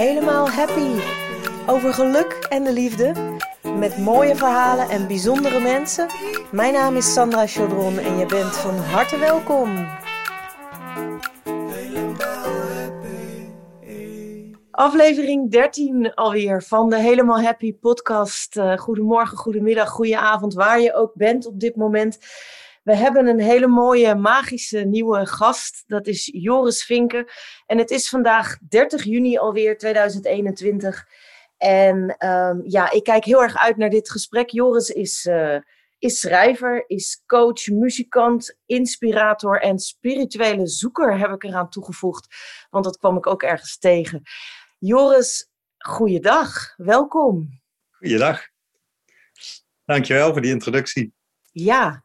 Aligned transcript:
Helemaal 0.00 0.50
Happy. 0.50 1.00
Over 1.66 1.94
geluk 1.94 2.46
en 2.48 2.64
de 2.64 2.72
liefde. 2.72 3.12
Met 3.78 3.98
mooie 3.98 4.36
verhalen 4.36 4.88
en 4.88 5.06
bijzondere 5.06 5.60
mensen. 5.60 6.06
Mijn 6.52 6.72
naam 6.72 6.96
is 6.96 7.12
Sandra 7.12 7.46
Chaudron 7.46 7.98
en 7.98 8.18
je 8.18 8.26
bent 8.26 8.56
van 8.56 8.76
harte 8.76 9.18
welkom. 9.18 9.88
Aflevering 14.70 15.50
13 15.50 16.14
alweer 16.14 16.62
van 16.62 16.90
de 16.90 17.00
Helemaal 17.00 17.42
Happy 17.42 17.74
podcast. 17.74 18.56
Uh, 18.56 18.76
goedemorgen, 18.76 19.36
goedemiddag, 19.36 19.88
goedenavond, 19.88 20.54
waar 20.54 20.80
je 20.80 20.94
ook 20.94 21.12
bent 21.14 21.46
op 21.46 21.60
dit 21.60 21.76
moment. 21.76 22.18
We 22.82 22.96
hebben 22.96 23.26
een 23.26 23.40
hele 23.40 23.66
mooie, 23.66 24.14
magische 24.14 24.78
nieuwe 24.78 25.26
gast. 25.26 25.82
Dat 25.86 26.06
is 26.06 26.30
Joris 26.32 26.84
Vinken. 26.84 27.26
En 27.66 27.78
het 27.78 27.90
is 27.90 28.08
vandaag 28.08 28.58
30 28.68 29.04
juni 29.04 29.38
alweer 29.38 29.78
2021. 29.78 31.06
En 31.56 32.26
um, 32.26 32.62
ja, 32.64 32.90
ik 32.90 33.04
kijk 33.04 33.24
heel 33.24 33.42
erg 33.42 33.56
uit 33.56 33.76
naar 33.76 33.90
dit 33.90 34.10
gesprek. 34.10 34.50
Joris 34.50 34.88
is, 34.88 35.26
uh, 35.26 35.58
is 35.98 36.20
schrijver, 36.20 36.84
is 36.86 37.22
coach, 37.26 37.66
muzikant, 37.66 38.58
inspirator 38.66 39.60
en 39.60 39.78
spirituele 39.78 40.66
zoeker 40.66 41.18
heb 41.18 41.30
ik 41.30 41.44
eraan 41.44 41.70
toegevoegd. 41.70 42.26
Want 42.70 42.84
dat 42.84 42.98
kwam 42.98 43.16
ik 43.16 43.26
ook 43.26 43.42
ergens 43.42 43.78
tegen. 43.78 44.22
Joris, 44.78 45.50
goeiedag. 45.78 46.74
Welkom. 46.76 47.60
Goeiedag. 47.90 48.42
Dankjewel 49.84 50.32
voor 50.32 50.42
die 50.42 50.52
introductie. 50.52 51.14
Ja, 51.52 52.04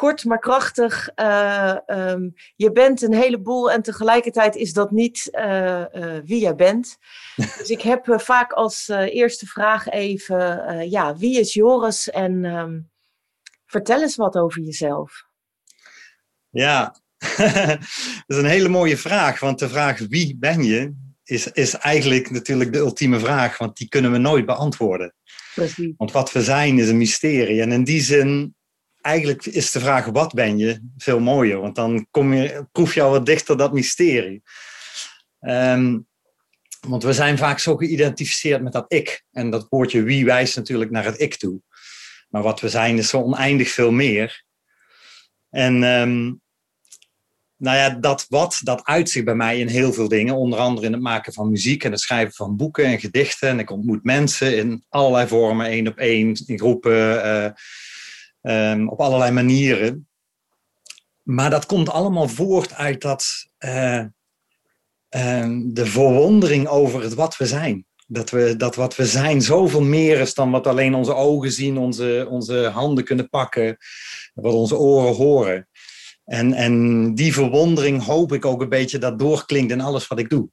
kort 0.00 0.24
maar 0.24 0.38
krachtig. 0.38 1.10
Uh, 1.16 1.76
um, 1.86 2.34
je 2.56 2.72
bent 2.72 3.02
een 3.02 3.14
heleboel 3.14 3.72
en 3.72 3.82
tegelijkertijd 3.82 4.56
is 4.56 4.72
dat 4.72 4.90
niet 4.90 5.28
uh, 5.32 5.84
uh, 5.94 6.18
wie 6.24 6.40
jij 6.40 6.54
bent. 6.54 6.96
dus 7.58 7.68
ik 7.68 7.82
heb 7.82 8.14
vaak 8.20 8.52
als 8.52 8.88
eerste 8.88 9.46
vraag 9.46 9.88
even, 9.88 10.90
ja, 10.90 11.16
wie 11.16 11.40
is 11.40 11.54
Joris? 11.54 12.10
En 12.10 12.44
um, 12.44 12.90
vertel 13.66 14.00
eens 14.00 14.16
wat 14.16 14.36
over 14.36 14.62
jezelf. 14.62 15.24
Ja, 16.50 16.96
dat 18.26 18.26
is 18.26 18.36
een 18.36 18.44
hele 18.44 18.68
mooie 18.68 18.96
vraag, 18.96 19.40
want 19.40 19.58
de 19.58 19.68
vraag 19.68 19.98
wie 19.98 20.36
ben 20.38 20.62
je 20.62 20.94
is, 21.24 21.46
is 21.46 21.74
eigenlijk 21.74 22.30
natuurlijk 22.30 22.72
de 22.72 22.78
ultieme 22.78 23.18
vraag, 23.18 23.58
want 23.58 23.76
die 23.76 23.88
kunnen 23.88 24.12
we 24.12 24.18
nooit 24.18 24.46
beantwoorden. 24.46 25.14
Precies. 25.54 25.94
Want 25.96 26.12
wat 26.12 26.32
we 26.32 26.42
zijn 26.42 26.78
is 26.78 26.88
een 26.88 26.96
mysterie. 26.96 27.60
En 27.60 27.72
in 27.72 27.84
die 27.84 28.00
zin 28.00 28.54
eigenlijk 29.00 29.46
is 29.46 29.70
de 29.70 29.80
vraag 29.80 30.06
wat 30.06 30.34
ben 30.34 30.58
je 30.58 30.90
veel 30.96 31.20
mooier, 31.20 31.60
want 31.60 31.74
dan 31.74 32.06
kom 32.10 32.32
je, 32.32 32.66
proef 32.72 32.94
je 32.94 33.02
al 33.02 33.10
wat 33.10 33.26
dichter 33.26 33.56
dat 33.56 33.72
mysterie. 33.72 34.42
Um, 35.40 36.08
want 36.80 37.02
we 37.02 37.12
zijn 37.12 37.38
vaak 37.38 37.58
zo 37.58 37.76
geïdentificeerd 37.76 38.62
met 38.62 38.72
dat 38.72 38.84
ik. 38.88 39.24
En 39.32 39.50
dat 39.50 39.66
woordje 39.68 40.02
wie 40.02 40.24
wijst 40.24 40.56
natuurlijk 40.56 40.90
naar 40.90 41.04
het 41.04 41.20
ik 41.20 41.36
toe. 41.36 41.60
Maar 42.28 42.42
wat 42.42 42.60
we 42.60 42.68
zijn 42.68 42.98
is 42.98 43.08
zo 43.08 43.22
oneindig 43.22 43.68
veel 43.70 43.90
meer. 43.90 44.44
En 45.50 45.82
um, 45.82 46.40
nou 47.56 47.76
ja, 47.76 47.90
dat 47.90 48.26
wat, 48.28 48.60
dat 48.62 48.84
uitzicht 48.84 49.24
bij 49.24 49.34
mij 49.34 49.58
in 49.58 49.68
heel 49.68 49.92
veel 49.92 50.08
dingen. 50.08 50.34
Onder 50.34 50.58
andere 50.58 50.86
in 50.86 50.92
het 50.92 51.02
maken 51.02 51.32
van 51.32 51.50
muziek 51.50 51.84
en 51.84 51.90
het 51.90 52.00
schrijven 52.00 52.34
van 52.34 52.56
boeken 52.56 52.84
en 52.84 53.00
gedichten. 53.00 53.48
En 53.48 53.58
ik 53.58 53.70
ontmoet 53.70 54.04
mensen 54.04 54.56
in 54.56 54.84
allerlei 54.88 55.28
vormen, 55.28 55.66
één 55.66 55.88
op 55.88 55.96
één, 55.96 56.42
in 56.46 56.58
groepen. 56.58 57.26
Uh, 57.26 57.50
um, 58.42 58.88
op 58.88 59.00
allerlei 59.00 59.30
manieren. 59.30 60.08
Maar 61.22 61.50
dat 61.50 61.66
komt 61.66 61.90
allemaal 61.90 62.28
voort 62.28 62.74
uit 62.74 63.00
dat, 63.00 63.24
uh, 63.58 64.04
uh, 65.16 65.58
de 65.64 65.86
verwondering 65.86 66.66
over 66.66 67.02
het 67.02 67.14
wat 67.14 67.36
we 67.36 67.46
zijn. 67.46 67.84
Dat, 68.06 68.30
we, 68.30 68.56
dat 68.56 68.74
wat 68.74 68.96
we 68.96 69.06
zijn 69.06 69.42
zoveel 69.42 69.82
meer 69.82 70.20
is 70.20 70.34
dan 70.34 70.50
wat 70.50 70.66
alleen 70.66 70.94
onze 70.94 71.14
ogen 71.14 71.52
zien, 71.52 71.78
onze, 71.78 72.26
onze 72.30 72.68
handen 72.68 73.04
kunnen 73.04 73.28
pakken, 73.28 73.76
wat 74.34 74.52
onze 74.52 74.76
oren 74.76 75.14
horen. 75.14 75.68
En, 76.24 76.52
en 76.52 77.14
die 77.14 77.32
verwondering 77.32 78.04
hoop 78.04 78.32
ik 78.32 78.44
ook 78.44 78.60
een 78.60 78.68
beetje 78.68 78.98
dat 78.98 79.18
doorklinkt 79.18 79.72
in 79.72 79.80
alles 79.80 80.06
wat 80.06 80.18
ik 80.18 80.28
doe. 80.28 80.48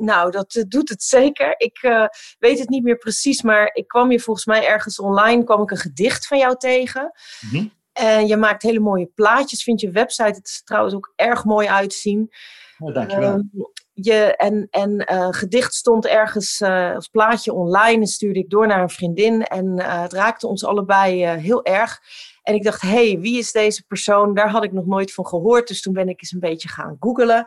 Nou, 0.00 0.30
dat 0.30 0.54
uh, 0.54 0.64
doet 0.68 0.88
het 0.88 1.02
zeker. 1.02 1.54
Ik 1.56 1.82
uh, 1.82 2.06
weet 2.38 2.58
het 2.58 2.68
niet 2.68 2.82
meer 2.82 2.96
precies, 2.96 3.42
maar 3.42 3.70
ik 3.72 3.88
kwam 3.88 4.10
je 4.10 4.20
volgens 4.20 4.46
mij 4.46 4.66
ergens 4.66 5.00
online, 5.00 5.44
kwam 5.44 5.62
ik 5.62 5.70
een 5.70 5.76
gedicht 5.76 6.26
van 6.26 6.38
jou 6.38 6.56
tegen. 6.56 7.12
Mm 7.40 7.50
-hmm. 7.50 7.72
En 7.92 8.26
je 8.26 8.36
maakt 8.36 8.62
hele 8.62 8.80
mooie 8.80 9.10
plaatjes, 9.14 9.62
vind 9.62 9.80
je 9.80 9.90
website 9.90 10.24
het 10.24 10.62
trouwens 10.64 10.94
ook 10.94 11.12
erg 11.16 11.44
mooi 11.44 11.68
uitzien. 11.68 12.30
Oh, 12.78 12.94
dankjewel. 12.94 13.34
Uh, 13.34 13.64
je, 13.92 14.36
en 14.36 14.66
en 14.70 15.04
gedicht 15.34 15.74
stond 15.74 16.06
ergens 16.06 16.62
als 16.94 17.08
plaatje 17.08 17.52
online 17.52 18.00
en 18.00 18.06
stuurde 18.06 18.38
ik 18.38 18.50
door 18.50 18.66
naar 18.66 18.82
een 18.82 18.90
vriendin. 18.90 19.42
En 19.42 19.82
het 19.82 20.12
raakte 20.12 20.46
ons 20.46 20.64
allebei 20.64 21.26
heel 21.26 21.64
erg. 21.64 22.00
En 22.42 22.54
ik 22.54 22.62
dacht, 22.62 22.80
hé, 22.80 22.88
hey, 22.88 23.18
wie 23.18 23.38
is 23.38 23.52
deze 23.52 23.86
persoon? 23.86 24.34
Daar 24.34 24.50
had 24.50 24.64
ik 24.64 24.72
nog 24.72 24.86
nooit 24.86 25.12
van 25.12 25.26
gehoord. 25.26 25.68
Dus 25.68 25.82
toen 25.82 25.92
ben 25.92 26.08
ik 26.08 26.20
eens 26.20 26.32
een 26.32 26.40
beetje 26.40 26.68
gaan 26.68 26.96
googelen. 27.00 27.46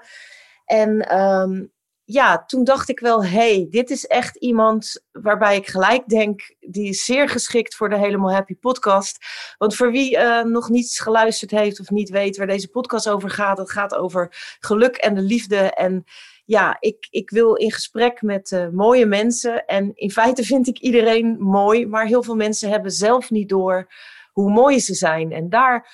En 0.65 1.19
um, 1.19 1.71
ja, 2.13 2.45
toen 2.45 2.63
dacht 2.63 2.89
ik 2.89 2.99
wel, 2.99 3.25
hey, 3.25 3.67
dit 3.69 3.89
is 3.89 4.05
echt 4.05 4.35
iemand 4.35 5.05
waarbij 5.11 5.55
ik 5.55 5.67
gelijk 5.67 6.07
denk, 6.07 6.55
die 6.59 6.89
is 6.89 7.05
zeer 7.05 7.29
geschikt 7.29 7.75
voor 7.75 7.89
de 7.89 7.97
Helemaal 7.97 8.31
Happy 8.33 8.55
podcast. 8.55 9.17
Want 9.57 9.75
voor 9.75 9.91
wie 9.91 10.17
uh, 10.17 10.43
nog 10.43 10.69
niets 10.69 10.99
geluisterd 10.99 11.51
heeft 11.51 11.79
of 11.79 11.89
niet 11.89 12.09
weet 12.09 12.37
waar 12.37 12.47
deze 12.47 12.67
podcast 12.69 13.09
over 13.09 13.29
gaat, 13.29 13.57
het 13.57 13.71
gaat 13.71 13.95
over 13.95 14.27
geluk 14.59 14.95
en 14.95 15.15
de 15.15 15.21
liefde. 15.21 15.57
En 15.57 16.03
ja, 16.45 16.77
ik, 16.79 17.07
ik 17.09 17.29
wil 17.29 17.55
in 17.55 17.71
gesprek 17.71 18.21
met 18.21 18.51
uh, 18.51 18.69
mooie 18.69 19.05
mensen. 19.05 19.65
En 19.65 19.91
in 19.93 20.11
feite 20.11 20.43
vind 20.53 20.67
ik 20.67 20.79
iedereen 20.79 21.37
mooi, 21.39 21.87
maar 21.87 22.05
heel 22.05 22.23
veel 22.23 22.35
mensen 22.35 22.69
hebben 22.69 22.91
zelf 22.91 23.31
niet 23.31 23.49
door 23.49 23.91
hoe 24.31 24.51
mooi 24.51 24.79
ze 24.79 24.93
zijn. 24.93 25.31
En 25.31 25.49
daar 25.49 25.91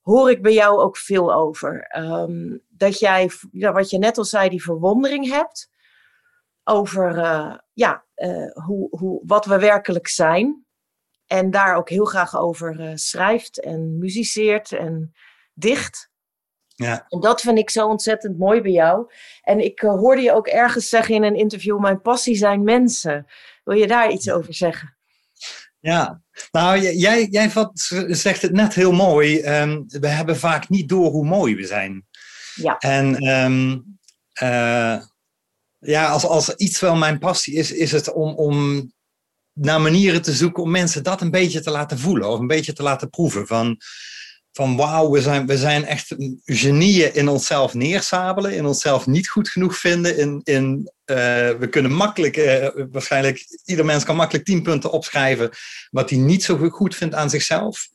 hoor 0.00 0.30
ik 0.30 0.42
bij 0.42 0.52
jou 0.52 0.80
ook 0.80 0.96
veel 0.96 1.34
over. 1.34 1.96
Um, 1.98 2.68
dat 2.80 2.98
jij, 2.98 3.30
wat 3.50 3.90
je 3.90 3.98
net 3.98 4.18
al 4.18 4.24
zei, 4.24 4.48
die 4.48 4.62
verwondering 4.62 5.28
hebt 5.28 5.70
over 6.64 7.16
uh, 7.16 7.54
ja, 7.72 8.04
uh, 8.16 8.50
hoe, 8.52 8.88
hoe, 8.98 9.22
wat 9.26 9.44
we 9.44 9.58
werkelijk 9.58 10.08
zijn. 10.08 10.64
En 11.26 11.50
daar 11.50 11.76
ook 11.76 11.88
heel 11.88 12.04
graag 12.04 12.36
over 12.36 12.80
uh, 12.80 12.90
schrijft 12.94 13.60
en 13.60 13.98
muziceert 13.98 14.72
en 14.72 15.12
dicht. 15.54 16.10
Ja. 16.74 17.04
En 17.08 17.20
dat 17.20 17.40
vind 17.40 17.58
ik 17.58 17.70
zo 17.70 17.88
ontzettend 17.88 18.38
mooi 18.38 18.60
bij 18.60 18.70
jou. 18.70 19.12
En 19.42 19.64
ik 19.64 19.80
hoorde 19.80 20.22
je 20.22 20.32
ook 20.32 20.46
ergens 20.46 20.88
zeggen 20.88 21.14
in 21.14 21.22
een 21.22 21.36
interview: 21.36 21.78
Mijn 21.78 22.00
passie 22.00 22.36
zijn 22.36 22.64
mensen. 22.64 23.26
Wil 23.64 23.76
je 23.76 23.86
daar 23.86 24.10
iets 24.10 24.30
over 24.30 24.54
zeggen? 24.54 24.96
Ja, 25.80 26.22
nou, 26.50 26.78
jij, 26.78 27.26
jij 27.30 27.50
zegt 28.06 28.42
het 28.42 28.52
net 28.52 28.74
heel 28.74 28.92
mooi. 28.92 29.42
Um, 29.60 29.84
we 29.86 30.08
hebben 30.08 30.36
vaak 30.36 30.68
niet 30.68 30.88
door 30.88 31.10
hoe 31.10 31.24
mooi 31.24 31.56
we 31.56 31.66
zijn. 31.66 32.08
Ja. 32.62 32.78
En 32.78 33.26
um, 33.28 33.98
uh, 34.42 35.02
ja, 35.78 36.08
als, 36.08 36.24
als 36.24 36.54
iets 36.54 36.80
wel 36.80 36.96
mijn 36.96 37.18
passie 37.18 37.54
is, 37.54 37.72
is 37.72 37.92
het 37.92 38.12
om, 38.12 38.34
om 38.34 38.90
naar 39.52 39.80
manieren 39.80 40.22
te 40.22 40.32
zoeken 40.32 40.62
om 40.62 40.70
mensen 40.70 41.02
dat 41.02 41.20
een 41.20 41.30
beetje 41.30 41.60
te 41.60 41.70
laten 41.70 41.98
voelen 41.98 42.28
of 42.28 42.38
een 42.38 42.46
beetje 42.46 42.72
te 42.72 42.82
laten 42.82 43.10
proeven. 43.10 43.46
Van, 43.46 43.76
van 44.52 44.76
wauw, 44.76 45.10
we 45.10 45.22
zijn, 45.22 45.46
we 45.46 45.58
zijn 45.58 45.84
echt 45.84 46.14
genieën 46.44 47.14
in 47.14 47.28
onszelf 47.28 47.74
neersabelen, 47.74 48.54
in 48.54 48.66
onszelf 48.66 49.06
niet 49.06 49.28
goed 49.28 49.48
genoeg 49.48 49.76
vinden. 49.76 50.18
In, 50.18 50.40
in, 50.44 50.92
uh, 51.06 51.16
we 51.50 51.66
kunnen 51.70 51.92
makkelijk, 51.92 52.36
uh, 52.36 52.68
waarschijnlijk, 52.90 53.44
ieder 53.64 53.84
mens 53.84 54.04
kan 54.04 54.16
makkelijk 54.16 54.44
tien 54.44 54.62
punten 54.62 54.90
opschrijven 54.90 55.50
wat 55.90 56.10
hij 56.10 56.18
niet 56.18 56.44
zo 56.44 56.68
goed 56.68 56.94
vindt 56.94 57.14
aan 57.14 57.30
zichzelf. 57.30 57.88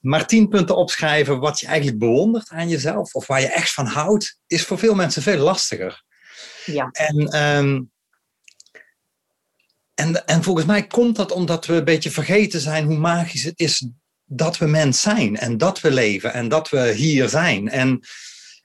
Maar 0.00 0.26
tien 0.26 0.48
punten 0.48 0.76
opschrijven 0.76 1.38
wat 1.38 1.60
je 1.60 1.66
eigenlijk 1.66 1.98
bewondert 1.98 2.48
aan 2.48 2.68
jezelf 2.68 3.14
of 3.14 3.26
waar 3.26 3.40
je 3.40 3.46
echt 3.46 3.72
van 3.72 3.86
houdt, 3.86 4.38
is 4.46 4.64
voor 4.64 4.78
veel 4.78 4.94
mensen 4.94 5.22
veel 5.22 5.38
lastiger. 5.38 6.04
Ja. 6.64 6.88
En, 6.90 7.42
um, 7.42 7.90
en, 9.94 10.26
en 10.26 10.42
volgens 10.42 10.66
mij 10.66 10.86
komt 10.86 11.16
dat 11.16 11.32
omdat 11.32 11.66
we 11.66 11.74
een 11.74 11.84
beetje 11.84 12.10
vergeten 12.10 12.60
zijn 12.60 12.84
hoe 12.84 12.98
magisch 12.98 13.42
het 13.42 13.58
is 13.60 13.88
dat 14.24 14.58
we 14.58 14.66
mens 14.66 15.00
zijn 15.00 15.36
en 15.36 15.56
dat 15.56 15.80
we 15.80 15.90
leven 15.90 16.32
en 16.32 16.48
dat 16.48 16.68
we 16.68 16.92
hier 16.92 17.28
zijn. 17.28 17.68
En, 17.68 18.00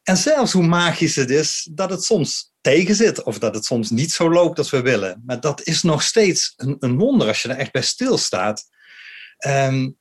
en 0.04 0.18
zelfs 0.18 0.52
hoe 0.52 0.68
magisch 0.68 1.16
het 1.16 1.30
is 1.30 1.70
dat 1.72 1.90
het 1.90 2.04
soms 2.04 2.52
tegen 2.62 2.96
zit 2.96 3.24
of 3.24 3.40
dat 3.40 3.56
het 3.56 3.66
soms 3.66 3.90
niet 3.90 4.12
zo 4.12 4.32
loopt 4.32 4.58
als 4.58 4.70
we 4.70 4.82
willen. 4.82 5.24
Maar 5.26 5.40
dat 5.40 5.62
is 5.64 5.82
nog 5.82 6.04
steeds 6.04 6.54
een, 6.56 6.76
een 6.80 6.98
wonder 6.98 7.28
als 7.28 7.42
je 7.42 7.50
er 7.50 7.58
echt 7.58 7.72
bij 7.72 7.82
stilstaat. 7.82 8.70
Um, 9.48 10.00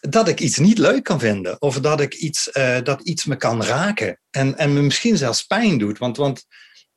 dat 0.00 0.28
ik 0.28 0.40
iets 0.40 0.58
niet 0.58 0.78
leuk 0.78 1.02
kan 1.02 1.18
vinden. 1.18 1.60
Of 1.60 1.80
dat, 1.80 2.00
ik 2.00 2.14
iets, 2.14 2.50
uh, 2.52 2.78
dat 2.82 3.00
iets 3.00 3.24
me 3.24 3.36
kan 3.36 3.62
raken. 3.62 4.20
En, 4.30 4.58
en 4.58 4.72
me 4.72 4.80
misschien 4.80 5.16
zelfs 5.16 5.42
pijn 5.42 5.78
doet. 5.78 5.98
Want, 5.98 6.16
want 6.16 6.46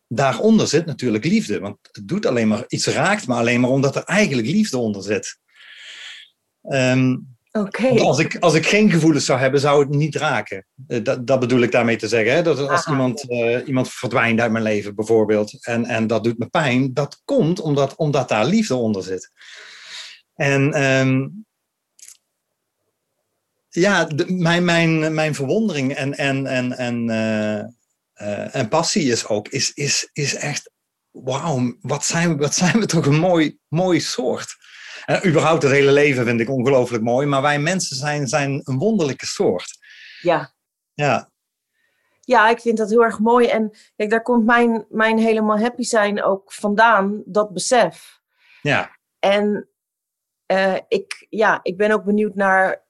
daaronder 0.08 0.68
zit 0.68 0.86
natuurlijk 0.86 1.26
liefde. 1.26 1.60
Want 1.60 1.78
het 1.92 2.08
doet 2.08 2.26
alleen 2.26 2.48
maar, 2.48 2.64
iets 2.68 2.88
raakt 2.88 3.28
me 3.28 3.34
alleen 3.34 3.60
maar 3.60 3.70
omdat 3.70 3.96
er 3.96 4.04
eigenlijk 4.04 4.48
liefde 4.48 4.78
onder 4.78 5.04
zit. 5.04 5.40
Um, 6.62 7.38
Oké. 7.52 7.88
Als, 7.88 8.20
ik, 8.20 8.38
als 8.40 8.54
ik 8.54 8.68
geen 8.68 8.92
gevoelens 8.92 9.26
zou 9.26 9.40
hebben, 9.40 9.60
zou 9.60 9.80
het 9.80 9.90
niet 9.90 10.16
raken. 10.16 10.66
Eh, 10.88 11.04
dat, 11.04 11.28
dat 11.28 11.40
bedoel 11.40 11.62
ik 11.62 11.72
daarmee 11.72 11.96
te 11.96 12.08
zeggen. 12.08 12.34
Hè? 12.34 12.42
Dat 12.42 12.70
als 12.70 12.88
iemand, 12.88 13.30
uh, 13.30 13.68
iemand 13.68 13.90
verdwijnt 13.90 14.40
uit 14.40 14.52
mijn 14.52 14.64
leven 14.64 14.96
bijvoorbeeld 14.96 15.66
en, 15.66 15.86
en 15.86 16.08
dat 16.08 16.24
doet 16.24 16.38
me 16.38 16.48
pijn, 16.48 16.94
dat 16.94 17.22
komt 17.26 17.60
omdat, 17.60 17.96
omdat 17.96 18.30
daar 18.30 18.46
liefde 18.46 18.76
onder 18.76 19.04
zit. 19.04 19.32
En 20.36 20.84
um, 20.84 21.46
ja, 23.70 24.06
de, 24.06 24.32
mijn, 24.32 24.66
mijn, 24.66 25.14
mijn 25.14 25.36
verwondering 25.36 25.94
en, 25.96 26.18
en, 26.18 26.48
en, 26.48 26.78
en, 26.78 27.08
uh, 28.22 28.56
en 28.56 28.68
passie 28.70 29.12
is 29.12 29.28
ook, 29.28 29.48
is, 29.48 29.74
is, 29.74 30.10
is 30.14 30.36
echt, 30.36 30.72
wauw, 31.12 31.78
wat 31.82 32.06
zijn, 32.06 32.38
wat 32.38 32.54
zijn 32.54 32.80
we 32.80 32.86
toch 32.86 33.06
een 33.06 33.20
mooi, 33.20 33.60
mooi 33.68 34.00
soort. 34.00 34.58
En 35.06 35.28
überhaupt 35.28 35.64
het 35.64 35.72
hele 35.72 35.92
leven 35.92 36.26
vind 36.26 36.40
ik 36.40 36.50
ongelooflijk 36.50 37.04
mooi, 37.04 37.28
maar 37.28 37.42
wij 37.42 37.60
mensen 37.60 37.96
zijn, 37.96 38.28
zijn 38.28 38.62
een 38.64 38.78
wonderlijke 38.78 39.26
soort. 39.26 39.78
Ja. 40.22 40.54
Ja. 40.94 41.32
Ja, 42.20 42.50
ik 42.50 42.60
vind 42.60 42.78
dat 42.78 42.90
heel 42.90 43.04
erg 43.04 43.20
mooi. 43.20 43.48
En 43.48 43.78
kijk, 43.96 44.10
daar 44.10 44.22
komt 44.22 44.46
mijn, 44.46 44.86
mijn 44.90 45.18
helemaal 45.18 45.60
happy 45.60 45.84
zijn 45.84 46.24
ook 46.24 46.54
vandaan, 46.54 47.22
dat 47.26 47.54
besef. 47.54 48.20
Ja. 48.62 48.98
En 49.20 49.70
uh, 50.52 50.78
ik, 50.88 51.26
ja, 51.30 51.60
ik 51.64 51.78
ben 51.78 51.92
ook 51.92 52.04
benieuwd 52.04 52.36
naar. 52.36 52.88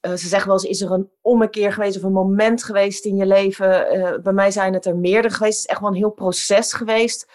Uh, 0.00 0.12
ze 0.12 0.28
zeggen 0.28 0.48
wel 0.48 0.58
eens: 0.60 0.68
is 0.68 0.80
er 0.80 0.90
een 0.90 1.10
ommekeer 1.20 1.72
geweest 1.72 1.96
of 1.96 2.02
een 2.02 2.12
moment 2.12 2.64
geweest 2.64 3.04
in 3.04 3.16
je 3.16 3.26
leven? 3.26 3.96
Uh, 3.96 4.18
bij 4.22 4.32
mij 4.32 4.50
zijn 4.50 4.74
het 4.74 4.86
er 4.86 4.96
meerdere 4.96 5.34
geweest. 5.34 5.56
Het 5.56 5.64
is 5.66 5.70
echt 5.70 5.80
wel 5.80 5.90
een 5.90 5.96
heel 5.96 6.10
proces 6.10 6.72
geweest 6.72 7.26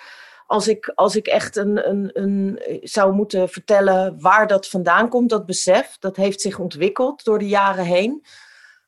als 0.47 0.67
ik, 0.67 0.91
als 0.95 1.15
ik 1.15 1.27
echt 1.27 1.55
een, 1.55 1.89
een, 1.89 2.09
een, 2.13 2.59
zou 2.81 3.13
moeten 3.13 3.49
vertellen 3.49 4.21
waar 4.21 4.47
dat 4.47 4.67
vandaan 4.67 5.09
komt, 5.09 5.29
dat 5.29 5.45
besef, 5.45 5.97
dat 5.99 6.15
heeft 6.15 6.41
zich 6.41 6.59
ontwikkeld 6.59 7.23
door 7.23 7.39
de 7.39 7.47
jaren 7.47 7.85
heen. 7.85 8.25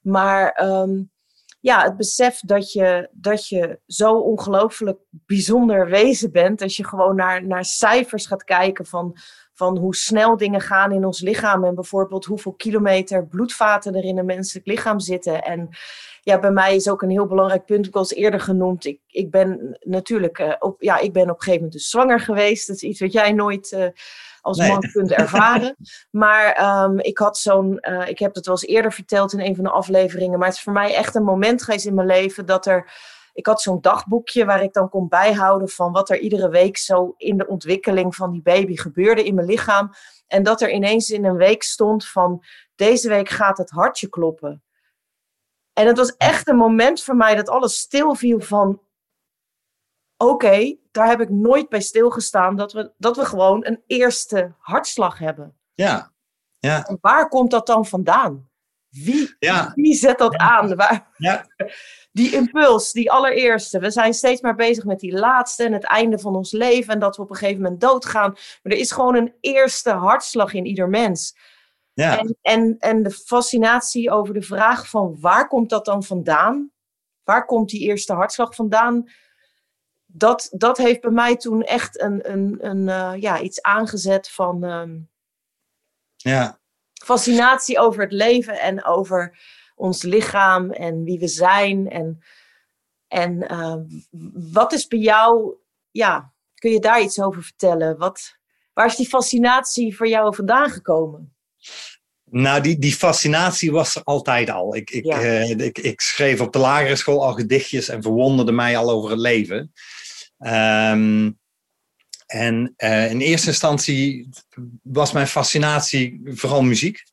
Maar 0.01 0.63
um, 0.63 1.11
ja, 1.65 1.83
het 1.83 1.97
besef 1.97 2.39
dat 2.39 2.71
je, 2.71 3.09
dat 3.11 3.47
je 3.47 3.79
zo 3.87 4.13
ongelooflijk 4.13 4.99
bijzonder 5.09 5.89
wezen 5.89 6.31
bent, 6.31 6.61
als 6.61 6.77
je 6.77 6.87
gewoon 6.87 7.15
naar, 7.15 7.45
naar 7.45 7.65
cijfers 7.65 8.25
gaat 8.25 8.43
kijken 8.43 8.85
van, 8.85 9.17
van 9.53 9.77
hoe 9.77 9.95
snel 9.95 10.37
dingen 10.37 10.61
gaan 10.61 10.91
in 10.91 11.05
ons 11.05 11.21
lichaam 11.21 11.63
en 11.63 11.75
bijvoorbeeld 11.75 12.25
hoeveel 12.25 12.53
kilometer 12.53 13.27
bloedvaten 13.27 13.95
er 13.95 14.03
in 14.03 14.17
een 14.17 14.25
menselijk 14.25 14.65
lichaam 14.65 14.99
zitten. 14.99 15.43
En 15.43 15.69
ja, 16.21 16.39
bij 16.39 16.51
mij 16.51 16.75
is 16.75 16.89
ook 16.89 17.01
een 17.01 17.09
heel 17.09 17.27
belangrijk 17.27 17.65
punt, 17.65 17.87
ik 17.87 17.95
al 17.95 18.09
eerder 18.09 18.39
genoemd. 18.39 18.85
Ik, 18.85 18.99
ik 19.07 19.31
ben 19.31 19.77
natuurlijk, 19.79 20.39
uh, 20.39 20.53
op, 20.59 20.81
ja, 20.81 20.99
ik 20.99 21.13
ben 21.13 21.23
op 21.23 21.29
een 21.29 21.35
gegeven 21.35 21.55
moment 21.55 21.73
dus 21.73 21.89
zwanger 21.89 22.19
geweest. 22.19 22.67
Dat 22.67 22.75
is 22.75 22.83
iets 22.83 22.99
wat 22.99 23.11
jij 23.11 23.31
nooit 23.31 23.71
uh, 23.71 23.87
als 24.45 24.57
nee. 24.57 24.69
man 24.69 24.81
kunt 24.91 25.11
ervaren. 25.11 25.75
maar 26.11 26.83
um, 26.83 26.99
ik 26.99 27.17
had 27.17 27.37
zo'n, 27.37 27.77
uh, 27.81 28.07
ik 28.07 28.19
heb 28.19 28.35
het 28.35 28.45
wel 28.45 28.55
eens 28.55 28.65
eerder 28.65 28.93
verteld 28.93 29.33
in 29.33 29.39
een 29.39 29.55
van 29.55 29.63
de 29.63 29.69
afleveringen, 29.69 30.39
maar 30.39 30.47
het 30.47 30.57
is 30.57 30.63
voor 30.63 30.73
mij 30.73 30.95
echt 30.95 31.15
een 31.15 31.23
moment 31.23 31.63
geweest 31.63 31.85
in 31.85 31.93
mijn 31.93 32.07
leven 32.07 32.45
dat 32.45 32.65
er, 32.65 32.91
ik 33.33 33.45
had 33.45 33.61
zo'n 33.61 33.81
dagboekje 33.81 34.45
waar 34.45 34.63
ik 34.63 34.73
dan 34.73 34.89
kon 34.89 35.07
bijhouden 35.07 35.69
van 35.69 35.91
wat 35.91 36.09
er 36.09 36.19
iedere 36.19 36.49
week 36.49 36.77
zo 36.77 37.13
in 37.17 37.37
de 37.37 37.47
ontwikkeling 37.47 38.15
van 38.15 38.31
die 38.31 38.41
baby 38.41 38.75
gebeurde 38.75 39.23
in 39.23 39.35
mijn 39.35 39.47
lichaam. 39.47 39.91
En 40.27 40.43
dat 40.43 40.61
er 40.61 40.71
ineens 40.71 41.09
in 41.09 41.25
een 41.25 41.37
week 41.37 41.63
stond 41.63 42.07
van 42.07 42.43
deze 42.75 43.09
week 43.09 43.29
gaat 43.29 43.57
het 43.57 43.69
hartje 43.69 44.09
kloppen. 44.09 44.63
En 45.73 45.87
het 45.87 45.97
was 45.97 46.15
echt 46.17 46.47
een 46.47 46.57
moment 46.57 47.03
voor 47.03 47.15
mij 47.15 47.35
dat 47.35 47.49
alles 47.49 47.77
stilviel 47.77 48.39
van... 48.39 48.79
Oké, 50.17 50.31
okay, 50.31 50.79
daar 50.91 51.07
heb 51.07 51.21
ik 51.21 51.29
nooit 51.29 51.69
bij 51.69 51.81
stilgestaan. 51.81 52.55
Dat 52.55 52.73
we, 52.73 52.91
dat 52.97 53.15
we 53.15 53.25
gewoon 53.25 53.65
een 53.65 53.83
eerste 53.87 54.53
hartslag 54.59 55.19
hebben. 55.19 55.55
Ja, 55.73 56.11
ja. 56.59 56.85
En 56.85 56.97
waar 57.01 57.29
komt 57.29 57.51
dat 57.51 57.67
dan 57.67 57.85
vandaan? 57.85 58.49
Wie, 58.89 59.35
ja. 59.39 59.71
wie 59.75 59.93
zet 59.93 60.17
dat 60.17 60.35
aan? 60.35 60.75
Waar, 60.75 61.07
ja. 61.17 61.45
Die 62.11 62.33
impuls, 62.33 62.91
die 62.91 63.11
allereerste. 63.11 63.79
We 63.79 63.89
zijn 63.89 64.13
steeds 64.13 64.41
maar 64.41 64.55
bezig 64.55 64.83
met 64.83 64.99
die 64.99 65.13
laatste 65.13 65.63
en 65.63 65.73
het 65.73 65.83
einde 65.83 66.19
van 66.19 66.35
ons 66.35 66.51
leven. 66.51 66.93
En 66.93 66.99
dat 66.99 67.15
we 67.15 67.21
op 67.21 67.29
een 67.29 67.35
gegeven 67.35 67.61
moment 67.61 67.81
doodgaan. 67.81 68.31
Maar 68.31 68.73
er 68.73 68.77
is 68.77 68.91
gewoon 68.91 69.15
een 69.15 69.33
eerste 69.39 69.91
hartslag 69.91 70.53
in 70.53 70.65
ieder 70.65 70.89
mens. 70.89 71.37
Ja. 71.93 72.19
En, 72.19 72.37
en, 72.41 72.75
en 72.79 73.03
de 73.03 73.11
fascinatie 73.11 74.11
over 74.11 74.33
de 74.33 74.41
vraag 74.41 74.89
van 74.89 75.17
waar 75.19 75.47
komt 75.47 75.69
dat 75.69 75.85
dan 75.85 76.03
vandaan? 76.03 76.71
Waar 77.23 77.45
komt 77.45 77.69
die 77.69 77.81
eerste 77.81 78.13
hartslag 78.13 78.55
vandaan? 78.55 79.09
Dat, 80.17 80.49
dat 80.51 80.77
heeft 80.77 81.01
bij 81.01 81.11
mij 81.11 81.35
toen 81.35 81.61
echt 81.61 82.01
een, 82.01 82.31
een, 82.31 82.57
een, 82.59 82.87
uh, 82.87 83.21
ja, 83.21 83.41
iets 83.41 83.61
aangezet 83.61 84.29
van 84.29 84.63
um, 84.63 85.09
ja. 86.15 86.59
fascinatie 87.03 87.79
over 87.79 88.01
het 88.01 88.11
leven 88.11 88.59
en 88.59 88.85
over 88.85 89.37
ons 89.75 90.01
lichaam 90.03 90.71
en 90.71 91.03
wie 91.03 91.19
we 91.19 91.27
zijn. 91.27 91.89
En, 91.89 92.19
en 93.07 93.51
uh, 93.51 93.75
wat 94.53 94.73
is 94.73 94.87
bij 94.87 94.99
jou, 94.99 95.53
ja, 95.91 96.33
kun 96.55 96.71
je 96.71 96.79
daar 96.79 97.01
iets 97.01 97.21
over 97.21 97.43
vertellen? 97.43 97.97
Wat, 97.97 98.37
waar 98.73 98.85
is 98.85 98.95
die 98.95 99.07
fascinatie 99.07 99.95
voor 99.95 100.07
jou 100.07 100.35
vandaan 100.35 100.69
gekomen? 100.69 101.35
Nou, 102.29 102.61
die, 102.61 102.79
die 102.79 102.93
fascinatie 102.93 103.71
was 103.71 103.95
er 103.95 104.03
altijd 104.03 104.49
al. 104.49 104.75
Ik, 104.75 104.89
ik, 104.89 105.05
Ja. 105.05 105.21
eh, 105.21 105.49
ik, 105.49 105.77
ik 105.77 106.01
schreef 106.01 106.41
op 106.41 106.53
de 106.53 106.59
lagere 106.59 106.95
school 106.95 107.23
al 107.23 107.33
gedichtjes 107.33 107.89
en 107.89 108.01
verwonderde 108.01 108.51
mij 108.51 108.77
al 108.77 108.89
over 108.89 109.09
het 109.09 109.19
leven. 109.19 109.73
Ehm, 110.45 111.31
en 112.25 112.73
eh, 112.75 113.11
in 113.11 113.19
eerste 113.19 113.47
instantie 113.47 114.29
was 114.83 115.11
mijn 115.11 115.27
fascinatie 115.27 116.21
vooral 116.25 116.61
muziek. 116.61 117.03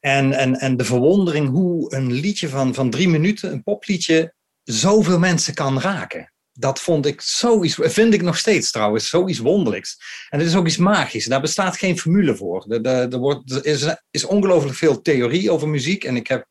En, 0.00 0.32
en, 0.32 0.54
en 0.54 0.76
de 0.76 0.84
verwondering 0.84 1.48
hoe 1.48 1.94
een 1.94 2.12
liedje 2.12 2.48
van, 2.48 2.74
van 2.74 2.90
drie 2.90 3.08
minuten, 3.08 3.52
een 3.52 3.62
popliedje, 3.62 4.34
zoveel 4.62 5.18
mensen 5.18 5.54
kan 5.54 5.80
raken. 5.80 6.32
Dat 6.52 6.80
vond 6.80 7.06
ik 7.06 7.20
zoiets, 7.20 7.78
vind 7.80 8.14
ik 8.14 8.22
nog 8.22 8.38
steeds 8.38 8.70
trouwens, 8.70 9.08
zoiets 9.08 9.38
wonderlijks. 9.38 9.96
En 10.28 10.38
het 10.38 10.48
is 10.48 10.54
ook 10.54 10.66
iets 10.66 10.76
magisch. 10.76 11.26
Daar 11.26 11.40
bestaat 11.40 11.76
geen 11.76 11.98
formule 11.98 12.36
voor. 12.36 12.64
Er, 12.68 12.84
er, 12.84 13.18
wordt, 13.18 13.50
er 13.50 13.66
is, 13.66 13.96
is 14.10 14.24
ongelooflijk 14.24 14.76
veel 14.76 15.02
theorie 15.02 15.50
over 15.50 15.68
muziek. 15.68 16.04
En 16.04 16.16
ik 16.16 16.26
heb 16.26 16.46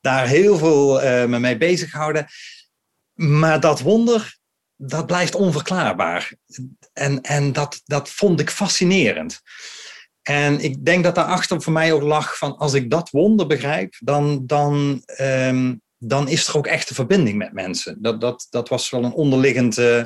daar 0.00 0.26
heel 0.26 0.58
veel 0.58 1.04
uh, 1.04 1.24
me 1.24 1.38
mee 1.38 1.56
bezig 1.56 1.90
gehouden. 1.90 2.26
Maar 3.14 3.60
dat 3.60 3.80
wonder, 3.80 4.38
dat 4.76 5.06
blijft 5.06 5.34
onverklaarbaar. 5.34 6.34
En, 6.92 7.20
en 7.20 7.52
dat, 7.52 7.80
dat 7.84 8.08
vond 8.08 8.40
ik 8.40 8.50
fascinerend. 8.50 9.42
En 10.22 10.60
ik 10.60 10.84
denk 10.84 11.04
dat 11.04 11.14
daarachter 11.14 11.62
voor 11.62 11.72
mij 11.72 11.92
ook 11.92 12.02
lag 12.02 12.38
van 12.38 12.56
als 12.56 12.74
ik 12.74 12.90
dat 12.90 13.10
wonder 13.10 13.46
begrijp, 13.46 13.94
dan, 13.98 14.46
dan, 14.46 15.02
um, 15.20 15.82
dan 15.98 16.28
is 16.28 16.46
er 16.46 16.56
ook 16.56 16.66
echt 16.66 16.88
een 16.88 16.94
verbinding 16.94 17.38
met 17.38 17.52
mensen. 17.52 17.96
Dat, 18.02 18.20
dat, 18.20 18.46
dat 18.50 18.68
was 18.68 18.90
wel 18.90 19.04
een 19.04 19.12
onderliggend 19.12 19.78
uh, 19.78 20.04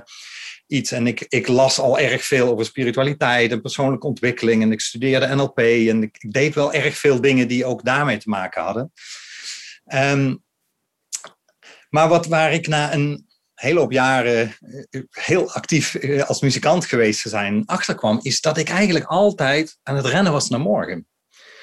iets. 0.66 0.92
En 0.92 1.06
ik, 1.06 1.24
ik 1.28 1.48
las 1.48 1.78
al 1.78 1.98
erg 1.98 2.24
veel 2.24 2.48
over 2.48 2.64
spiritualiteit 2.64 3.50
en 3.50 3.60
persoonlijke 3.60 4.06
ontwikkeling. 4.06 4.62
En 4.62 4.72
ik 4.72 4.80
studeerde 4.80 5.34
NLP 5.34 5.58
en 5.58 6.02
ik, 6.02 6.32
deed 6.32 6.54
wel 6.54 6.72
erg 6.72 6.96
veel 6.96 7.20
dingen 7.20 7.48
die 7.48 7.64
ook 7.64 7.84
daarmee 7.84 8.18
te 8.18 8.28
maken 8.28 8.62
hadden. 8.62 8.92
Um, 9.94 10.42
maar 11.88 12.08
wat 12.08 12.26
waar 12.26 12.52
ik 12.52 12.66
na 12.66 12.92
een 12.92 13.27
hele 13.58 13.78
hoop 13.78 13.92
jaren 13.92 14.56
heel 15.10 15.52
actief 15.52 15.96
als 16.26 16.40
muzikant 16.40 16.84
geweest 16.84 17.22
te 17.22 17.28
zijn 17.28 17.62
achterkwam, 17.66 18.18
is 18.22 18.40
dat 18.40 18.58
ik 18.58 18.68
eigenlijk 18.68 19.04
altijd 19.04 19.78
aan 19.82 19.96
het 19.96 20.06
rennen 20.06 20.32
was 20.32 20.48
naar 20.48 20.60
morgen. 20.60 21.06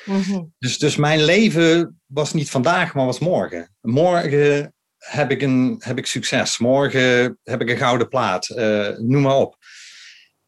Mm-hmm. 0.06 0.54
Dus, 0.58 0.78
dus 0.78 0.96
mijn 0.96 1.24
leven 1.24 2.02
was 2.06 2.34
niet 2.34 2.50
vandaag, 2.50 2.94
maar 2.94 3.06
was 3.06 3.20
morgen. 3.20 3.76
Morgen 3.82 4.74
heb 4.98 5.32
ik, 5.32 5.42
een, 5.42 5.76
heb 5.80 5.98
ik 5.98 6.06
succes. 6.06 6.58
Morgen 6.58 7.40
heb 7.44 7.62
ik 7.62 7.70
een 7.70 7.78
gouden 7.78 8.08
plaat. 8.08 8.50
Uh, 8.50 8.98
noem 8.98 9.22
maar 9.22 9.36
op. 9.36 9.58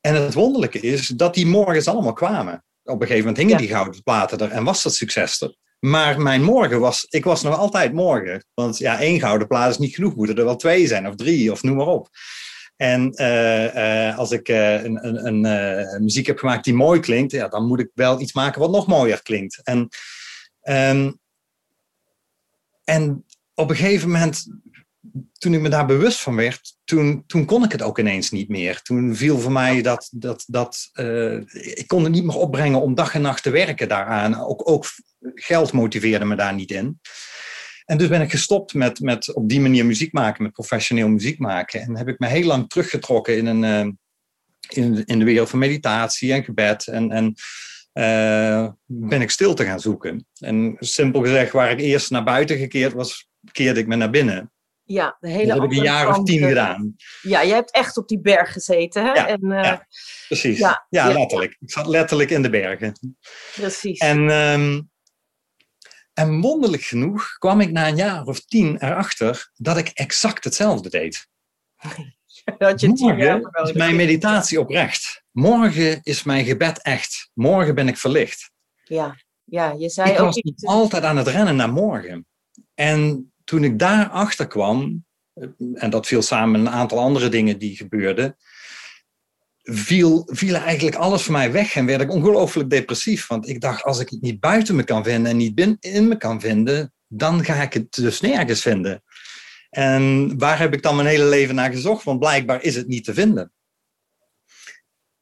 En 0.01 0.15
het 0.15 0.33
wonderlijke 0.33 0.79
is 0.79 1.07
dat 1.07 1.33
die 1.33 1.45
morgens 1.45 1.87
allemaal 1.87 2.13
kwamen. 2.13 2.63
Op 2.83 3.01
een 3.01 3.07
gegeven 3.07 3.19
moment 3.19 3.37
hingen 3.37 3.53
ja. 3.53 3.59
die 3.59 3.69
gouden 3.75 4.03
platen 4.03 4.37
er 4.37 4.51
en 4.51 4.63
was 4.63 4.83
dat 4.83 4.93
succes 4.93 5.41
er. 5.41 5.55
Maar 5.79 6.21
mijn 6.21 6.43
morgen 6.43 6.79
was, 6.79 7.05
ik 7.09 7.23
was 7.23 7.43
nog 7.43 7.57
altijd 7.57 7.93
morgen. 7.93 8.45
Want 8.53 8.77
ja, 8.77 8.99
één 8.99 9.19
gouden 9.19 9.47
plaat 9.47 9.69
is 9.69 9.77
niet 9.77 9.95
genoeg. 9.95 10.15
Moeten 10.15 10.35
er 10.35 10.45
wel 10.45 10.55
twee 10.55 10.87
zijn 10.87 11.07
of 11.07 11.15
drie 11.15 11.51
of 11.51 11.63
noem 11.63 11.75
maar 11.75 11.87
op. 11.87 12.09
En 12.75 13.13
uh, 13.21 13.75
uh, 13.75 14.17
als 14.17 14.31
ik 14.31 14.49
uh, 14.49 14.83
een, 14.83 15.25
een, 15.25 15.43
een 15.43 16.03
muziek 16.03 16.27
heb 16.27 16.37
gemaakt 16.37 16.63
die 16.63 16.73
mooi 16.73 16.99
klinkt, 16.99 17.31
ja, 17.31 17.47
dan 17.47 17.65
moet 17.65 17.79
ik 17.79 17.89
wel 17.93 18.21
iets 18.21 18.33
maken 18.33 18.61
wat 18.61 18.71
nog 18.71 18.87
mooier 18.87 19.21
klinkt. 19.21 19.61
En, 19.63 19.89
um, 20.63 21.19
en 22.83 23.25
op 23.53 23.69
een 23.69 23.75
gegeven 23.75 24.09
moment, 24.09 24.47
toen 25.37 25.53
ik 25.53 25.61
me 25.61 25.69
daar 25.69 25.85
bewust 25.85 26.19
van 26.19 26.35
werd, 26.35 26.76
toen, 26.87 27.23
toen 27.25 27.45
kon 27.45 27.63
ik 27.63 27.71
het 27.71 27.81
ook 27.81 27.99
ineens 27.99 28.31
niet 28.31 28.49
meer. 28.49 28.81
Toen 28.81 29.15
viel 29.15 29.39
voor 29.39 29.51
mij 29.51 29.81
dat, 29.81 30.09
dat, 30.11 30.43
dat 30.47 30.89
ik 31.51 31.83
kon 31.87 32.03
het 32.03 32.11
niet 32.11 32.23
meer 32.23 32.35
opbrengen 32.35 32.81
om 32.81 32.95
dag 32.95 33.13
en 33.13 33.21
nacht 33.21 33.43
te 33.43 33.49
werken 33.49 33.87
daaraan. 33.87 34.39
Ook, 34.39 34.69
ook 34.69 34.85
geld 35.19 35.71
motiveerde 35.71 36.25
me 36.25 36.35
daar 36.35 36.53
niet 36.53 36.71
in. 36.71 36.99
En 37.85 37.97
dus 37.97 38.07
ben 38.07 38.21
ik 38.21 38.31
gestopt 38.31 38.73
met, 38.73 38.99
met 38.99 39.33
op 39.33 39.49
die 39.49 39.59
manier 39.59 39.85
muziek 39.85 40.13
maken, 40.13 40.43
met 40.43 40.51
professioneel 40.51 41.07
muziek 41.07 41.39
maken. 41.39 41.81
En 41.81 41.97
heb 41.97 42.07
ik 42.07 42.19
me 42.19 42.27
heel 42.27 42.45
lang 42.45 42.69
teruggetrokken 42.69 43.37
in, 43.37 43.45
een, 43.45 43.63
uh, 43.63 43.93
in, 44.83 45.05
in 45.05 45.19
de 45.19 45.25
wereld 45.25 45.49
van 45.49 45.59
meditatie 45.59 46.33
en 46.33 46.43
gebed. 46.43 46.87
En, 46.87 47.11
en 47.11 47.33
uh, 47.93 48.69
ben 48.85 49.21
ik 49.21 49.29
stil 49.29 49.53
te 49.53 49.65
gaan 49.65 49.79
zoeken. 49.79 50.25
En 50.39 50.75
simpel 50.79 51.21
gezegd, 51.21 51.51
waar 51.51 51.71
ik 51.71 51.79
eerst 51.79 52.11
naar 52.11 52.23
buiten 52.23 52.57
gekeerd 52.57 52.93
was, 52.93 53.29
keerde 53.51 53.79
ik 53.79 53.87
me 53.87 53.95
naar 53.95 54.09
binnen. 54.09 54.51
Ja, 54.87 55.17
de 55.19 55.29
hele 55.29 55.53
dat 55.53 55.61
heb 55.61 55.71
ik 55.71 55.77
een 55.77 55.83
jaar 55.83 56.07
of 56.07 56.23
tien 56.23 56.47
gedaan. 56.47 56.95
Ja, 57.21 57.45
jij 57.45 57.55
hebt 57.55 57.71
echt 57.71 57.97
op 57.97 58.07
die 58.07 58.21
berg 58.21 58.51
gezeten, 58.51 59.05
hè? 59.05 59.11
Ja, 59.11 59.27
en, 59.27 59.39
uh, 59.43 59.63
ja 59.63 59.87
precies. 60.27 60.57
Ja, 60.57 60.85
ja, 60.89 61.13
letterlijk. 61.13 61.57
Ik 61.59 61.71
zat 61.71 61.87
letterlijk 61.87 62.29
in 62.29 62.41
de 62.41 62.49
bergen. 62.49 63.17
Precies. 63.55 63.99
En, 63.99 64.29
um, 64.29 64.89
en 66.13 66.41
wonderlijk 66.41 66.83
genoeg 66.83 67.37
kwam 67.37 67.61
ik 67.61 67.71
na 67.71 67.87
een 67.87 67.95
jaar 67.95 68.25
of 68.25 68.45
tien 68.45 68.83
erachter 68.83 69.51
dat 69.53 69.77
ik 69.77 69.87
exact 69.93 70.43
hetzelfde 70.43 70.89
deed. 70.89 71.27
dat 72.57 72.81
je 72.81 72.87
Morgen 72.87 73.51
is 73.63 73.71
mijn 73.71 73.95
meditatie 73.95 74.59
oprecht. 74.59 75.23
Morgen 75.31 75.99
is 76.03 76.23
mijn 76.23 76.45
gebed 76.45 76.81
echt. 76.81 77.29
Morgen 77.33 77.75
ben 77.75 77.87
ik 77.87 77.97
verlicht. 77.97 78.51
Ja, 78.83 79.15
ja 79.43 79.71
je 79.71 79.89
zei 79.89 80.11
ik 80.11 80.19
ook... 80.19 80.25
was 80.25 80.37
iets... 80.37 80.65
altijd 80.65 81.03
aan 81.03 81.17
het 81.17 81.27
rennen 81.27 81.55
naar 81.55 81.71
morgen. 81.71 82.27
En 82.73 83.31
toen 83.47 83.63
ik 83.63 83.79
daarachter 83.79 84.47
kwam, 84.47 85.05
en 85.73 85.89
dat 85.89 86.07
viel 86.07 86.21
samen 86.21 86.51
met 86.51 86.71
een 86.71 86.77
aantal 86.77 86.99
andere 86.99 87.29
dingen 87.29 87.59
die 87.59 87.75
gebeurden, 87.75 88.37
viel, 89.63 90.25
eigenlijk 90.51 90.95
alles 90.95 91.23
voor 91.23 91.31
mij 91.31 91.51
weg 91.51 91.75
en 91.75 91.85
werd 91.85 92.01
ik 92.01 92.11
ongelooflijk 92.11 92.69
depressief. 92.69 93.27
Want 93.27 93.47
ik 93.47 93.61
dacht, 93.61 93.83
als 93.83 93.99
ik 93.99 94.09
het 94.09 94.21
niet 94.21 94.39
buiten 94.39 94.75
me 94.75 94.83
kan 94.83 95.03
vinden 95.03 95.31
en 95.31 95.37
niet 95.37 95.77
in 95.79 96.07
me 96.07 96.17
kan 96.17 96.41
vinden, 96.41 96.93
dan 97.07 97.43
ga 97.43 97.61
ik 97.61 97.73
het 97.73 97.93
dus 97.93 98.21
nergens 98.21 98.61
vinden. 98.61 99.03
En 99.69 100.33
waar 100.37 100.59
heb 100.59 100.73
ik 100.73 100.81
dan 100.81 100.95
mijn 100.95 101.07
hele 101.07 101.25
leven 101.25 101.55
naar 101.55 101.71
gezocht? 101.71 102.03
Want 102.03 102.19
blijkbaar 102.19 102.61
is 102.61 102.75
het 102.75 102.87
niet 102.87 103.03
te 103.03 103.13
vinden. 103.13 103.51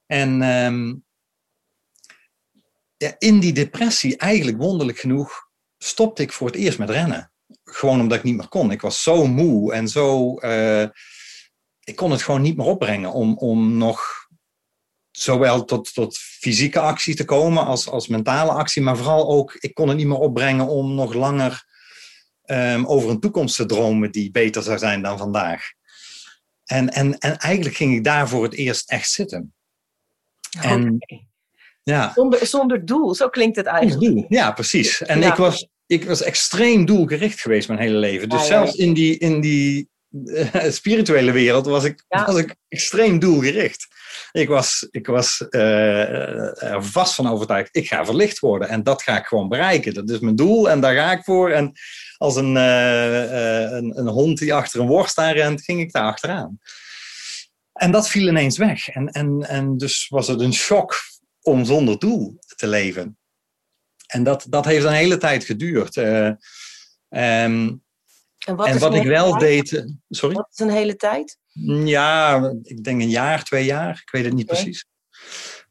En 0.06 0.38
ja, 2.98 3.16
in 3.18 3.40
die 3.40 3.54
depressie, 3.54 4.18
eigenlijk 4.18 4.58
wonderlijk 4.58 4.98
genoeg, 4.98 5.50
stopte 5.78 6.22
ik 6.22 6.32
voor 6.32 6.48
het 6.48 6.56
eerst 6.56 6.78
met 6.78 6.90
rennen. 6.90 7.30
Gewoon 7.76 8.00
omdat 8.00 8.18
ik 8.18 8.24
niet 8.24 8.36
meer 8.36 8.48
kon. 8.48 8.72
Ik 8.72 8.82
was 8.82 9.04
zo 9.04 9.28
moe 9.28 9.74
en 9.74 9.88
zo. 9.88 10.40
Uh, 10.40 10.86
ik 11.84 11.96
kon 11.96 12.12
het 12.12 12.22
gewoon 12.22 12.42
niet 12.42 12.58
meer 12.58 12.66
opbrengen 12.66 13.12
om, 13.12 13.38
om 13.38 13.78
nog 13.78 14.28
zowel 15.12 15.66
tot, 15.66 15.94
tot 15.94 16.18
fysieke 16.18 16.80
actie 16.80 17.16
te 17.16 17.26
komen 17.26 17.66
als, 17.66 17.90
als 17.90 18.08
mentale 18.08 18.52
actie, 18.52 18.82
maar 18.82 18.98
vooral 18.98 19.30
ook, 19.30 19.54
ik 19.54 19.74
kon 19.74 19.88
het 19.88 19.98
niet 19.98 20.08
meer 20.08 20.18
opbrengen 20.18 20.68
om 20.68 20.94
nog 20.94 21.14
langer 21.14 21.66
um, 22.46 22.86
over 22.86 23.10
een 23.10 23.20
toekomst 23.20 23.56
te 23.56 23.66
dromen 23.66 24.12
die 24.12 24.32
beter 24.32 24.64
zou 24.64 24.78
zijn 24.78 25.02
dan 25.02 25.18
vandaag. 25.18 25.64
En, 26.66 26.90
en, 26.90 27.18
en 27.18 27.38
eigenlijk 27.38 27.76
ging 27.76 27.96
ik 27.96 28.04
daar 28.04 28.30
voor 28.30 28.44
het 28.44 28.54
eerst 28.54 28.90
echt 28.90 29.10
zitten. 29.10 29.54
En, 30.62 30.98
ja. 31.84 32.12
zonder, 32.14 32.46
zonder 32.48 32.86
doel, 32.86 33.16
zo 33.16 33.30
klinkt 33.30 33.56
het 33.56 33.66
eigenlijk. 33.66 34.26
Ja, 34.30 34.52
precies. 34.52 35.02
En 35.02 35.20
ja. 35.20 35.32
ik, 35.32 35.36
was, 35.36 35.68
ik 35.88 36.06
was 36.06 36.22
extreem 36.22 36.86
doelgericht 36.86 37.42
geweest 37.42 37.68
mijn 37.68 37.80
hele 37.80 37.98
leven. 37.98 38.30
Dus 38.30 38.42
ja, 38.42 38.46
zelfs 38.46 38.76
in 38.76 38.94
die, 38.94 39.18
in 39.18 39.42
die 39.42 39.90
uh, 40.12 40.64
spirituele 40.70 41.32
wereld 41.32 41.66
was 41.66 41.84
ik, 41.84 42.06
was 42.08 42.38
ik 42.38 42.56
extreem 42.68 43.20
doelgericht. 43.20 43.88
Ik 44.32 44.48
was, 44.48 44.88
ik 44.92 45.08
was 45.08 45.46
uh, 45.50 46.64
er 46.64 46.84
vast 46.84 47.16
van 47.16 47.30
overtuigd, 47.30 47.76
ik 47.76 47.88
ga 47.88 48.06
verlicht 48.06 48.40
worden. 48.40 48.70
En 48.70 48.84
dat 48.84 49.04
ga 49.04 49.18
ik 49.18 49.26
gewoon 49.26 49.50
bereiken. 49.50 49.94
Dat 49.94 50.10
is 50.10 50.20
mijn 50.20 50.36
doel 50.36 50.70
en 50.70 50.80
daar 50.80 50.96
ga 50.96 51.12
ik 51.12 51.24
voor. 51.24 51.50
En 51.50 51.72
als 52.18 52.36
een, 52.36 52.56
uh, 52.56 53.72
een, 53.72 53.98
een, 53.98 54.08
hond 54.08 54.38
die 54.38 54.54
achter 54.54 54.80
een 54.80 54.88
worst 54.88 55.18
aan 55.18 55.34
rent, 55.34 55.64
ging 55.64 55.82
ik 55.82 55.92
daar 55.92 56.06
achteraan. 56.06 56.60
En 57.74 57.92
dat 57.92 58.10
viel 58.10 58.28
ineens 58.28 58.58
weg. 58.58 58.90
En, 58.90 59.08
en, 59.08 59.46
en 59.48 59.78
dus 59.78 60.08
was 60.08 60.28
het 60.28 60.40
een 60.40 60.54
shock 60.54 60.96
om 61.42 61.66
zonder 61.66 62.00
doel 62.00 62.40
te 62.56 62.68
leven. 62.68 63.18
En 64.08 64.24
dat, 64.24 64.46
dat 64.50 64.66
heeft 64.66 64.86
een 64.86 64.92
hele 64.92 65.18
tijd 65.18 65.44
geduurd. 65.44 65.96
Uh, 65.96 66.26
um, 67.10 67.84
en 68.46 68.56
wat, 68.56 68.68
en 68.68 68.80
wat 68.80 68.96
ik 68.96 69.04
wel 69.04 69.32
tijd? 69.38 69.70
deed. 69.70 69.96
Sorry? 70.10 70.36
Wat 70.36 70.48
is 70.52 70.60
een 70.60 70.70
hele 70.70 70.96
tijd? 70.96 71.38
Ja, 71.86 72.54
ik 72.64 72.84
denk 72.84 73.02
een 73.02 73.10
jaar, 73.10 73.44
twee 73.44 73.66
jaar. 73.66 74.02
Ik 74.06 74.12
weet 74.12 74.26
het 74.26 74.34
niet 74.34 74.50
okay. 74.50 74.62
precies. 74.62 74.86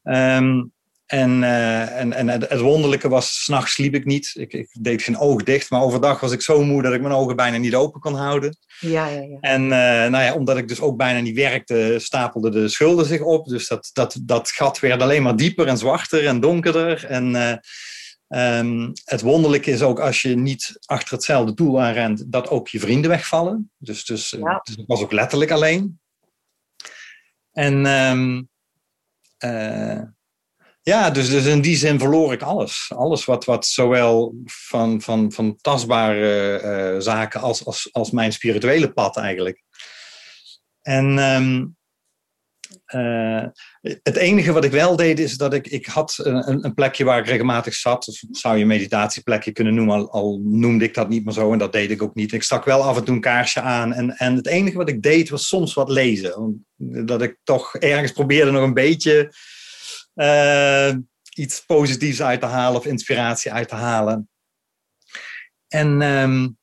Um, 0.02 0.72
en, 1.06 1.42
uh, 1.42 1.98
en, 1.98 2.12
en 2.12 2.28
het 2.28 2.60
wonderlijke 2.60 3.08
was, 3.08 3.42
s'nachts 3.42 3.72
sliep 3.72 3.94
ik 3.94 4.04
niet. 4.04 4.32
Ik, 4.34 4.52
ik, 4.52 4.68
deed 4.80 5.02
geen 5.02 5.18
oog 5.18 5.42
dicht, 5.42 5.70
maar 5.70 5.82
overdag 5.82 6.20
was 6.20 6.32
ik 6.32 6.42
zo 6.42 6.64
moe 6.64 6.82
dat 6.82 6.92
ik 6.92 7.00
mijn 7.00 7.14
ogen 7.14 7.36
bijna 7.36 7.56
niet 7.56 7.74
open 7.74 8.00
kon 8.00 8.14
houden. 8.14 8.56
Ja, 8.80 9.06
ja, 9.06 9.20
ja. 9.20 9.36
En 9.40 9.62
uh, 9.62 9.68
nou 10.10 10.18
ja, 10.18 10.34
omdat 10.34 10.56
ik 10.56 10.68
dus 10.68 10.80
ook 10.80 10.96
bijna 10.96 11.20
niet 11.20 11.36
werkte, 11.36 11.96
stapelden 11.98 12.52
de 12.52 12.68
schulden 12.68 13.06
zich 13.06 13.20
op. 13.20 13.46
Dus 13.46 13.68
dat, 13.68 13.90
dat, 13.92 14.16
dat 14.22 14.50
gat 14.50 14.80
werd 14.80 15.02
alleen 15.02 15.22
maar 15.22 15.36
dieper 15.36 15.66
en 15.66 15.78
zwarter 15.78 16.26
en 16.26 16.40
donkerder. 16.40 17.06
En 17.06 17.30
uh, 17.34 17.52
um, 18.34 18.92
het 19.04 19.20
wonderlijke 19.20 19.70
is 19.70 19.82
ook 19.82 20.00
als 20.00 20.22
je 20.22 20.36
niet 20.36 20.78
achter 20.84 21.14
hetzelfde 21.14 21.54
doel 21.54 21.82
aanrent, 21.82 22.32
dat 22.32 22.48
ook 22.48 22.68
je 22.68 22.80
vrienden 22.80 23.10
wegvallen. 23.10 23.70
Dus, 23.78 24.04
dus, 24.04 24.30
ja. 24.30 24.60
dus 24.64 24.76
ik 24.76 24.86
was 24.86 25.02
ook 25.02 25.12
letterlijk 25.12 25.50
alleen. 25.50 26.00
En 27.52 27.86
um, 27.86 28.48
ja, 30.82 31.10
dus, 31.10 31.30
dus 31.30 31.44
in 31.44 31.60
die 31.60 31.76
zin 31.76 31.98
verloor 31.98 32.32
ik 32.32 32.42
alles. 32.42 32.92
Alles 32.94 33.24
wat, 33.24 33.44
wat 33.44 33.66
zowel 33.66 34.34
van, 34.44 35.00
van, 35.00 35.32
van 35.32 35.56
tastbare 35.56 36.62
uh, 36.94 37.00
zaken 37.00 37.40
als, 37.40 37.64
als, 37.66 37.88
als 37.92 38.10
mijn 38.10 38.32
spirituele 38.32 38.92
pad 38.92 39.16
eigenlijk. 39.16 39.62
En 40.80 41.18
um, 41.18 41.76
uh, 42.86 43.44
het 43.80 44.16
enige 44.16 44.52
wat 44.52 44.64
ik 44.64 44.70
wel 44.70 44.96
deed 44.96 45.18
is 45.18 45.36
dat 45.36 45.54
ik, 45.54 45.66
ik 45.66 45.86
had 45.86 46.14
een, 46.22 46.64
een 46.64 46.74
plekje 46.74 47.04
waar 47.04 47.18
ik 47.18 47.26
regelmatig 47.26 47.74
zat. 47.74 48.04
Dus 48.04 48.26
zou 48.30 48.54
je 48.56 48.62
een 48.62 48.68
meditatieplekje 48.68 49.52
kunnen 49.52 49.74
noemen, 49.74 49.94
al, 49.94 50.10
al 50.10 50.40
noemde 50.44 50.84
ik 50.84 50.94
dat 50.94 51.08
niet 51.08 51.24
meer 51.24 51.34
zo 51.34 51.52
en 51.52 51.58
dat 51.58 51.72
deed 51.72 51.90
ik 51.90 52.02
ook 52.02 52.14
niet. 52.14 52.32
Ik 52.32 52.42
stak 52.42 52.64
wel 52.64 52.82
af 52.82 52.96
en 52.96 53.04
toe 53.04 53.14
een 53.14 53.20
kaarsje 53.20 53.60
aan 53.60 53.92
en, 53.92 54.16
en 54.16 54.36
het 54.36 54.46
enige 54.46 54.76
wat 54.76 54.88
ik 54.88 55.02
deed 55.02 55.28
was 55.28 55.48
soms 55.48 55.74
wat 55.74 55.88
lezen. 55.88 56.66
Dat 57.06 57.22
ik 57.22 57.38
toch 57.42 57.76
ergens 57.76 58.12
probeerde 58.12 58.50
nog 58.50 58.62
een 58.62 58.74
beetje 58.74 59.32
uh, 60.14 60.94
iets 61.34 61.64
positiefs 61.66 62.22
uit 62.22 62.40
te 62.40 62.46
halen 62.46 62.78
of 62.80 62.86
inspiratie 62.86 63.52
uit 63.52 63.68
te 63.68 63.74
halen. 63.74 64.28
En 65.68 66.02
um, 66.02 66.58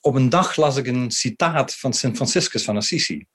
op 0.00 0.14
een 0.14 0.28
dag 0.28 0.56
las 0.56 0.76
ik 0.76 0.86
een 0.86 1.10
citaat 1.10 1.74
van 1.74 1.92
Sint 1.92 2.16
Franciscus 2.16 2.64
van 2.64 2.76
Assisi. 2.76 3.26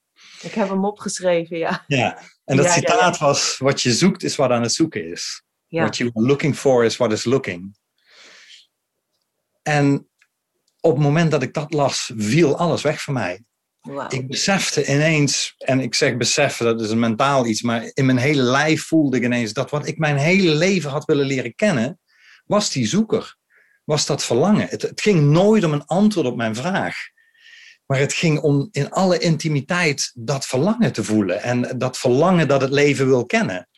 Ik 0.44 0.54
heb 0.54 0.70
hem 0.70 0.86
opgeschreven, 0.86 1.58
ja. 1.58 1.84
Ja, 1.88 2.20
en 2.46 2.58
dat 2.58 2.66
ja, 2.66 2.72
citaat 2.72 3.18
ja, 3.18 3.26
was: 3.26 3.58
Wat 3.58 3.82
je 3.82 3.94
zoekt 3.94 4.24
is 4.24 4.36
wat 4.36 4.50
aan 4.50 4.62
het 4.62 4.74
zoeken 4.74 5.12
is. 5.12 5.44
What 5.68 5.98
you 5.98 6.12
are 6.14 6.26
looking 6.26 6.56
for 6.56 6.86
is 6.86 6.98
what 6.98 7.12
is 7.12 7.24
looking. 7.24 7.78
En 9.62 10.10
op 10.80 10.94
het 10.94 11.04
moment 11.04 11.32
dat 11.32 11.42
ik 11.42 11.54
dat 11.54 11.74
las, 11.74 12.12
viel 12.16 12.58
alles 12.58 12.82
weg 12.82 13.02
van 13.02 13.14
mij. 13.14 13.44
Wow. 13.82 14.14
Ik 14.14 14.28
besefte 14.28 14.86
ineens, 14.86 15.56
en 15.58 15.80
ik 15.80 15.96
zeg 15.96 16.18
beseffen, 16.18 16.66
dat 16.66 16.82
is 16.82 16.90
een 16.90 17.00
mentaal 17.00 17.46
iets, 17.46 17.62
maar 17.62 17.92
in 17.94 18.06
mijn 18.06 18.18
hele 18.18 18.42
lijf 18.42 18.84
voelde 18.84 19.18
ik 19.18 19.24
ineens 19.24 19.54
dat 19.54 19.70
wat 19.70 19.88
ik 19.88 19.98
mijn 19.98 20.18
hele 20.18 20.56
leven 20.56 20.90
had 20.90 21.06
willen 21.06 21.26
leren 21.26 21.56
kennen, 21.56 22.00
was 22.46 22.72
die 22.72 22.88
zoeker. 22.88 23.38
Was 23.84 24.06
dat 24.06 24.24
verlangen. 24.24 24.68
Het, 24.68 24.82
het 24.82 25.02
ging 25.02 25.22
nooit 25.22 25.64
om 25.64 25.74
een 25.74 25.86
antwoord 25.86 26.28
op 26.28 26.36
mijn 26.36 26.56
vraag. 26.56 26.96
Maar 27.94 28.02
het 28.02 28.14
ging 28.14 28.40
om 28.40 28.70
in 28.72 28.90
alle 28.90 29.18
intimiteit 29.18 30.12
dat 30.14 30.46
verlangen 30.46 30.94
te 30.94 31.04
voelen. 31.04 31.42
En 31.42 31.78
dat 31.78 31.98
verlangen 31.98 32.48
dat 32.48 32.62
het 32.62 32.72
leven 32.72 33.08
wil 33.08 33.26
kennen. 33.26 33.70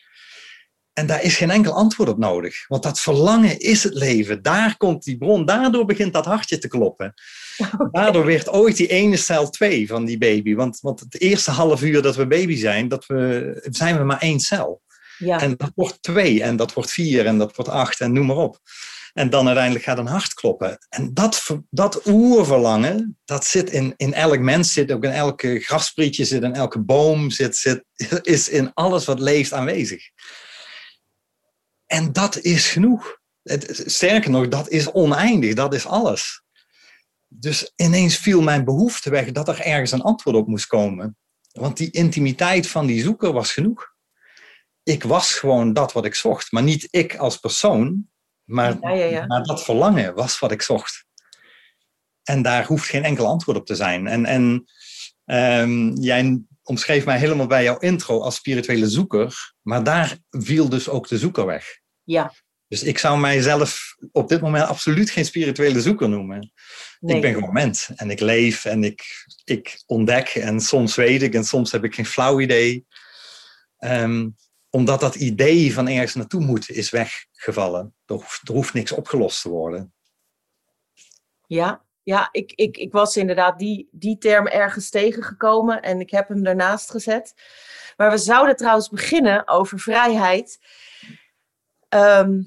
En 0.92 1.06
daar 1.06 1.22
is 1.22 1.36
geen 1.36 1.50
enkel 1.50 1.72
antwoord 1.72 2.08
op 2.08 2.18
nodig. 2.18 2.68
Want 2.68 2.82
dat 2.82 3.00
verlangen 3.00 3.60
is 3.60 3.82
het 3.82 3.94
leven. 3.94 4.42
Daar 4.42 4.76
komt 4.76 5.04
die 5.04 5.16
bron. 5.16 5.44
Daardoor 5.44 5.84
begint 5.84 6.12
dat 6.12 6.24
hartje 6.24 6.58
te 6.58 6.68
kloppen. 6.68 7.14
Okay. 7.58 7.88
Daardoor 8.02 8.24
werd 8.24 8.48
ooit 8.48 8.76
die 8.76 8.88
ene 8.88 9.16
cel 9.16 9.50
twee 9.50 9.86
van 9.86 10.04
die 10.04 10.18
baby. 10.18 10.54
Want, 10.54 10.78
want 10.80 11.00
het 11.00 11.20
eerste 11.20 11.50
half 11.50 11.82
uur 11.82 12.02
dat 12.02 12.16
we 12.16 12.26
baby 12.26 12.56
zijn, 12.56 12.88
dat 12.88 13.06
we, 13.06 13.66
zijn 13.70 13.98
we 13.98 14.04
maar 14.04 14.20
één 14.20 14.40
cel. 14.40 14.82
Ja. 15.18 15.40
En 15.40 15.54
dat 15.56 15.72
wordt 15.74 16.02
twee 16.02 16.42
en 16.42 16.56
dat 16.56 16.72
wordt 16.72 16.90
vier 16.90 17.26
en 17.26 17.38
dat 17.38 17.56
wordt 17.56 17.70
acht 17.70 18.00
en 18.00 18.12
noem 18.12 18.26
maar 18.26 18.36
op. 18.36 18.60
En 19.16 19.30
dan 19.30 19.46
uiteindelijk 19.46 19.84
gaat 19.84 19.98
een 19.98 20.06
hart 20.06 20.34
kloppen. 20.34 20.78
En 20.88 21.14
dat, 21.14 21.46
dat 21.70 22.06
oerverlangen, 22.06 23.18
dat 23.24 23.44
zit 23.44 23.70
in, 23.70 23.94
in 23.96 24.14
elk 24.14 24.38
mens, 24.38 24.72
zit 24.72 24.92
ook 24.92 25.04
in 25.04 25.10
elke 25.10 25.60
grafsprietje, 25.60 26.24
zit 26.24 26.42
in 26.42 26.54
elke 26.54 26.80
boom, 26.80 27.30
zit, 27.30 27.56
zit, 27.56 27.84
is 28.22 28.48
in 28.48 28.70
alles 28.74 29.04
wat 29.04 29.20
leeft 29.20 29.52
aanwezig. 29.52 30.10
En 31.86 32.12
dat 32.12 32.38
is 32.38 32.68
genoeg. 32.68 33.18
Sterker 33.68 34.30
nog, 34.30 34.48
dat 34.48 34.68
is 34.68 34.92
oneindig, 34.92 35.54
dat 35.54 35.74
is 35.74 35.86
alles. 35.86 36.42
Dus 37.26 37.72
ineens 37.76 38.16
viel 38.16 38.42
mijn 38.42 38.64
behoefte 38.64 39.10
weg 39.10 39.32
dat 39.32 39.48
er 39.48 39.60
ergens 39.60 39.92
een 39.92 40.02
antwoord 40.02 40.36
op 40.36 40.46
moest 40.46 40.66
komen. 40.66 41.16
Want 41.52 41.76
die 41.76 41.90
intimiteit 41.90 42.66
van 42.66 42.86
die 42.86 43.02
zoeker 43.02 43.32
was 43.32 43.52
genoeg. 43.52 43.94
Ik 44.82 45.02
was 45.02 45.34
gewoon 45.34 45.72
dat 45.72 45.92
wat 45.92 46.04
ik 46.04 46.14
zocht, 46.14 46.52
maar 46.52 46.62
niet 46.62 46.88
ik 46.90 47.16
als 47.16 47.36
persoon, 47.36 48.08
maar, 48.46 48.76
ja, 48.80 48.90
ja, 48.90 49.04
ja. 49.04 49.26
maar 49.26 49.42
dat 49.42 49.64
verlangen 49.64 50.14
was 50.14 50.38
wat 50.38 50.52
ik 50.52 50.62
zocht. 50.62 51.04
En 52.22 52.42
daar 52.42 52.66
hoeft 52.66 52.88
geen 52.88 53.04
enkel 53.04 53.26
antwoord 53.26 53.58
op 53.58 53.66
te 53.66 53.74
zijn. 53.74 54.06
En, 54.06 54.26
en 54.26 54.64
um, 55.24 55.92
jij 55.92 56.42
omschreef 56.62 57.04
mij 57.04 57.18
helemaal 57.18 57.46
bij 57.46 57.62
jouw 57.62 57.78
intro 57.78 58.20
als 58.20 58.34
spirituele 58.34 58.88
zoeker, 58.88 59.54
maar 59.62 59.84
daar 59.84 60.18
viel 60.30 60.68
dus 60.68 60.88
ook 60.88 61.08
de 61.08 61.18
zoeker 61.18 61.46
weg. 61.46 61.80
Ja. 62.02 62.32
Dus 62.68 62.82
ik 62.82 62.98
zou 62.98 63.18
mijzelf 63.18 63.96
op 64.12 64.28
dit 64.28 64.40
moment 64.40 64.64
absoluut 64.64 65.10
geen 65.10 65.24
spirituele 65.24 65.80
zoeker 65.80 66.08
noemen. 66.08 66.52
Ik 67.00 67.20
ben 67.20 67.34
gewoon 67.34 67.52
mens 67.52 67.90
en 67.94 68.10
ik 68.10 68.20
leef 68.20 68.64
en 68.64 68.84
ik, 68.84 69.04
ik 69.44 69.82
ontdek 69.86 70.28
en 70.28 70.60
soms 70.60 70.94
weet 70.94 71.22
ik 71.22 71.34
en 71.34 71.44
soms 71.44 71.72
heb 71.72 71.84
ik 71.84 71.94
geen 71.94 72.06
flauw 72.06 72.40
idee. 72.40 72.86
Um, 73.78 74.36
omdat 74.70 75.00
dat 75.00 75.14
idee 75.14 75.74
van 75.74 75.88
ergens 75.88 76.14
naartoe 76.14 76.40
moeten 76.40 76.74
is 76.74 76.90
weggevallen. 76.90 77.94
Er 78.06 78.52
hoeft, 78.52 78.74
niks 78.74 78.92
opgelost 78.92 79.42
te 79.42 79.48
worden. 79.48 79.94
Ja, 81.46 81.84
ja 82.02 82.28
ik, 82.32 82.52
ik, 82.52 82.76
ik 82.76 82.92
was 82.92 83.16
inderdaad 83.16 83.58
die, 83.58 83.88
die 83.90 84.18
term 84.18 84.46
ergens 84.46 84.90
tegengekomen 84.90 85.82
en 85.82 86.00
ik 86.00 86.10
heb 86.10 86.28
hem 86.28 86.42
daarnaast 86.42 86.90
gezet. 86.90 87.34
Maar 87.96 88.10
we 88.10 88.18
zouden 88.18 88.56
trouwens 88.56 88.88
beginnen 88.88 89.48
over 89.48 89.78
vrijheid. 89.78 90.58
Ehm, 91.88 92.42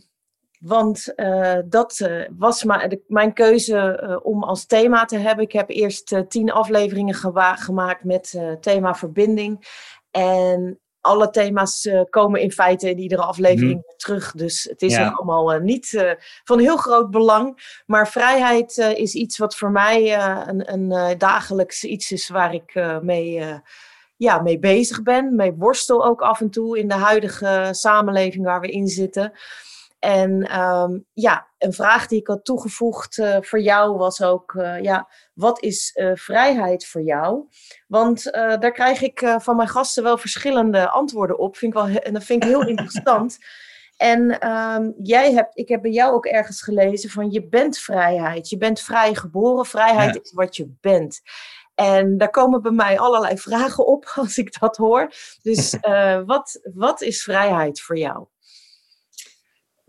want 0.60 1.14
uh, 1.16 1.58
dat 1.66 2.00
uh, 2.00 2.28
was 2.38 2.60
de, 2.60 3.04
mijn 3.08 3.34
keuze 3.34 4.04
uh, 4.04 4.26
om 4.26 4.44
als 4.44 4.66
thema 4.66 5.06
te 5.06 5.18
hebben. 5.18 5.46
Ik 5.46 5.52
heb 5.52 5.70
eerst 5.70 6.16
tien 6.28 6.52
afleveringen 6.52 7.16
gemaakt 7.56 8.04
met 8.04 8.40
thema 8.62 8.96
verbinding. 8.96 9.68
En 10.12 10.80
alle 11.02 11.30
thema's 11.30 11.86
uh, 11.86 12.02
komen 12.10 12.42
in 12.42 12.52
feite 12.52 12.90
in 12.90 13.00
iedere 13.00 13.22
aflevering 13.22 13.76
mm. 13.76 13.94
terug. 13.98 14.32
Dus 14.32 14.64
het 14.64 14.82
is 14.82 15.00
ook 15.00 15.16
allemaal 15.16 15.56
uh, 15.56 15.62
niet 15.62 15.92
uh, 15.92 16.12
van 16.44 16.60
heel 16.60 16.78
groot 16.78 17.12
belang. 17.12 17.82
Maar 17.86 18.10
vrijheid 18.10 18.78
is 18.78 19.14
iets 19.14 19.38
wat 19.38 19.56
voor 19.56 19.72
mij 19.72 20.20
een, 20.48 20.74
een 20.74 21.18
dagelijks 21.18 21.84
iets 21.84 22.12
is 22.12 22.30
waar 22.30 22.54
ik 22.54 23.00
mee, 23.02 23.44
ja, 24.16 24.42
mee 24.42 24.60
bezig 24.60 25.04
ben. 25.04 25.36
Mee 25.36 25.54
worstel 25.54 26.06
ook 26.06 26.22
af 26.22 26.42
en 26.42 26.50
toe 26.50 26.78
in 26.78 26.88
de 26.88 26.94
huidige 26.94 27.68
samenleving 27.72 28.46
waar 28.46 28.62
we 28.62 28.72
in 28.72 28.88
zitten. 28.88 29.32
En 30.00 30.60
um, 30.60 31.06
ja, 31.14 31.48
een 31.58 31.74
vraag 31.74 32.08
die 32.08 32.20
ik 32.20 32.28
had 32.28 32.46
toegevoegd 32.46 33.18
uh, 33.18 33.38
voor 33.42 33.60
jou 33.60 33.98
was 33.98 34.22
ook, 34.22 34.54
uh, 34.54 34.82
ja, 34.82 35.10
wat 35.34 35.64
is 35.64 35.96
uh, 35.96 36.12
vrijheid 36.14 36.86
voor 36.86 37.02
jou? 37.02 37.48
Want 37.88 38.24
daar 38.34 38.72
krijg 38.72 39.02
ik 39.02 39.36
van 39.38 39.56
mijn 39.56 39.68
gasten 39.68 40.04
wel 40.04 40.18
verschillende 40.18 40.90
antwoorden 40.90 41.40
op. 41.40 41.58
Vind 41.58 41.76
ik 41.76 41.80
wel, 41.80 41.88
en 41.88 42.14
dat 42.14 42.24
vind 42.24 42.44
ik 42.44 42.50
heel 42.50 42.68
interessant. 42.74 43.38
En 43.98 44.50
um, 44.50 44.94
jij 44.98 45.34
hebt, 45.34 45.58
ik 45.58 45.70
heb 45.70 45.82
bij 45.82 45.92
jou 45.92 46.14
ook 46.14 46.26
ergens 46.26 46.62
gelezen 46.62 47.10
van 47.10 47.32
je 47.32 47.48
bent 47.48 47.78
vrijheid. 47.78 48.50
Je 48.50 48.58
bent 48.58 48.80
vrij 48.80 49.16
geboren. 49.16 49.66
Vrijheid 49.66 50.14
ja. 50.14 50.22
is 50.22 50.34
wat 50.34 50.56
je 50.56 50.76
bent. 50.82 51.22
En 51.76 52.18
daar 52.18 52.30
komen 52.30 52.62
bij 52.62 52.72
mij 52.72 53.00
allerlei 53.00 53.38
vragen 53.48 53.88
op 53.88 54.12
als 54.16 54.38
ik 54.38 54.60
dat 54.60 54.78
hoor. 54.78 55.12
Dus 55.42 55.76
wat, 56.26 56.60
wat 56.74 57.02
is 57.02 57.24
vrijheid 57.24 57.82
voor 57.82 57.98
jou? 57.98 58.28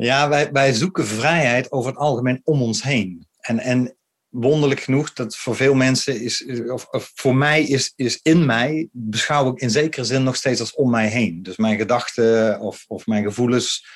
Ja, 0.00 0.28
wij, 0.28 0.52
wij 0.52 0.73
zoeken 0.73 1.07
vrijheid 1.07 1.73
over 1.73 1.90
het 1.90 2.00
algemeen 2.00 2.40
om 2.45 2.62
ons 2.62 2.83
heen. 2.83 3.26
En, 3.40 3.59
en 3.59 3.97
wonderlijk 4.28 4.80
genoeg, 4.80 5.12
dat 5.12 5.37
voor 5.37 5.57
veel 5.57 5.75
mensen 5.75 6.21
is, 6.21 6.45
of, 6.71 6.88
voor 7.14 7.35
mij 7.35 7.62
is, 7.62 7.92
is 7.97 8.21
in 8.23 8.47
mij, 8.47 8.88
beschouw 8.92 9.52
ik 9.52 9.61
in 9.61 9.71
zekere 9.71 10.04
zin 10.04 10.23
nog 10.23 10.37
steeds 10.37 10.61
als 10.61 10.75
om 10.75 10.90
mij 10.90 11.09
heen. 11.09 11.42
Dus 11.42 11.57
mijn 11.57 11.78
gedachten 11.78 12.61
of, 12.61 12.85
of 12.88 13.07
mijn 13.07 13.25
gevoelens, 13.25 13.87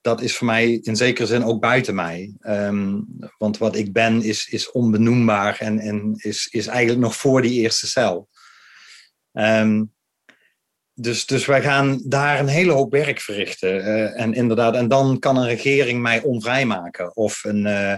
dat 0.00 0.20
is 0.20 0.36
voor 0.36 0.46
mij 0.46 0.72
in 0.72 0.96
zekere 0.96 1.26
zin 1.26 1.44
ook 1.44 1.60
buiten 1.60 1.94
mij. 1.94 2.34
Um, 2.40 3.06
want 3.38 3.58
wat 3.58 3.76
ik 3.76 3.92
ben 3.92 4.22
is, 4.22 4.48
is 4.48 4.70
onbenoembaar 4.70 5.58
en, 5.58 5.78
en 5.78 6.14
is, 6.16 6.48
is 6.50 6.66
eigenlijk 6.66 7.00
nog 7.00 7.16
voor 7.16 7.42
die 7.42 7.60
eerste 7.60 7.86
cel. 7.86 8.28
Um, 9.32 9.92
dus, 10.94 11.26
dus 11.26 11.46
wij 11.46 11.62
gaan 11.62 12.00
daar 12.04 12.38
een 12.38 12.48
hele 12.48 12.72
hoop 12.72 12.92
werk 12.92 13.20
verrichten. 13.20 13.76
Uh, 13.76 14.20
en 14.20 14.34
inderdaad, 14.34 14.74
en 14.74 14.88
dan 14.88 15.18
kan 15.18 15.36
een 15.36 15.46
regering 15.46 16.00
mij 16.00 16.22
onvrij 16.22 16.66
maken. 16.66 17.16
Of 17.16 17.44
een, 17.44 17.66
uh, 17.66 17.96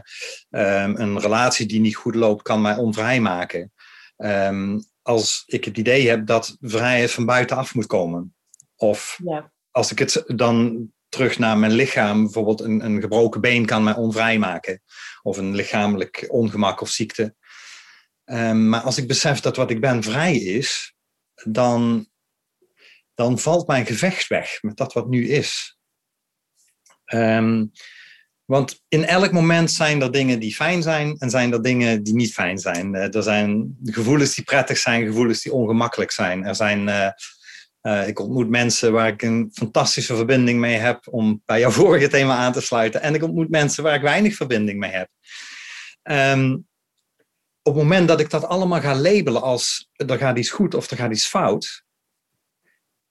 um, 0.51 0.97
een 0.97 1.21
relatie 1.21 1.67
die 1.67 1.81
niet 1.81 1.97
goed 1.97 2.15
loopt, 2.15 2.43
kan 2.43 2.61
mij 2.61 2.77
onvrij 2.77 3.21
maken. 3.21 3.73
Um, 4.17 4.85
als 5.03 5.43
ik 5.47 5.65
het 5.65 5.79
idee 5.79 6.09
heb 6.09 6.27
dat 6.27 6.57
vrijheid 6.61 7.11
van 7.11 7.25
buitenaf 7.25 7.75
moet 7.75 7.87
komen. 7.87 8.35
Of 8.77 9.21
ja. 9.25 9.53
als 9.71 9.91
ik 9.91 9.99
het 9.99 10.23
dan 10.27 10.89
terug 11.09 11.39
naar 11.39 11.59
mijn 11.59 11.73
lichaam, 11.73 12.23
bijvoorbeeld 12.23 12.61
een, 12.61 12.85
een 12.85 13.01
gebroken 13.01 13.40
been 13.40 13.66
kan 13.66 13.85
mij 13.85 13.95
onvrij 13.95 14.38
maken. 14.38 14.83
Of 15.23 15.37
een 15.37 15.55
lichamelijk 15.55 16.27
ongemak 16.29 16.81
of 16.81 16.88
ziekte. 16.88 17.35
Um, 18.25 18.68
maar 18.68 18.81
als 18.81 18.99
ik 18.99 19.09
besef 19.09 19.40
dat 19.40 19.57
wat 19.57 19.71
ik 19.71 19.81
ben 19.81 20.03
vrij 20.03 20.37
is, 20.37 20.95
dan 21.45 22.09
dan 23.14 23.38
valt 23.38 23.66
mijn 23.66 23.87
gevecht 23.87 24.27
weg 24.27 24.62
met 24.62 24.77
dat 24.77 24.92
wat 24.92 25.09
nu 25.09 25.29
is. 25.29 25.79
Um, 27.12 27.72
want 28.44 28.83
in 28.88 29.05
elk 29.05 29.33
moment 29.33 29.70
zijn 29.70 30.03
er 30.03 30.12
dingen 30.12 30.38
die 30.38 30.55
fijn 30.55 30.83
zijn 30.83 31.16
en 31.18 31.31
zijn 31.31 31.53
er 31.53 31.62
dingen 31.62 32.03
die 32.03 32.14
niet 32.14 32.33
fijn 32.33 32.59
zijn. 32.59 32.94
Uh, 32.94 33.14
er 33.14 33.22
zijn 33.22 33.77
gevoelens 33.85 34.35
die 34.35 34.44
prettig 34.44 34.79
zijn, 34.79 35.07
gevoelens 35.07 35.42
die 35.42 35.53
ongemakkelijk 35.53 36.11
zijn. 36.11 36.44
Er 36.44 36.55
zijn, 36.55 36.88
uh, 36.88 37.09
uh, 37.83 38.09
ik 38.09 38.20
ontmoet 38.20 38.48
mensen 38.48 38.92
waar 38.92 39.09
ik 39.09 39.22
een 39.22 39.50
fantastische 39.53 40.16
verbinding 40.16 40.61
mee 40.61 40.77
heb, 40.77 41.07
om 41.11 41.42
bij 41.44 41.61
jouw 41.61 41.70
vorige 41.83 42.09
thema 42.09 42.37
aan 42.37 42.53
te 42.53 42.61
sluiten. 42.61 43.03
En 43.03 43.14
ik 43.14 43.22
ontmoet 43.22 43.50
mensen 43.50 43.83
waar 43.83 43.94
ik 43.94 44.03
weinig 44.03 44.35
verbinding 44.35 44.79
mee 44.79 44.90
heb. 44.90 45.09
Um, 46.03 46.66
op 47.62 47.74
het 47.74 47.83
moment 47.83 48.09
dat 48.09 48.20
ik 48.20 48.31
dat 48.31 48.44
allemaal 48.44 48.81
ga 48.81 48.94
labelen 48.94 49.42
als 49.42 49.90
er 49.96 50.18
gaat 50.18 50.38
iets 50.38 50.50
goed 50.50 50.74
of 50.74 50.90
er 50.90 50.96
gaat 50.96 51.11
iets 51.11 51.27
fout, 51.27 51.84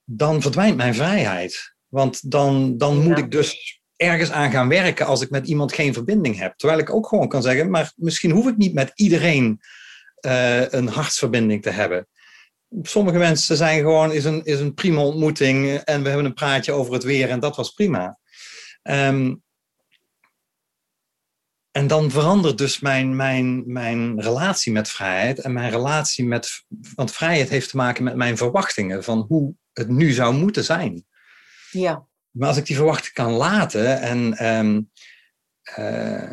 dan 0.04 0.42
verdwijnt 0.42 0.76
mijn 0.76 0.94
vrijheid. 0.94 1.74
Want 1.88 2.30
dan, 2.30 2.78
dan 2.78 3.02
moet 3.02 3.18
ik 3.18 3.30
dus 3.30 3.80
ergens 3.96 4.30
aan 4.30 4.50
gaan 4.50 4.68
werken 4.68 5.06
als 5.06 5.20
ik 5.20 5.30
met 5.30 5.46
iemand 5.46 5.72
geen 5.72 5.92
verbinding 5.92 6.38
heb. 6.38 6.56
Terwijl 6.56 6.80
ik 6.80 6.94
ook 6.94 7.06
gewoon 7.06 7.28
kan 7.28 7.42
zeggen, 7.42 7.70
maar 7.70 7.92
misschien 7.96 8.30
hoef 8.30 8.46
ik 8.46 8.56
niet 8.56 8.74
met 8.74 8.92
iedereen 8.94 9.60
uh, 10.26 10.70
een 10.70 10.88
hartsverbinding 10.88 11.62
te 11.62 11.70
hebben. 11.70 12.08
Sommige 12.82 13.18
mensen 13.18 13.56
zijn 13.56 13.78
gewoon, 13.78 14.12
is 14.12 14.24
een, 14.24 14.44
is 14.44 14.60
een 14.60 14.74
prima 14.74 15.00
ontmoeting 15.00 15.76
en 15.76 16.02
we 16.02 16.08
hebben 16.08 16.26
een 16.26 16.34
praatje 16.34 16.72
over 16.72 16.92
het 16.92 17.02
weer 17.02 17.28
en 17.28 17.40
dat 17.40 17.56
was 17.56 17.70
prima. 17.70 18.18
Um, 18.82 19.42
en 21.70 21.86
dan 21.86 22.10
verandert 22.10 22.58
dus 22.58 22.80
mijn, 22.80 23.16
mijn, 23.16 23.72
mijn 23.72 24.20
relatie 24.20 24.72
met 24.72 24.88
vrijheid 24.88 25.38
en 25.38 25.52
mijn 25.52 25.70
relatie 25.70 26.24
met. 26.24 26.64
Want 26.94 27.12
vrijheid 27.12 27.48
heeft 27.48 27.70
te 27.70 27.76
maken 27.76 28.04
met 28.04 28.16
mijn 28.16 28.36
verwachtingen 28.36 29.04
van 29.04 29.24
hoe 29.28 29.54
het 29.74 29.88
nu 29.88 30.12
zou 30.12 30.34
moeten 30.34 30.64
zijn. 30.64 31.06
Ja. 31.70 32.06
Maar 32.30 32.48
als 32.48 32.56
ik 32.56 32.66
die 32.66 32.76
verwachting 32.76 33.12
kan 33.12 33.32
laten 33.32 34.00
en, 34.00 34.46
um, 34.46 34.90
uh, 35.78 36.30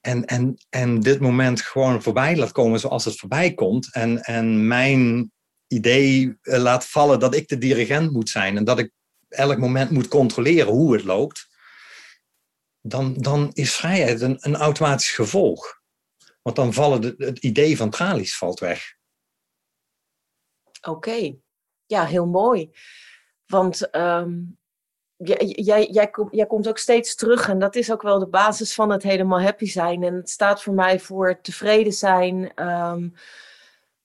en, 0.00 0.24
en, 0.24 0.56
en 0.68 1.00
dit 1.00 1.20
moment 1.20 1.60
gewoon 1.60 2.02
voorbij 2.02 2.36
laat 2.36 2.52
komen 2.52 2.80
zoals 2.80 3.04
het 3.04 3.18
voorbij 3.18 3.54
komt 3.54 3.92
en, 3.92 4.22
en 4.22 4.66
mijn 4.66 5.32
idee 5.66 6.38
eh, 6.42 6.58
laat 6.58 6.86
vallen 6.86 7.20
dat 7.20 7.34
ik 7.34 7.48
de 7.48 7.58
dirigent 7.58 8.12
moet 8.12 8.28
zijn 8.28 8.56
en 8.56 8.64
dat 8.64 8.78
ik 8.78 8.92
elk 9.28 9.58
moment 9.58 9.90
moet 9.90 10.08
controleren 10.08 10.72
hoe 10.72 10.92
het 10.92 11.04
loopt, 11.04 11.48
dan, 12.80 13.14
dan 13.14 13.50
is 13.52 13.74
vrijheid 13.74 14.20
een, 14.20 14.36
een 14.40 14.56
automatisch 14.56 15.10
gevolg. 15.10 15.80
Want 16.42 16.56
dan 16.56 16.72
vallen 16.72 17.00
de, 17.00 17.14
het 17.18 17.38
idee 17.38 17.76
van 17.76 17.90
tralies 17.90 18.36
valt 18.36 18.60
weg. 18.60 18.94
Oké 20.80 21.44
ja, 21.86 22.04
heel 22.04 22.26
mooi. 22.26 22.70
Want 23.46 23.96
um, 23.96 24.58
jij, 25.16 25.46
jij, 25.46 25.86
jij, 25.86 26.10
jij 26.30 26.46
komt 26.46 26.68
ook 26.68 26.78
steeds 26.78 27.14
terug 27.14 27.48
en 27.48 27.58
dat 27.58 27.76
is 27.76 27.92
ook 27.92 28.02
wel 28.02 28.18
de 28.18 28.28
basis 28.28 28.74
van 28.74 28.90
het 28.90 29.02
helemaal 29.02 29.40
happy 29.40 29.66
zijn. 29.66 30.02
En 30.02 30.14
het 30.14 30.30
staat 30.30 30.62
voor 30.62 30.74
mij 30.74 31.00
voor 31.00 31.40
tevreden 31.40 31.92
zijn, 31.92 32.66
um, 32.68 33.14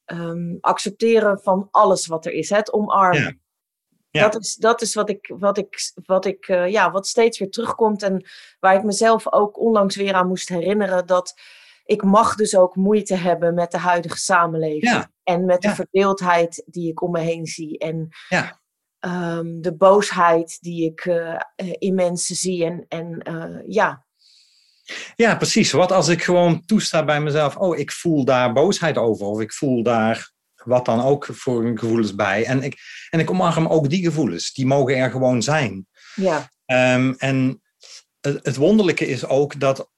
um, 0.06 0.58
accepteren 0.62 1.39
van 1.39 1.67
alles 1.72 2.08
wat 2.08 2.26
er 2.26 2.32
is, 2.32 2.50
het 2.50 2.74
omarmen. 2.74 3.22
Ja. 3.22 3.39
Ja. 4.12 4.30
Dat, 4.30 4.41
is, 4.41 4.56
dat 4.56 4.82
is 4.82 4.94
wat 4.94 5.10
ik, 5.10 5.34
wat 5.38 5.58
ik, 5.58 5.91
wat 6.06 6.26
ik 6.26 6.48
uh, 6.48 6.67
ja, 6.67 6.91
wat 6.91 7.08
steeds 7.08 7.39
weer 7.39 7.50
terugkomt 7.50 8.04
en 8.04 8.26
waar 8.60 8.76
ik 8.76 8.84
mezelf 8.84 9.34
ook 9.34 9.60
onlangs 9.60 9.96
weer 9.96 10.13
aan 10.13 10.28
moest 10.28 10.50
herinneren 10.50 11.06
dat 11.06 11.39
ik 11.86 12.04
mag 12.04 12.36
dus 12.36 12.56
ook 12.56 12.76
moeite 12.76 13.15
hebben 13.15 13.54
met 13.54 13.72
de 13.72 13.78
huidige 13.78 14.17
samenleving. 14.17 14.91
Ja. 14.91 15.11
En 15.32 15.46
met 15.46 15.62
de 15.62 15.76
verdeeldheid 15.76 16.63
die 16.65 16.89
ik 16.89 17.02
om 17.02 17.12
me 17.12 17.20
heen 17.20 17.46
zie. 17.46 17.78
En 17.78 18.10
ja. 18.30 18.62
um, 19.00 19.62
de 19.62 19.76
boosheid 19.76 20.58
die 20.62 20.86
ik 20.86 21.06
uh, 21.06 21.41
in 21.78 21.96
mensen 21.96 22.36
zie. 22.36 22.65
En, 22.65 22.86
en 22.88 23.26
uh, 23.30 23.67
ja. 23.67 24.06
Ja, 25.15 25.36
precies. 25.36 25.72
Wat 25.72 25.91
als 25.91 26.08
ik 26.08 26.24
gewoon 26.24 26.65
toesta 26.65 27.06
bij 27.06 27.22
mezelf. 27.22 27.56
Oh, 27.56 27.78
ik 27.78 27.91
voel 27.91 28.26
daar 28.26 28.54
boosheid 28.54 28.98
over. 28.98 29.26
Of 29.26 29.39
ik 29.39 29.54
voel 29.54 29.84
daar 29.84 30.32
wat 30.63 30.86
dan 30.86 31.02
ook 31.02 31.26
voor 31.32 31.72
gevoelens 31.76 32.15
bij. 32.15 32.46
En 32.46 32.63
ik, 32.63 32.78
en 33.10 33.20
ik 33.20 33.30
omarm 33.30 33.67
ook 33.67 33.89
die 33.89 34.04
gevoelens. 34.04 34.54
Die 34.54 34.65
mogen 34.65 34.96
er 34.96 35.12
gewoon 35.12 35.41
zijn. 35.41 35.88
Ja. 36.15 36.50
Um, 36.96 37.15
en 37.17 37.62
het, 38.22 38.39
het 38.44 38.56
wonderlijke 38.56 39.08
is 39.08 39.26
ook 39.26 39.60
dat 39.60 39.89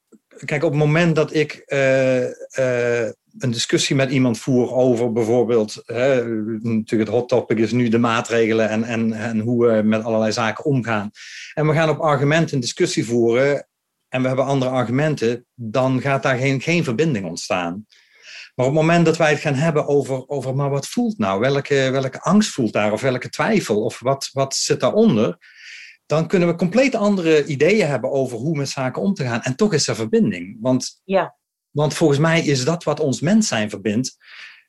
kijk, 0.46 0.64
op 0.64 0.70
het 0.70 0.80
moment 0.80 1.16
dat 1.16 1.34
ik 1.34 1.64
uh, 1.66 2.24
uh, 2.60 3.10
een 3.38 3.52
discussie 3.52 3.96
met 3.96 4.12
iemand 4.12 4.40
voer 4.40 4.72
over 4.72 5.12
bijvoorbeeld, 5.12 5.82
hè, 5.86 6.26
natuurlijk 6.62 7.10
het 7.10 7.20
hot 7.20 7.30
topic 7.30 7.58
is 7.58 7.72
nu 7.72 7.90
de 7.90 7.98
maatregelen 7.98 8.70
en, 8.70 8.84
en, 8.84 9.14
en 9.14 9.40
hoe 9.40 9.68
we 9.68 9.82
met 9.84 10.04
allerlei 10.04 10.32
zaken 10.32 10.66
omgaan. 10.66 11.12
En 11.54 11.68
we 11.68 11.74
gaan 11.74 11.90
op 11.90 12.00
argumenten 12.00 12.60
discussie 12.60 13.06
voeren 13.06 13.68
en 14.10 14.22
we 14.22 14.28
hebben 14.28 14.46
andere 14.46 14.72
argumenten, 14.72 15.46
dan 15.54 16.02
gaat 16.02 16.24
daar 16.24 16.38
geen, 16.38 16.62
geen 16.62 16.84
verbinding 16.84 17.26
ontstaan. 17.26 17.86
Maar 18.56 18.66
op 18.66 18.72
het 18.72 18.82
moment 18.82 19.06
dat 19.06 19.18
wij 19.18 19.30
het 19.30 19.40
gaan 19.40 19.54
hebben 19.54 19.88
over, 19.88 20.28
over 20.28 20.56
maar 20.56 20.70
wat 20.70 20.88
voelt 20.88 21.18
nou? 21.18 21.40
Welke, 21.40 21.90
welke 21.92 22.22
angst 22.22 22.50
voelt 22.50 22.74
daar? 22.74 22.92
Of 22.92 23.02
welke 23.02 23.30
twijfel? 23.30 23.84
Of 23.84 24.00
wat, 24.00 24.30
wat 24.32 24.56
zit 24.56 24.80
daaronder? 24.80 25.38
Dan 26.06 26.28
kunnen 26.28 26.48
we 26.48 26.56
compleet 26.56 26.96
andere 26.96 27.46
ideeën 27.46 27.88
hebben 27.88 28.12
over 28.12 28.38
hoe 28.38 28.58
met 28.58 28.70
zaken 28.70 29.02
om 29.02 29.14
te 29.14 29.24
gaan. 29.24 29.42
En 29.42 29.56
toch 29.56 29.74
is 29.74 29.88
er 29.88 29.96
verbinding. 29.96 30.58
Want, 30.62 31.02
ja. 31.04 31.36
Want 31.74 31.94
volgens 31.94 32.20
mij 32.20 32.42
is 32.42 32.66
dat 32.66 32.84
wat 32.84 33.00
ons 33.00 33.22
mens 33.22 33.48
zijn 33.48 33.70
verbindt. 33.70 34.18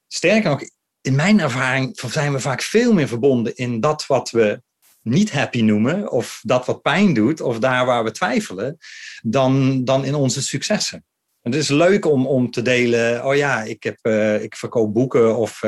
Sterker 0.06 0.50
nog, 0.50 0.62
in 1.00 1.14
mijn 1.14 1.40
ervaring 1.40 2.00
zijn 2.06 2.32
we 2.32 2.40
vaak 2.40 2.62
veel 2.62 2.92
meer 2.92 3.08
verbonden 3.08 3.56
in 3.56 3.80
dat 3.80 4.06
wat 4.06 4.30
we 4.30 4.62
niet 5.02 5.32
happy 5.32 5.62
noemen, 5.62 6.10
of 6.10 6.40
dat 6.42 6.66
wat 6.66 6.82
pijn 6.82 7.14
doet, 7.14 7.40
of 7.40 7.58
daar 7.58 7.86
waar 7.86 8.04
we 8.04 8.10
twijfelen, 8.10 8.76
dan, 9.22 9.84
dan 9.84 10.04
in 10.04 10.14
onze 10.14 10.42
successen. 10.42 11.04
Het 11.40 11.54
is 11.54 11.68
leuk 11.68 12.06
om, 12.06 12.26
om 12.26 12.50
te 12.50 12.62
delen, 12.62 13.24
oh 13.24 13.36
ja, 13.36 13.62
ik, 13.62 13.82
heb, 13.82 13.98
uh, 14.02 14.42
ik 14.42 14.56
verkoop 14.56 14.94
boeken 14.94 15.36
of 15.36 15.62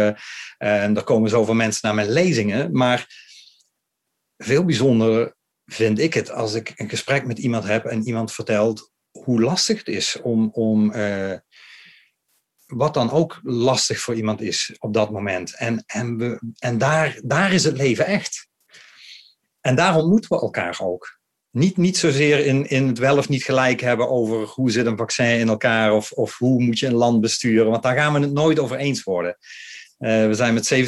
en 0.59 0.97
er 0.97 1.05
komen 1.05 1.31
zoveel 1.31 1.55
mensen 1.55 1.81
naar 1.83 1.95
mijn 1.95 2.11
lezingen. 2.11 2.73
Maar 2.73 3.07
veel 4.37 4.65
bijzonder 4.65 5.37
vind 5.65 5.99
ik 5.99 6.15
het 6.15 6.31
als 6.31 6.55
ik 6.55 6.73
een 6.77 6.89
gesprek 6.89 7.27
met 7.27 7.39
iemand 7.39 7.65
heb 7.65 7.85
en 7.85 8.07
iemand 8.07 8.33
vertelt 8.33 8.91
hoe 9.25 9.41
lastig 9.41 9.79
het 9.79 9.89
is 9.89 10.21
om, 10.23 10.51
om 10.53 10.93
uh, 10.95 11.33
wat 12.67 12.95
dan 12.95 13.11
ook 13.11 13.41
lastig 13.43 14.01
voor 14.01 14.15
iemand 14.15 14.41
is 14.41 14.77
op 14.79 14.95
dat 14.95 15.11
moment. 15.11 15.57
En, 15.57 15.85
en, 15.87 16.17
we, 16.17 16.41
en 16.59 16.79
daar, 16.79 17.21
daar 17.25 17.53
is 17.53 17.65
het 17.65 17.77
leven 17.77 18.07
echt. 18.07 18.49
En 19.61 19.75
daar 19.75 19.97
ontmoeten 19.97 20.31
we 20.31 20.41
elkaar 20.41 20.79
ook. 20.83 21.19
Niet, 21.51 21.77
niet 21.77 21.97
zozeer 21.97 22.47
in, 22.47 22.69
in 22.69 22.87
het 22.87 22.99
wel 22.99 23.17
of 23.17 23.29
niet 23.29 23.45
gelijk 23.45 23.81
hebben 23.81 24.09
over 24.09 24.47
hoe 24.47 24.71
zit 24.71 24.87
een 24.87 24.97
vaccin 24.97 25.39
in 25.39 25.49
elkaar 25.49 25.93
of, 25.93 26.13
of 26.13 26.39
hoe 26.39 26.63
moet 26.63 26.79
je 26.79 26.87
een 26.87 26.95
land 26.95 27.21
besturen, 27.21 27.71
want 27.71 27.83
daar 27.83 27.97
gaan 27.97 28.13
we 28.13 28.21
het 28.21 28.33
nooit 28.33 28.59
over 28.59 28.77
eens 28.77 29.03
worden. 29.03 29.37
Uh, 29.99 30.27
we 30.27 30.35
zijn 30.35 30.55
met 30.55 30.75
17,5 30.75 30.81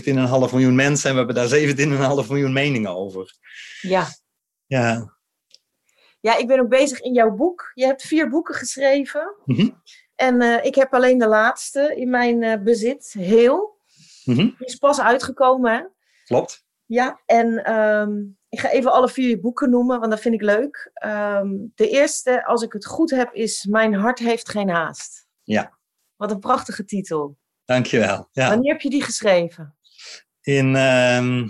miljoen 0.53 0.75
mensen 0.75 1.11
en 1.11 1.17
we 1.17 1.25
hebben 1.25 1.49
daar 1.49 2.23
17,5 2.25 2.29
miljoen 2.29 2.53
meningen 2.53 2.97
over. 2.97 3.35
Ja. 3.81 4.07
Ja. 4.67 5.18
Ja, 6.21 6.37
ik 6.37 6.47
ben 6.47 6.61
ook 6.61 6.69
bezig 6.69 7.01
in 7.01 7.13
jouw 7.13 7.31
boek. 7.31 7.71
Je 7.75 7.85
hebt 7.85 8.03
vier 8.03 8.29
boeken 8.29 8.55
geschreven. 8.55 9.35
Mm 9.45 9.57
-hmm. 9.57 9.83
En 10.15 10.43
uh, 10.43 10.65
ik 10.65 10.75
heb 10.75 10.95
alleen 10.95 11.19
de 11.19 11.27
laatste 11.27 11.95
in 11.97 12.11
mijn 12.11 12.43
uh, 12.43 12.63
bezit, 12.63 13.15
Heel. 13.19 13.79
Mm 14.25 14.35
-hmm. 14.35 14.55
Die 14.59 14.67
is 14.67 14.77
pas 14.77 15.01
uitgekomen, 15.01 15.73
hè? 15.73 15.83
Klopt. 16.25 16.67
Ja, 16.87 17.21
en 17.27 17.75
um, 17.75 18.39
ik 18.49 18.61
ga 18.61 18.71
even 18.71 18.93
alle 18.93 19.09
vier 19.09 19.29
je 19.29 19.41
boeken 19.41 19.71
noemen, 19.71 19.99
want 19.99 20.11
dat 20.11 20.21
vind 20.21 20.35
ik 20.35 20.43
leuk. 20.43 20.91
Um, 21.05 21.73
de 21.75 21.89
eerste, 21.89 22.47
als 22.47 22.63
ik 22.63 22.73
het 22.73 22.87
goed 22.87 23.11
heb, 23.11 23.33
is 23.33 23.65
Mijn 23.65 23.95
hart 23.95 24.19
heeft 24.19 24.49
geen 24.49 24.69
haast. 24.69 25.27
Ja. 25.43 25.79
Wat 26.17 26.31
een 26.31 26.39
prachtige 26.39 26.85
titel. 26.85 27.39
Dankjewel. 27.65 28.29
Ja. 28.33 28.49
Wanneer 28.49 28.73
heb 28.73 28.81
je 28.81 28.91
die 28.91 29.03
geschreven? 29.03 29.77
In 30.41 30.77
um, 30.77 31.49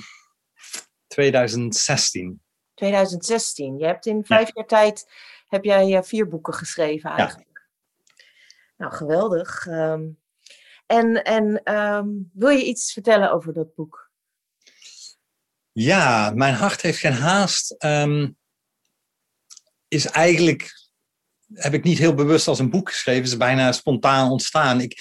2016. 1.06 2.42
2016. 2.78 3.78
Je 3.78 3.86
hebt 3.86 4.06
in 4.06 4.24
vijf 4.24 4.46
ja. 4.46 4.52
jaar 4.54 4.66
tijd 4.66 5.06
heb 5.48 5.64
jij 5.64 6.02
vier 6.02 6.28
boeken 6.28 6.54
geschreven 6.54 7.10
eigenlijk. 7.10 7.68
Ja. 8.14 8.24
Nou, 8.76 8.92
geweldig. 8.92 9.66
Um, 9.66 10.18
en 10.86 11.24
en 11.24 11.74
um, 11.74 12.30
wil 12.32 12.48
je 12.48 12.64
iets 12.64 12.92
vertellen 12.92 13.32
over 13.32 13.52
dat 13.52 13.74
boek? 13.74 14.10
Ja, 15.72 16.32
mijn 16.34 16.54
hart 16.54 16.80
heeft 16.80 16.98
geen 16.98 17.12
haast. 17.12 17.84
Um, 17.84 18.36
is 19.88 20.06
eigenlijk, 20.06 20.72
heb 21.54 21.74
ik 21.74 21.84
niet 21.84 21.98
heel 21.98 22.14
bewust 22.14 22.48
als 22.48 22.58
een 22.58 22.70
boek 22.70 22.90
geschreven. 22.90 23.22
is 23.22 23.36
bijna 23.36 23.72
spontaan 23.72 24.30
ontstaan. 24.30 24.80
Ik, 24.80 25.00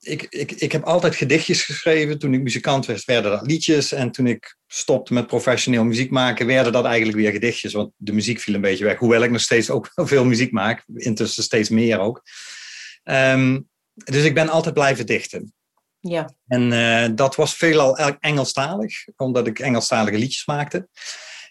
ik, 0.00 0.26
ik, 0.28 0.52
ik 0.52 0.72
heb 0.72 0.82
altijd 0.82 1.14
gedichtjes 1.14 1.62
geschreven. 1.62 2.18
Toen 2.18 2.34
ik 2.34 2.42
muzikant 2.42 2.86
werd, 2.86 3.04
werden 3.04 3.30
dat 3.30 3.46
liedjes. 3.46 3.92
En 3.92 4.10
toen 4.10 4.26
ik 4.26 4.56
stopte 4.66 5.14
met 5.14 5.26
professioneel 5.26 5.84
muziek 5.84 6.10
maken, 6.10 6.46
werden 6.46 6.72
dat 6.72 6.84
eigenlijk 6.84 7.18
weer 7.18 7.32
gedichtjes. 7.32 7.72
Want 7.72 7.92
de 7.96 8.12
muziek 8.12 8.40
viel 8.40 8.54
een 8.54 8.60
beetje 8.60 8.84
weg. 8.84 8.98
Hoewel 8.98 9.22
ik 9.22 9.30
nog 9.30 9.40
steeds 9.40 9.70
ook 9.70 9.90
veel 10.12 10.24
muziek 10.24 10.52
maak. 10.52 10.84
Intussen 10.94 11.42
steeds 11.42 11.68
meer 11.68 11.98
ook. 11.98 12.22
Um, 13.04 13.68
dus 13.94 14.24
ik 14.24 14.34
ben 14.34 14.48
altijd 14.48 14.74
blijven 14.74 15.06
dichten. 15.06 15.54
Ja. 16.00 16.34
En 16.46 16.72
uh, 16.72 17.16
dat 17.16 17.36
was 17.36 17.54
veelal 17.54 17.98
Engelstalig, 18.20 19.06
omdat 19.16 19.46
ik 19.46 19.58
Engelstalige 19.58 20.18
liedjes 20.18 20.46
maakte. 20.46 20.88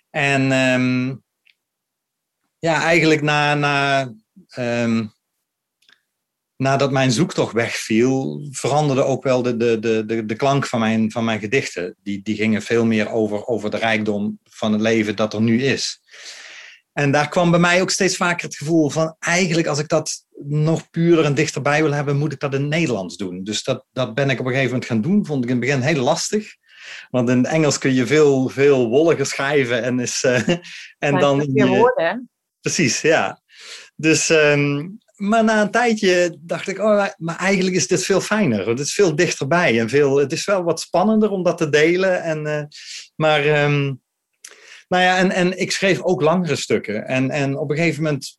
En 0.10 0.52
um, 0.52 1.24
ja, 2.60 2.84
eigenlijk 2.84 3.22
na, 3.22 3.56
na, 3.56 4.14
um, 4.58 5.14
nadat 6.62 6.92
mijn 6.92 7.12
zoektocht 7.12 7.54
wegviel, 7.54 8.48
veranderde 8.52 9.04
ook 9.04 9.24
wel 9.24 9.42
de, 9.42 9.58
de, 9.58 9.80
de, 9.80 10.06
de, 10.06 10.26
de 10.26 10.36
klank 10.36 10.66
van 10.66 10.80
mijn, 10.80 11.12
van 11.12 11.24
mijn 11.24 11.40
gedichten. 11.40 11.96
Die, 12.04 12.22
die 12.22 12.36
gingen 12.36 12.62
veel 12.62 12.86
meer 12.86 13.10
over, 13.10 13.46
over 13.46 13.70
de 13.70 13.78
rijkdom 13.78 14.40
van 14.44 14.72
het 14.72 14.82
leven 14.82 15.16
dat 15.16 15.34
er 15.34 15.42
nu 15.42 15.64
is. 15.64 16.02
En 16.94 17.12
daar 17.12 17.30
kwam 17.30 17.52
bij 17.52 17.60
mij 17.60 17.82
ook 17.82 17.90
steeds 17.90 18.16
vaker 18.16 18.46
het 18.46 18.58
gevoel 18.58 18.90
van 18.90 19.16
eigenlijk 19.20 19.68
als 19.68 19.80
ik 19.80 19.88
dat 19.88 20.26
nog 20.48 20.90
puurder 20.90 21.26
en 21.26 21.34
dichterbij 21.34 21.82
wil 21.84 21.94
hebben, 21.94 22.18
moet 22.18 22.34
ik 22.34 22.40
dat 22.40 22.54
in 22.54 22.62
het 22.62 22.70
Nederlands 22.70 23.18
doen. 23.18 23.44
Dus 23.44 23.64
dat, 23.64 23.86
dat 23.92 24.14
ben 24.16 24.30
ik 24.30 24.40
op 24.40 24.46
een 24.46 24.52
gegeven 24.52 24.72
moment 24.72 24.90
gaan 24.90 25.02
doen. 25.02 25.26
Vond 25.26 25.44
ik 25.44 25.50
in 25.50 25.56
het 25.56 25.66
begin 25.66 25.82
heel 25.82 26.04
lastig. 26.04 26.56
Want 27.10 27.30
in 27.30 27.38
het 27.38 27.48
Engels 27.48 27.78
kun 27.78 27.94
je 27.94 28.06
veel, 28.06 28.50
veel 28.50 28.90
wolliger 28.90 29.26
schrijven. 29.26 29.84
En, 29.84 30.00
is, 30.00 30.24
uh, 30.24 30.48
en 30.98 31.12
maar 31.12 31.22
dan. 31.22 31.50
Je 31.54 31.68
woorden, 31.68 32.30
Precies, 32.62 33.02
ja. 33.02 33.42
Dus, 33.96 34.30
um, 34.30 35.00
maar 35.20 35.44
na 35.44 35.62
een 35.62 35.72
tijdje 35.72 36.38
dacht 36.40 36.68
ik, 36.68 36.80
oh, 36.80 37.06
maar 37.18 37.38
eigenlijk 37.38 37.76
is 37.76 37.88
dit 37.88 38.04
veel 38.04 38.22
fijner. 38.22 38.68
Het 38.68 38.80
is 38.80 38.94
veel 38.94 39.16
dichterbij. 39.16 39.80
En 39.80 39.90
veel, 39.90 40.18
het 40.18 40.32
is 40.32 40.46
wel 40.46 40.64
wat 40.64 40.80
spannender 40.80 41.30
om 41.30 41.44
dat 41.44 41.58
te 41.58 41.70
delen. 41.70 42.24
En, 42.24 42.46
uh, 42.46 42.64
maar. 43.16 43.64
Um, 43.64 44.02
nou 44.88 45.04
ja, 45.04 45.18
en, 45.18 45.32
en 45.32 45.60
ik 45.60 45.72
schreef 45.72 46.02
ook 46.02 46.22
langere 46.22 46.56
stukken. 46.56 47.08
En, 47.08 47.30
en 47.30 47.58
op 47.58 47.70
een 47.70 47.78
gegeven 47.78 48.04
moment 48.04 48.39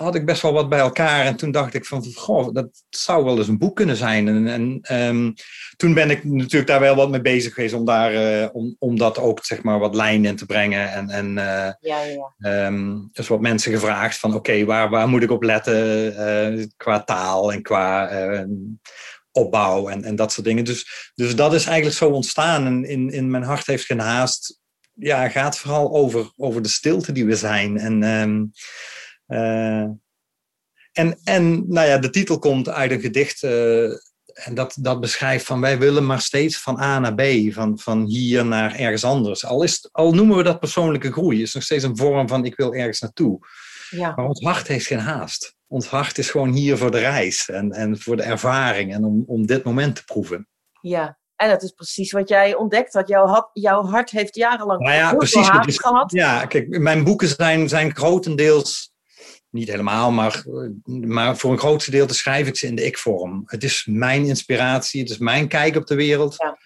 had 0.00 0.14
ik 0.14 0.26
best 0.26 0.42
wel 0.42 0.52
wat 0.52 0.68
bij 0.68 0.78
elkaar. 0.78 1.24
En 1.24 1.36
toen 1.36 1.50
dacht 1.50 1.74
ik 1.74 1.84
van, 1.84 2.04
goh, 2.14 2.54
dat 2.54 2.84
zou 2.88 3.24
wel 3.24 3.38
eens 3.38 3.48
een 3.48 3.58
boek 3.58 3.76
kunnen 3.76 3.96
zijn. 3.96 4.28
En, 4.28 4.46
en 4.48 4.98
um, 5.08 5.34
toen 5.76 5.94
ben 5.94 6.10
ik 6.10 6.24
natuurlijk 6.24 6.66
daar 6.66 6.80
wel 6.80 6.94
wat 6.94 7.10
mee 7.10 7.20
bezig 7.20 7.54
geweest 7.54 7.74
om, 7.74 7.84
daar, 7.84 8.12
uh, 8.14 8.48
om, 8.52 8.76
om 8.78 8.98
dat 8.98 9.18
ook 9.18 9.44
zeg 9.44 9.62
maar 9.62 9.78
wat 9.78 9.94
lijn 9.94 10.24
in 10.24 10.36
te 10.36 10.46
brengen. 10.46 10.92
En, 10.92 11.10
en 11.10 11.26
uh, 11.26 11.72
ja, 11.80 12.02
ja. 12.38 12.66
Um, 12.66 13.08
dus 13.12 13.28
wat 13.28 13.40
mensen 13.40 13.72
gevraagd 13.72 14.18
van, 14.18 14.30
oké, 14.30 14.38
okay, 14.38 14.64
waar, 14.64 14.90
waar 14.90 15.08
moet 15.08 15.22
ik 15.22 15.30
op 15.30 15.42
letten 15.42 16.12
uh, 16.56 16.66
qua 16.76 17.04
taal 17.04 17.52
en 17.52 17.62
qua 17.62 18.10
opbouw 19.32 19.88
en, 19.88 20.04
en 20.04 20.16
dat 20.16 20.32
soort 20.32 20.46
dingen. 20.46 20.64
Dus, 20.64 21.12
dus 21.14 21.36
dat 21.36 21.54
is 21.54 21.66
eigenlijk 21.66 21.96
zo 21.96 22.10
ontstaan. 22.10 22.66
En 22.66 22.84
in, 22.84 23.10
in 23.10 23.30
mijn 23.30 23.44
hart 23.44 23.66
heeft 23.66 23.84
geen 23.84 24.00
haast. 24.00 24.60
Ja, 24.92 25.28
gaat 25.28 25.58
vooral 25.58 25.94
over, 25.94 26.32
over 26.36 26.62
de 26.62 26.68
stilte 26.68 27.12
die 27.12 27.26
we 27.26 27.36
zijn. 27.36 27.78
En... 27.78 28.02
Um, 28.02 28.52
en, 30.92 31.18
en 31.24 31.64
nou 31.68 31.86
ja, 31.86 31.98
de 31.98 32.10
titel 32.10 32.38
komt 32.38 32.68
uit 32.68 32.90
een 32.90 33.00
gedicht 33.00 33.42
uh, 33.42 33.90
en 34.44 34.54
dat, 34.54 34.76
dat 34.80 35.00
beschrijft 35.00 35.46
van 35.46 35.60
wij 35.60 35.78
willen 35.78 36.06
maar 36.06 36.20
steeds 36.20 36.58
van 36.58 36.80
A 36.80 36.98
naar 36.98 37.14
B, 37.14 37.52
van, 37.52 37.78
van 37.78 38.04
hier 38.04 38.44
naar 38.44 38.74
ergens 38.74 39.04
anders. 39.04 39.44
Al, 39.44 39.62
is, 39.62 39.88
al 39.92 40.14
noemen 40.14 40.36
we 40.36 40.42
dat 40.42 40.60
persoonlijke 40.60 41.12
groei, 41.12 41.42
is 41.42 41.54
nog 41.54 41.62
steeds 41.62 41.84
een 41.84 41.96
vorm 41.96 42.28
van 42.28 42.44
ik 42.44 42.56
wil 42.56 42.74
ergens 42.74 43.00
naartoe. 43.00 43.38
Ja. 43.90 44.12
Maar 44.16 44.26
ons 44.26 44.42
hart 44.42 44.66
heeft 44.66 44.86
geen 44.86 44.98
haast. 44.98 45.56
Ons 45.66 45.86
hart 45.86 46.18
is 46.18 46.30
gewoon 46.30 46.52
hier 46.52 46.76
voor 46.76 46.90
de 46.90 46.98
reis 46.98 47.48
en, 47.48 47.72
en 47.72 48.00
voor 48.00 48.16
de 48.16 48.22
ervaring 48.22 48.94
en 48.94 49.04
om, 49.04 49.24
om 49.26 49.46
dit 49.46 49.64
moment 49.64 49.96
te 49.96 50.04
proeven. 50.04 50.48
Ja, 50.80 51.18
en 51.36 51.48
dat 51.48 51.62
is 51.62 51.70
precies 51.70 52.12
wat 52.12 52.28
jij 52.28 52.54
ontdekt 52.54 52.92
had. 52.92 53.08
Jouw, 53.08 53.26
had, 53.26 53.50
jouw 53.52 53.84
hart 53.84 54.10
heeft 54.10 54.34
jarenlang 54.34 54.80
nou 54.80 54.94
ja, 54.94 55.14
precies, 55.14 55.48
haast 55.48 55.66
dus, 55.66 55.78
gehad. 55.78 56.12
Ja, 56.12 56.46
kijk, 56.46 56.78
mijn 56.78 57.04
boeken 57.04 57.28
zijn, 57.28 57.68
zijn 57.68 57.96
grotendeels 57.96 58.92
niet 59.50 59.68
helemaal, 59.68 60.10
maar, 60.10 60.44
maar 60.84 61.36
voor 61.36 61.52
een 61.52 61.58
groot 61.58 61.82
gedeelte 61.82 62.14
schrijf 62.14 62.46
ik 62.46 62.56
ze 62.56 62.66
in 62.66 62.74
de 62.74 62.84
ik-vorm. 62.84 63.42
Het 63.46 63.64
is 63.64 63.86
mijn 63.90 64.24
inspiratie, 64.24 65.00
het 65.00 65.10
is 65.10 65.18
mijn 65.18 65.48
kijk 65.48 65.76
op 65.76 65.86
de 65.86 65.94
wereld. 65.94 66.34
Ja. 66.38 66.58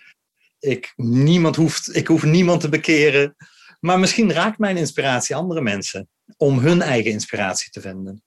Ik, 0.58 0.92
niemand 0.96 1.56
hoeft, 1.56 1.96
ik 1.96 2.06
hoef 2.06 2.22
niemand 2.22 2.60
te 2.60 2.68
bekeren. 2.68 3.36
Maar 3.80 3.98
misschien 3.98 4.32
raakt 4.32 4.58
mijn 4.58 4.76
inspiratie 4.76 5.36
andere 5.36 5.60
mensen 5.60 6.08
om 6.36 6.58
hun 6.58 6.82
eigen 6.82 7.10
inspiratie 7.10 7.70
te 7.70 7.80
vinden. 7.80 8.22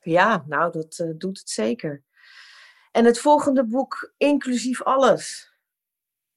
Ja, 0.00 0.44
nou, 0.46 0.72
dat 0.72 0.98
uh, 0.98 1.10
doet 1.18 1.38
het 1.38 1.50
zeker. 1.50 2.02
En 2.90 3.04
het 3.04 3.18
volgende 3.18 3.66
boek, 3.66 4.12
inclusief 4.16 4.82
alles. 4.82 5.52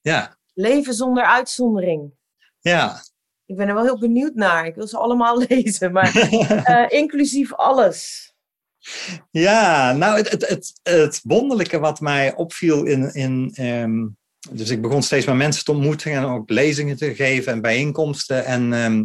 Ja. 0.01 0.37
Leven 0.53 0.93
zonder 0.93 1.23
uitzondering. 1.23 2.11
Ja, 2.59 3.03
ik 3.49 3.55
ben 3.55 3.67
er 3.67 3.73
wel 3.73 3.83
heel 3.83 3.99
benieuwd 3.99 4.33
naar. 4.35 4.65
Ik 4.65 4.75
wil 4.75 4.87
ze 4.87 4.97
allemaal 4.97 5.43
lezen, 5.47 5.91
maar 5.91 6.31
uh, 6.31 6.85
inclusief 7.01 7.53
alles. 7.53 8.27
Ja, 9.31 9.93
nou, 9.93 10.17
het, 10.17 10.29
het, 10.29 10.47
het, 10.47 10.79
het 10.83 11.19
wonderlijke 11.23 11.79
wat 11.79 11.99
mij 11.99 12.35
opviel 12.35 12.85
in. 12.85 13.13
in 13.13 13.51
ehm, 13.53 14.07
dus 14.51 14.69
ik 14.69 14.81
begon 14.81 15.03
steeds 15.03 15.25
met 15.25 15.35
mensen 15.35 15.63
te 15.65 15.71
ontmoeten 15.71 16.11
en 16.11 16.23
ook 16.23 16.49
lezingen 16.49 16.97
te 16.97 17.15
geven 17.15 17.51
en 17.51 17.61
bijeenkomsten. 17.61 18.45
En 18.45 18.73
ehm, 18.73 19.03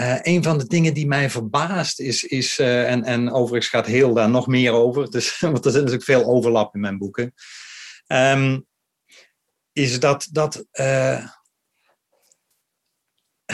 uh, 0.00 0.18
een 0.22 0.42
van 0.42 0.58
de 0.58 0.66
dingen 0.66 0.94
die 0.94 1.06
mij 1.06 1.30
verbaast 1.30 2.00
is, 2.00 2.24
is 2.24 2.58
uh, 2.58 2.90
en, 2.90 3.04
en 3.04 3.32
overigens 3.32 3.68
gaat 3.68 3.86
heel 3.86 4.14
daar 4.14 4.30
nog 4.30 4.46
meer 4.46 4.72
over, 4.72 5.10
dus, 5.10 5.38
want 5.40 5.64
er 5.64 5.70
zit 5.70 5.80
natuurlijk 5.80 6.04
veel 6.04 6.24
overlap 6.24 6.74
in 6.74 6.80
mijn 6.80 6.98
boeken, 6.98 7.34
um, 8.06 8.66
is 9.72 10.00
dat, 10.00 10.28
dat, 10.30 10.64
uh, 10.72 11.26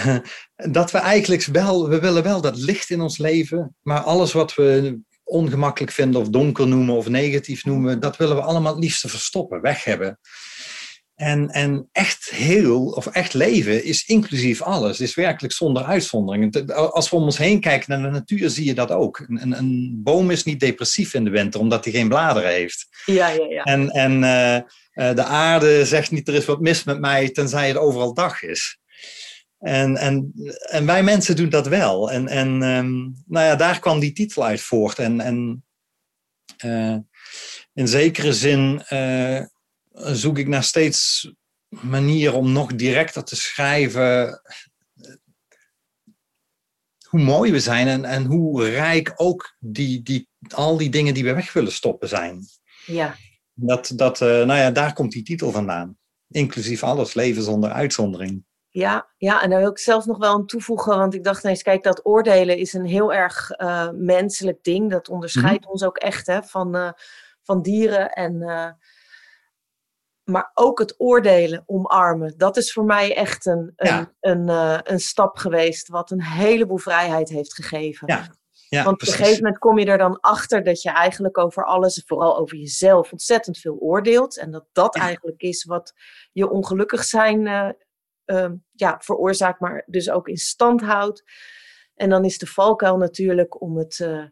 dat 0.78 0.90
we 0.90 0.98
eigenlijk 0.98 1.44
wel, 1.44 1.88
we 1.88 2.00
willen 2.00 2.22
wel 2.22 2.40
dat 2.40 2.56
licht 2.56 2.90
in 2.90 3.00
ons 3.00 3.18
leven, 3.18 3.76
maar 3.82 4.00
alles 4.00 4.32
wat 4.32 4.54
we 4.54 4.98
ongemakkelijk 5.24 5.92
vinden 5.92 6.20
of 6.20 6.28
donker 6.28 6.66
noemen 6.66 6.94
of 6.94 7.08
negatief 7.08 7.64
noemen, 7.64 8.00
dat 8.00 8.16
willen 8.16 8.36
we 8.36 8.42
allemaal 8.42 8.74
het 8.74 8.82
liefste 8.82 9.08
verstoppen, 9.08 9.60
weg 9.60 9.84
hebben. 9.84 10.18
En, 11.14 11.48
en 11.48 11.88
echt 11.92 12.30
heel, 12.30 12.84
of 12.84 13.06
echt 13.06 13.34
leven, 13.34 13.84
is 13.84 14.04
inclusief 14.06 14.62
alles. 14.62 15.00
Is 15.00 15.14
werkelijk 15.14 15.54
zonder 15.54 15.84
uitzondering. 15.84 16.72
Als 16.72 17.10
we 17.10 17.16
om 17.16 17.22
ons 17.22 17.38
heen 17.38 17.60
kijken 17.60 17.90
naar 17.90 18.10
de 18.10 18.18
natuur, 18.18 18.50
zie 18.50 18.64
je 18.64 18.74
dat 18.74 18.90
ook. 18.90 19.24
Een, 19.28 19.58
een 19.58 20.00
boom 20.02 20.30
is 20.30 20.44
niet 20.44 20.60
depressief 20.60 21.14
in 21.14 21.24
de 21.24 21.30
winter, 21.30 21.60
omdat 21.60 21.84
hij 21.84 21.92
geen 21.92 22.08
bladeren 22.08 22.50
heeft. 22.50 22.86
Ja, 23.04 23.28
ja, 23.28 23.46
ja. 23.48 23.62
En, 23.62 23.90
en 23.90 24.12
uh, 24.12 25.14
de 25.14 25.24
aarde 25.24 25.84
zegt 25.84 26.10
niet, 26.10 26.28
er 26.28 26.34
is 26.34 26.44
wat 26.44 26.60
mis 26.60 26.84
met 26.84 27.00
mij, 27.00 27.30
tenzij 27.30 27.68
het 27.68 27.76
overal 27.76 28.14
dag 28.14 28.42
is. 28.42 28.78
En, 29.58 29.96
en, 29.96 30.32
en 30.70 30.86
wij 30.86 31.02
mensen 31.02 31.36
doen 31.36 31.48
dat 31.48 31.68
wel. 31.68 32.10
En, 32.10 32.28
en 32.28 32.62
um, 32.62 33.22
nou 33.26 33.46
ja, 33.46 33.56
daar 33.56 33.78
kwam 33.78 33.98
die 33.98 34.12
titel 34.12 34.44
uit 34.44 34.60
voort. 34.60 34.98
En, 34.98 35.20
en 35.20 35.64
uh, 36.64 36.96
in 37.72 37.88
zekere 37.88 38.32
zin... 38.32 38.82
Uh, 38.90 39.42
zoek 39.98 40.38
ik 40.38 40.48
naar 40.48 40.64
steeds 40.64 41.30
manieren 41.68 42.34
om 42.34 42.52
nog 42.52 42.74
directer 42.74 43.24
te 43.24 43.36
schrijven 43.36 44.40
hoe 47.08 47.20
mooi 47.20 47.52
we 47.52 47.60
zijn 47.60 47.86
en, 47.86 48.04
en 48.04 48.24
hoe 48.24 48.68
rijk 48.68 49.12
ook 49.16 49.56
die, 49.58 50.02
die, 50.02 50.28
al 50.54 50.76
die 50.76 50.90
dingen 50.90 51.14
die 51.14 51.24
we 51.24 51.34
weg 51.34 51.52
willen 51.52 51.72
stoppen 51.72 52.08
zijn. 52.08 52.40
Ja. 52.86 53.16
Dat, 53.52 53.92
dat, 53.94 54.20
uh, 54.20 54.28
nou 54.28 54.54
ja, 54.54 54.70
daar 54.70 54.92
komt 54.92 55.12
die 55.12 55.22
titel 55.22 55.50
vandaan. 55.50 55.98
Inclusief 56.28 56.82
alles, 56.82 57.14
leven 57.14 57.42
zonder 57.42 57.70
uitzondering. 57.70 58.44
Ja, 58.78 59.08
ja, 59.16 59.42
en 59.42 59.50
daar 59.50 59.60
wil 59.60 59.70
ik 59.70 59.78
zelfs 59.78 60.06
nog 60.06 60.18
wel 60.18 60.32
aan 60.32 60.46
toevoegen, 60.46 60.96
want 60.96 61.14
ik 61.14 61.24
dacht 61.24 61.44
eens, 61.44 61.62
kijk, 61.62 61.82
dat 61.82 62.06
oordelen 62.06 62.56
is 62.56 62.72
een 62.72 62.84
heel 62.84 63.12
erg 63.12 63.60
uh, 63.60 63.88
menselijk 63.92 64.62
ding. 64.62 64.90
Dat 64.90 65.08
onderscheidt 65.08 65.58
mm 65.58 65.62
-hmm. 65.62 65.70
ons 65.70 65.84
ook 65.84 65.96
echt 65.96 66.26
hè, 66.26 66.42
van, 66.42 66.76
uh, 66.76 66.90
van 67.42 67.62
dieren. 67.62 68.12
En 68.12 68.38
maar 70.24 70.50
ook 70.54 70.78
het 70.78 70.94
oordelen 70.98 71.62
omarmen. 71.66 72.34
Dat 72.36 72.56
is 72.56 72.72
voor 72.72 72.84
mij 72.84 73.16
echt 73.16 73.46
een, 73.46 73.72
een, 73.76 73.88
ja. 73.88 74.12
een, 74.20 74.48
een 74.92 75.00
stap 75.00 75.36
geweest, 75.36 75.88
wat 75.88 76.10
een 76.10 76.22
heleboel 76.22 76.78
vrijheid 76.78 77.28
heeft 77.28 77.54
gegeven. 77.54 78.06
Ja. 78.06 78.28
Ja, 78.68 78.84
Want 78.84 78.96
precies. 78.96 79.14
op 79.14 79.20
een 79.20 79.26
gegeven 79.26 79.44
moment 79.44 79.62
kom 79.62 79.78
je 79.78 79.86
er 79.86 79.98
dan 79.98 80.20
achter 80.20 80.64
dat 80.64 80.82
je 80.82 80.90
eigenlijk 80.90 81.38
over 81.38 81.64
alles, 81.64 82.02
vooral 82.06 82.38
over 82.38 82.56
jezelf, 82.56 83.12
ontzettend 83.12 83.58
veel 83.58 83.76
oordeelt. 83.78 84.38
En 84.38 84.50
dat 84.50 84.64
dat 84.72 84.94
Ja. 84.94 85.00
eigenlijk 85.02 85.40
is 85.40 85.64
wat 85.64 85.92
je 86.32 86.50
ongelukkig 86.50 87.04
zijn 87.04 87.46
uh, 87.46 87.68
uh, 88.26 88.50
ja, 88.72 88.96
veroorzaakt, 89.00 89.60
maar 89.60 89.84
dus 89.86 90.10
ook 90.10 90.28
in 90.28 90.36
stand 90.36 90.80
houdt. 90.80 91.24
En 91.94 92.10
dan 92.10 92.24
is 92.24 92.38
de 92.38 92.46
valkuil 92.46 92.96
natuurlijk 92.96 93.60
om 93.60 93.76
het, 93.76 93.98
uh, 93.98 94.24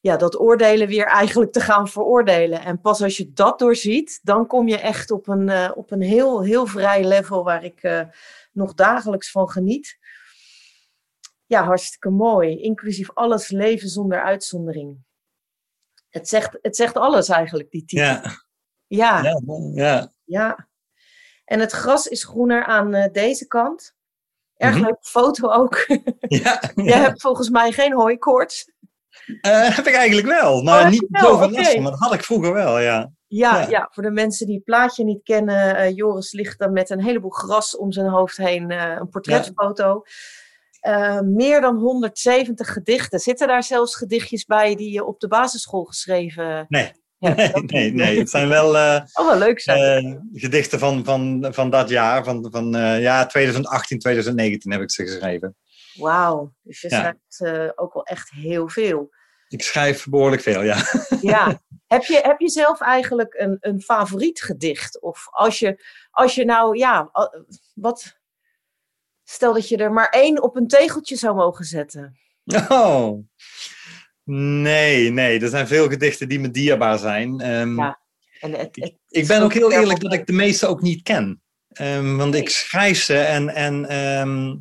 ja, 0.00 0.16
dat 0.16 0.40
oordelen 0.40 0.88
weer 0.88 1.06
eigenlijk 1.06 1.52
te 1.52 1.60
gaan 1.60 1.88
veroordelen. 1.88 2.60
En 2.60 2.80
pas 2.80 3.02
als 3.02 3.16
je 3.16 3.32
dat 3.32 3.58
doorziet, 3.58 4.20
dan 4.22 4.46
kom 4.46 4.68
je 4.68 4.78
echt 4.78 5.10
op 5.10 5.28
een, 5.28 5.48
uh, 5.48 5.70
op 5.74 5.90
een 5.90 6.02
heel, 6.02 6.42
heel 6.42 6.66
vrij 6.66 7.04
level 7.04 7.44
waar 7.44 7.64
ik 7.64 7.82
uh, 7.82 8.02
nog 8.52 8.74
dagelijks 8.74 9.30
van 9.30 9.50
geniet. 9.50 9.98
Ja, 11.46 11.64
hartstikke 11.64 12.10
mooi. 12.10 12.60
Inclusief 12.60 13.10
alles 13.14 13.48
leven 13.48 13.88
zonder 13.88 14.22
uitzondering. 14.22 14.98
Het 16.08 16.28
zegt, 16.28 16.58
het 16.62 16.76
zegt 16.76 16.96
alles 16.96 17.28
eigenlijk, 17.28 17.70
die 17.70 17.84
titel. 17.84 18.06
Ja. 18.06 18.46
Ja, 18.86 19.22
Ja, 19.22 19.40
ja. 19.74 20.12
ja. 20.24 20.67
En 21.48 21.60
het 21.60 21.72
gras 21.72 22.06
is 22.06 22.24
groener 22.24 22.64
aan 22.64 22.94
uh, 22.94 23.04
deze 23.12 23.46
kant. 23.46 23.94
Erg 24.56 24.74
Mhm. 24.74 24.82
leuke 24.84 24.98
foto 25.02 25.50
ook. 25.50 25.76
ja, 26.44 26.60
Jij 26.74 26.84
ja. 26.84 27.00
hebt 27.00 27.20
volgens 27.20 27.48
mij 27.48 27.72
geen 27.72 27.92
hooikoorts. 27.94 28.72
Eh, 29.40 29.76
heb 29.76 29.86
ik 29.86 29.94
eigenlijk 29.94 30.26
wel. 30.26 30.62
Maar 30.62 30.76
Oh, 30.76 30.82
heb 30.82 30.90
niet 30.92 31.08
zo 31.12 31.36
van 31.36 31.52
maar 31.52 31.90
dat 31.90 31.98
had 31.98 32.14
ik 32.14 32.24
vroeger 32.24 32.52
wel, 32.52 32.78
ja. 32.78 33.10
Ja, 33.26 33.60
Ja. 33.60 33.68
ja. 33.68 33.88
voor 33.92 34.02
de 34.02 34.10
mensen 34.10 34.46
die 34.46 34.54
het 34.54 34.64
plaatje 34.64 35.04
niet 35.04 35.22
kennen, 35.22 35.76
eh, 35.76 35.96
Joris 35.96 36.32
ligt 36.32 36.58
dan 36.58 36.72
met 36.72 36.90
een 36.90 37.02
heleboel 37.02 37.30
gras 37.30 37.76
om 37.76 37.92
zijn 37.92 38.08
hoofd 38.08 38.36
heen, 38.36 38.70
eh, 38.70 38.96
een 38.98 39.08
portretfoto. 39.08 40.02
Eh, 40.80 41.20
meer 41.20 41.60
dan 41.60 41.76
170 41.76 42.72
gedichten. 42.72 43.18
Zitten 43.18 43.48
daar 43.48 43.62
zelfs 43.62 43.96
gedichtjes 43.96 44.44
bij 44.44 44.74
die 44.76 44.92
je 44.92 45.04
op 45.04 45.20
de 45.20 45.28
basisschool 45.28 45.84
geschreven 45.84 46.66
Nee, 46.68 46.92
nee, 47.18 47.92
nee. 47.92 48.18
Het 48.18 48.30
zijn 48.30 48.48
wel 48.48 48.66
Oh, 49.12 49.26
wel 49.26 49.38
leuk 49.38 49.60
zijn. 49.60 50.04
eh, 50.06 50.40
gedichten 50.40 50.78
van, 50.78 51.04
van, 51.04 51.46
van 51.50 51.70
dat 51.70 51.88
jaar, 51.88 52.24
van, 52.24 52.48
van 52.50 52.76
eh, 52.76 53.00
ja, 53.00 53.26
2018, 53.26 53.98
2019 53.98 54.72
heb 54.72 54.80
ik 54.80 54.90
ze 54.90 55.02
geschreven. 55.02 55.56
Wauw, 55.94 56.52
dus 56.62 56.80
je 56.80 56.88
ja. 56.90 56.98
schrijft 56.98 57.76
ook 57.78 57.94
wel 57.94 58.04
echt 58.04 58.30
heel 58.30 58.68
veel. 58.68 59.10
Ik 59.48 59.62
schrijf 59.62 60.06
behoorlijk 60.08 60.42
veel, 60.42 60.62
ja. 60.62 60.76
Ja. 61.20 61.60
heb, 61.86 62.02
je, 62.02 62.20
heb 62.22 62.40
je 62.40 62.48
zelf 62.48 62.80
eigenlijk 62.80 63.34
een, 63.34 63.56
een 63.60 63.80
favoriet 63.80 64.42
gedicht? 64.42 65.00
Of 65.00 65.26
als 65.30 65.58
je, 65.58 65.84
als 66.10 66.34
je 66.34 66.44
nou, 66.44 66.76
ja, 66.76 67.10
wat. 67.74 68.16
Stel 69.24 69.52
dat 69.52 69.68
je 69.68 69.76
er 69.76 69.92
maar 69.92 70.08
één 70.08 70.42
op 70.42 70.56
een 70.56 70.68
tegeltje 70.68 71.16
zou 71.16 71.34
mogen 71.34 71.64
zetten. 71.64 72.18
Oh. 72.68 73.18
Nee, 74.30 75.10
nee. 75.10 75.40
Er 75.40 75.48
zijn 75.48 75.66
veel 75.66 75.88
gedichten 75.88 76.28
die 76.28 76.40
me 76.40 76.50
dierbaar 76.50 76.98
zijn. 76.98 77.40
Ehm, 77.40 77.76
Ja. 77.76 78.00
En 78.40 78.52
het, 78.52 78.76
het, 78.76 78.94
Ik 79.08 79.26
ben 79.26 79.42
ook 79.42 79.52
heel 79.52 79.72
eerlijk 79.72 80.00
dat 80.00 80.12
ik 80.12 80.26
de 80.26 80.32
meeste 80.32 80.66
ook 80.66 80.82
niet 80.82 81.02
ken. 81.02 81.42
Ehm, 81.68 82.16
want 82.16 82.34
ik 82.34 82.48
schrijf 82.48 83.02
ze 83.02 83.18
en, 83.18 83.48
en 83.48 83.88
ehm, 83.88 84.56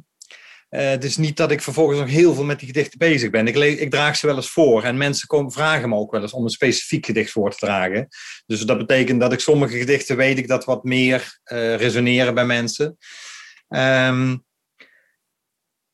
eh, 0.70 0.90
het 0.90 1.04
is 1.04 1.18
niet 1.18 1.38
dat 1.38 1.52
ik 1.52 1.62
vervolgens 1.62 2.00
nog 2.00 2.10
heel 2.10 2.34
veel 2.34 2.44
met 2.44 2.60
die 2.60 2.68
gedichten 2.68 2.98
bezig 2.98 3.30
ben. 3.30 3.48
Ik, 3.48 3.56
ik 3.56 3.92
draag 3.92 4.16
ze 4.16 4.26
wel 4.26 4.36
eens 4.36 4.50
voor 4.50 4.84
en 4.84 4.98
mensen 4.98 5.28
komen, 5.28 5.52
vragen 5.52 5.90
me 5.90 5.96
ook 5.96 6.12
wel 6.12 6.22
eens 6.22 6.34
om 6.34 6.44
een 6.44 6.50
specifiek 6.50 7.06
gedicht 7.06 7.32
voor 7.32 7.52
te 7.52 7.66
dragen. 7.66 8.08
Dus 8.46 8.62
dat 8.62 8.78
betekent 8.78 9.20
dat 9.20 9.34
ik 9.34 9.40
sommige 9.40 9.78
gedichten 9.78 10.18
weet 10.18 10.38
ik 10.38 10.48
dat 10.48 10.66
wat 10.66 10.84
meer 10.84 11.40
eh, 11.44 11.76
resoneren 11.76 12.34
bij 12.34 12.46
mensen. 12.46 12.98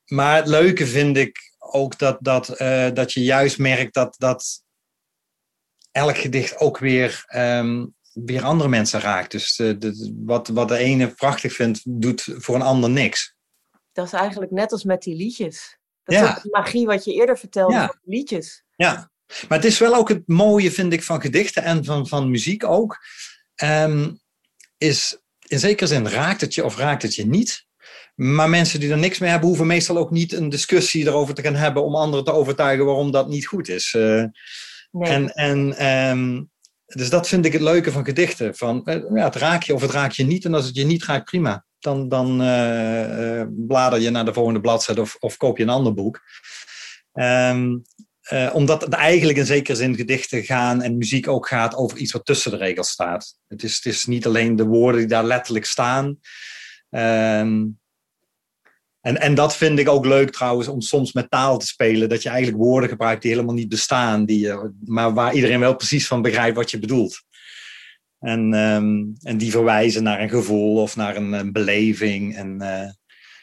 Maar 0.05 0.35
het 0.35 0.47
leuke 0.47 0.87
vind 0.87 1.17
ik 1.17 1.42
ook 1.73 1.97
dat, 1.97 2.17
dat, 2.21 2.49
eh, 2.49 2.89
dat 2.93 3.13
je 3.13 3.23
juist 3.23 3.57
merkt 3.57 3.93
dat, 3.93 4.15
dat 4.17 4.63
elk 5.91 6.17
gedicht 6.17 6.57
ook 6.57 6.77
weer, 6.77 7.23
ehm, 7.27 7.85
weer 8.13 8.43
andere 8.43 8.69
mensen 8.69 8.99
raakt. 8.99 9.31
Dus 9.31 9.55
de, 9.55 9.77
de- 9.77 10.13
wat, 10.25 10.47
wat 10.47 10.67
de 10.67 10.77
ene 10.77 11.07
prachtig 11.07 11.53
vindt, 11.53 11.81
doet 12.01 12.23
voor 12.37 12.55
een 12.55 12.61
ander 12.61 12.89
niks. 12.89 13.35
dat 13.91 14.05
is 14.05 14.13
eigenlijk 14.13 14.51
net 14.51 14.71
als 14.71 14.83
met 14.83 15.01
die 15.01 15.15
liedjes. 15.15 15.77
Dat 16.03 16.15
Ja. 16.15 16.23
is 16.23 16.29
ook 16.37 16.43
de 16.43 16.49
magie 16.51 16.85
wat 16.85 17.03
je 17.05 17.13
eerder 17.13 17.37
vertelde 17.37 17.73
Ja. 17.73 17.85
van 17.85 17.97
die 18.03 18.15
liedjes. 18.17 18.63
Ja, 18.75 19.11
maar 19.47 19.57
het 19.57 19.67
is 19.67 19.77
wel 19.79 19.95
ook 19.95 20.09
het 20.09 20.27
mooie, 20.27 20.71
vind 20.71 20.93
ik, 20.93 21.03
van 21.03 21.21
gedichten 21.21 21.63
en 21.63 21.85
van, 21.85 22.07
van 22.07 22.29
muziek 22.31 22.63
ook. 22.63 22.97
Ehm, 23.55 24.11
is 24.77 25.17
in 25.47 25.59
zekere 25.59 25.87
zin 25.87 26.07
raakt 26.07 26.41
het 26.41 26.53
je 26.53 26.65
of 26.65 26.77
raakt 26.77 27.01
het 27.01 27.15
je 27.15 27.25
niet. 27.25 27.65
Maar 28.13 28.49
mensen 28.49 28.79
die 28.79 28.91
er 28.91 28.97
niks 28.97 29.19
mee 29.19 29.29
hebben, 29.29 29.47
hoeven 29.47 29.67
meestal 29.67 29.97
ook 29.97 30.11
niet 30.11 30.33
een 30.33 30.49
discussie 30.49 31.05
erover 31.05 31.33
te 31.33 31.41
gaan 31.41 31.55
hebben 31.55 31.83
om 31.83 31.95
anderen 31.95 32.25
te 32.25 32.33
overtuigen 32.33 32.85
waarom 32.85 33.11
dat 33.11 33.27
niet 33.27 33.45
goed 33.47 33.69
is. 33.69 33.93
Eh, 33.93 34.23
Nee. 34.93 35.11
En, 35.11 35.33
en 35.35 35.77
ehm, 35.77 36.43
dus 36.85 37.09
dat 37.09 37.27
vind 37.27 37.45
ik 37.45 37.53
het 37.53 37.61
leuke 37.61 37.91
van 37.91 38.05
gedichten. 38.05 38.55
Van, 38.55 38.85
eh, 38.85 39.01
ja, 39.13 39.23
het 39.23 39.35
raakt 39.35 39.65
je 39.65 39.73
of 39.73 39.81
het 39.81 39.91
raakt 39.91 40.15
je 40.15 40.23
niet. 40.23 40.45
En 40.45 40.53
als 40.53 40.65
het 40.65 40.75
je 40.75 40.85
niet 40.85 41.03
raakt, 41.03 41.25
prima. 41.25 41.65
Dan, 41.79 42.09
dan 42.09 42.41
eh, 42.41 43.43
blader 43.49 43.99
je 43.99 44.09
naar 44.09 44.25
de 44.25 44.33
volgende 44.33 44.59
bladzijde 44.61 45.01
of, 45.01 45.15
of 45.19 45.37
koop 45.37 45.57
je 45.57 45.63
een 45.63 45.69
ander 45.69 45.93
boek. 45.93 46.21
Ehm, 47.13 47.77
eh, 48.21 48.49
omdat 48.53 48.81
het 48.81 48.93
eigenlijk 48.93 49.37
in 49.37 49.45
zekere 49.45 49.77
zin 49.77 49.95
gedichten 49.95 50.43
gaan 50.43 50.81
en 50.81 50.97
muziek 50.97 51.27
ook 51.27 51.47
gaat 51.47 51.75
over 51.75 51.97
iets 51.97 52.11
wat 52.11 52.25
tussen 52.25 52.51
de 52.51 52.57
regels 52.57 52.89
staat. 52.89 53.37
Het 53.47 53.63
is, 53.63 53.75
het 53.75 53.85
is 53.85 54.05
niet 54.05 54.25
alleen 54.25 54.55
de 54.55 54.65
woorden 54.65 54.99
die 54.99 55.09
daar 55.09 55.25
letterlijk 55.25 55.65
staan. 55.65 56.19
Ehm, 56.89 57.65
en, 59.03 59.19
en 59.19 59.35
dat 59.35 59.55
vind 59.55 59.79
ik 59.79 59.89
ook 59.89 60.05
leuk 60.05 60.31
trouwens, 60.31 60.67
om 60.67 60.81
soms 60.81 61.13
met 61.13 61.29
taal 61.29 61.57
te 61.57 61.65
spelen. 61.65 62.09
Dat 62.09 62.23
je 62.23 62.29
eigenlijk 62.29 62.63
woorden 62.63 62.89
gebruikt 62.89 63.21
die 63.21 63.31
helemaal 63.31 63.53
niet 63.53 63.69
bestaan. 63.69 64.25
Die, 64.25 64.49
eh, 64.49 64.63
maar 64.85 65.13
waar 65.13 65.33
iedereen 65.33 65.59
wel 65.59 65.75
precies 65.75 66.07
van 66.07 66.21
begrijpt 66.21 66.55
wat 66.55 66.71
je 66.71 66.79
bedoelt. 66.79 67.23
En, 68.19 68.53
ehm, 68.53 69.03
en 69.21 69.37
die 69.37 69.51
verwijzen 69.51 70.03
naar 70.03 70.21
een 70.21 70.29
gevoel 70.29 70.81
of 70.81 70.95
naar 70.95 71.15
een, 71.15 71.33
een 71.33 71.51
beleving. 71.51 72.35
En 72.35 72.61
eh, 72.61 72.89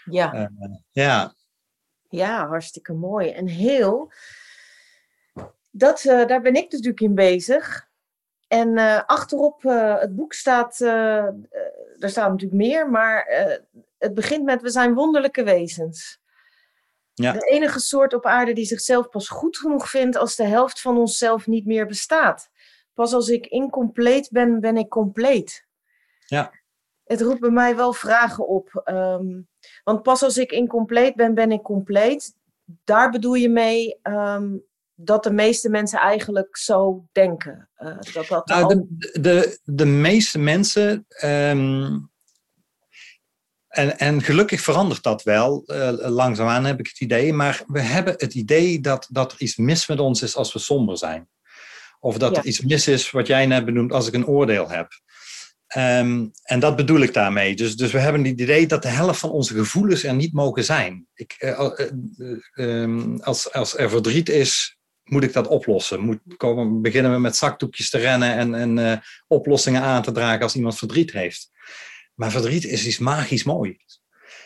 ja. 0.05 0.33
eh, 0.33 0.47
ja, 0.91 1.35
ja, 2.09 2.47
hartstikke 2.47 2.93
mooi. 2.93 3.29
En 3.31 3.47
heel. 3.47 4.13
dat, 5.71 6.03
daar 6.05 6.41
ben 6.41 6.55
ik 6.55 6.71
dus 6.71 6.81
natuurlijk 6.81 7.01
in 7.01 7.15
bezig. 7.15 7.89
En 8.49 9.07
achterop 9.07 9.63
het 9.99 10.17
boek 10.17 10.33
staat, 10.33 10.79
daar 10.79 11.35
staat 11.99 12.31
natuurlijk 12.31 12.63
meer, 12.63 12.91
maar 12.91 13.27
het 14.01 14.15
begint 14.15 14.45
met 14.45 14.63
we 14.63 14.71
zijn 14.71 14.95
wonderlijke 14.95 15.43
wezens. 15.43 16.19
Ja. 17.15 17.33
De 17.33 17.47
enige 17.47 17.81
soort 17.81 18.15
op 18.15 18.27
aarde 18.27 18.53
die 18.53 18.65
zichzelf 18.65 19.09
pas 19.09 19.29
goed 19.29 19.59
genoeg 19.59 19.91
vindt 19.91 20.17
als 20.17 20.37
de 20.37 20.45
helft 20.45 20.81
van 20.81 20.99
onszelf 20.99 21.47
niet 21.47 21.67
meer 21.67 21.87
bestaat. 21.87 22.51
Pas 22.95 23.13
als 23.13 23.29
ik 23.29 23.47
incompleet 23.47 24.29
ben, 24.31 24.61
ben 24.61 24.77
ik 24.77 24.89
compleet. 24.89 25.67
Ja. 26.27 26.53
Het 27.05 27.21
roept 27.21 27.41
bij 27.41 27.51
mij 27.51 27.77
wel 27.77 27.93
vragen 27.93 28.49
op. 28.49 28.81
Ehm, 28.85 29.41
want 29.85 30.03
pas 30.03 30.23
als 30.23 30.39
ik 30.39 30.53
incompleet 30.53 31.15
ben, 31.15 31.35
ben 31.35 31.53
ik 31.53 31.63
compleet. 31.63 32.35
Daar 32.85 33.11
bedoel 33.11 33.35
je 33.35 33.49
mee 33.49 33.99
ehm, 34.03 34.57
dat 34.95 35.23
de 35.23 35.33
meeste 35.33 35.69
mensen 35.69 35.99
eigenlijk 35.99 36.57
zo 36.57 37.05
denken. 37.13 37.69
Uh, 37.79 37.99
dat 38.13 38.27
dat 38.27 38.47
nou, 38.47 38.87
de, 38.89 39.21
de, 39.21 39.59
de 39.65 39.85
meeste 39.85 40.39
mensen 40.39 41.05
ehm, 41.09 41.99
en, 43.71 43.99
en 43.99 44.23
gelukkig 44.23 44.61
verandert 44.61 45.03
dat 45.03 45.23
wel. 45.23 45.63
Uh, 45.67 45.93
langzaamaan 45.93 46.65
heb 46.65 46.79
ik 46.81 46.87
het 46.87 47.01
idee. 47.01 47.33
Maar 47.33 47.63
we 47.67 47.81
hebben 47.81 48.15
het 48.17 48.35
idee 48.35 48.81
dat, 48.81 49.07
dat 49.11 49.33
er 49.33 49.41
iets 49.41 49.57
mis 49.57 49.87
met 49.87 50.01
ons 50.01 50.23
is 50.23 50.37
als 50.37 50.53
we 50.53 50.59
somber 50.59 50.99
zijn. 50.99 51.29
Of 52.01 52.19
dat 52.19 52.37
er 52.37 52.45
iets 52.45 52.61
mis 52.61 52.89
is, 52.89 53.11
wat 53.11 53.27
jij 53.27 53.47
net 53.47 53.65
benoemt, 53.65 53.93
als 53.93 54.07
ik 54.07 54.15
een 54.15 54.27
oordeel 54.27 54.69
heb. 54.69 54.89
Ehm, 55.67 56.27
en 56.43 56.61
dat 56.61 56.77
bedoel 56.77 57.01
ik 57.01 57.15
daarmee. 57.15 57.57
Dus, 57.57 57.77
dus 57.77 57.93
we 57.93 57.99
hebben 57.99 58.25
het 58.25 58.41
idee 58.41 58.67
dat 58.67 58.83
de 58.83 58.89
helft 58.89 59.21
van 59.21 59.31
onze 59.31 59.55
gevoelens 59.55 60.05
er 60.05 60.15
niet 60.15 60.33
mogen 60.33 60.65
zijn. 60.65 61.07
Ik, 61.15 61.37
uh, 61.39 61.71
uh, 62.55 63.19
als, 63.21 63.53
als 63.53 63.77
er 63.77 63.91
verdriet 63.91 64.29
is, 64.29 64.79
moet 65.05 65.23
ik 65.23 65.33
dat 65.33 65.47
oplossen. 65.47 66.01
Moet 66.01 66.21
komen, 66.37 66.83
beginnen 66.83 67.13
we 67.13 67.19
met 67.19 67.37
zakdoekjes 67.37 67.91
te 67.91 67.99
rennen 67.99 68.35
en, 68.35 68.79
en 68.79 69.03
oplossingen 69.27 69.83
aan 69.83 70.03
te 70.03 70.13
dragen 70.13 70.43
als 70.43 70.55
iemand 70.55 70.79
verdriet 70.79 71.13
heeft. 71.13 71.51
Maar 72.21 72.31
verdriet 72.31 72.65
is 72.65 72.87
iets 72.87 72.99
magisch 72.99 73.45
mooi. 73.45 73.77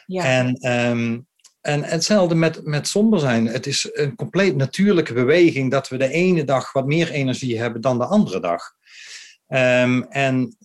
Ja. 0.06 0.24
En, 0.24 0.70
um, 0.70 1.26
en 1.60 1.82
hetzelfde 1.82 2.34
met, 2.34 2.64
met 2.64 2.88
somber 2.88 3.20
zijn. 3.20 3.46
Het 3.46 3.66
is 3.66 3.88
een 3.92 4.14
compleet 4.14 4.56
natuurlijke 4.56 5.12
beweging 5.12 5.70
dat 5.70 5.88
we 5.88 5.96
de 5.96 6.08
ene 6.08 6.44
dag 6.44 6.72
wat 6.72 6.86
meer 6.86 7.10
energie 7.10 7.58
hebben 7.58 7.80
dan 7.80 7.98
de 7.98 8.04
andere 8.04 8.40
dag. 8.40 8.72
Um, 9.48 10.02
en 10.02 10.56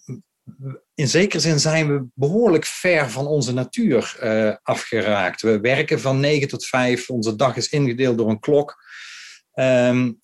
in 0.95 1.07
zekere 1.07 1.41
zin 1.41 1.59
zijn 1.59 1.87
we 1.87 2.05
behoorlijk 2.13 2.65
ver 2.65 3.09
van 3.09 3.27
onze 3.27 3.53
natuur 3.53 4.17
uh, 4.23 4.55
afgeraakt. 4.63 5.41
We 5.41 5.59
werken 5.59 5.99
van 5.99 6.19
9 6.19 6.47
tot 6.47 6.65
5, 6.65 7.09
onze 7.09 7.35
dag 7.35 7.55
is 7.55 7.69
ingedeeld 7.69 8.17
door 8.17 8.29
een 8.29 8.39
klok. 8.39 8.83
Um, 9.53 10.21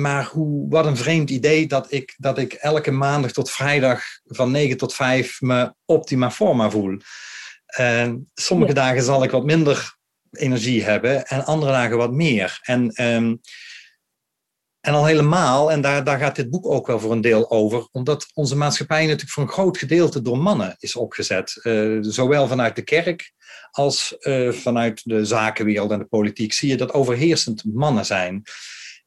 maar 0.00 0.24
hoe, 0.24 0.68
wat 0.68 0.86
een 0.86 0.96
vreemd 0.96 1.30
idee 1.30 1.66
dat 1.66 1.92
ik, 1.92 2.14
dat 2.16 2.38
ik 2.38 2.52
elke 2.52 2.90
maandag 2.90 3.32
tot 3.32 3.50
vrijdag 3.50 4.02
van 4.24 4.50
9 4.50 4.76
tot 4.76 4.94
5 4.94 5.40
me 5.40 5.74
optima 5.84 6.30
forma 6.30 6.70
voel. 6.70 6.98
Uh, 7.80 8.12
sommige 8.34 8.72
dagen 8.72 9.02
zal 9.02 9.22
ik 9.22 9.30
wat 9.30 9.44
minder 9.44 9.96
energie 10.30 10.84
hebben 10.84 11.26
en 11.26 11.44
andere 11.44 11.72
dagen 11.72 11.96
wat 11.96 12.12
meer. 12.12 12.58
En, 12.62 13.04
um, 13.04 13.40
en 14.80 14.94
al 14.94 15.06
helemaal, 15.06 15.70
en 15.70 15.80
daar, 15.80 16.04
daar 16.04 16.18
gaat 16.18 16.36
dit 16.36 16.50
boek 16.50 16.66
ook 16.66 16.86
wel 16.86 17.00
voor 17.00 17.12
een 17.12 17.20
deel 17.20 17.50
over, 17.50 17.88
omdat 17.92 18.26
onze 18.34 18.56
maatschappij 18.56 19.02
natuurlijk 19.02 19.30
voor 19.30 19.42
een 19.42 19.48
groot 19.48 19.78
gedeelte 19.78 20.22
door 20.22 20.38
mannen 20.38 20.76
is 20.78 20.96
opgezet. 20.96 21.60
Uh, 21.62 21.98
zowel 22.00 22.48
vanuit 22.48 22.76
de 22.76 22.82
kerk 22.82 23.32
als 23.70 24.16
uh, 24.20 24.52
vanuit 24.52 25.00
de 25.04 25.24
zakenwereld 25.24 25.90
en 25.90 25.98
de 25.98 26.04
politiek 26.04 26.52
zie 26.52 26.68
je 26.68 26.76
dat 26.76 26.92
overheersend 26.92 27.64
mannen 27.64 28.06
zijn. 28.06 28.42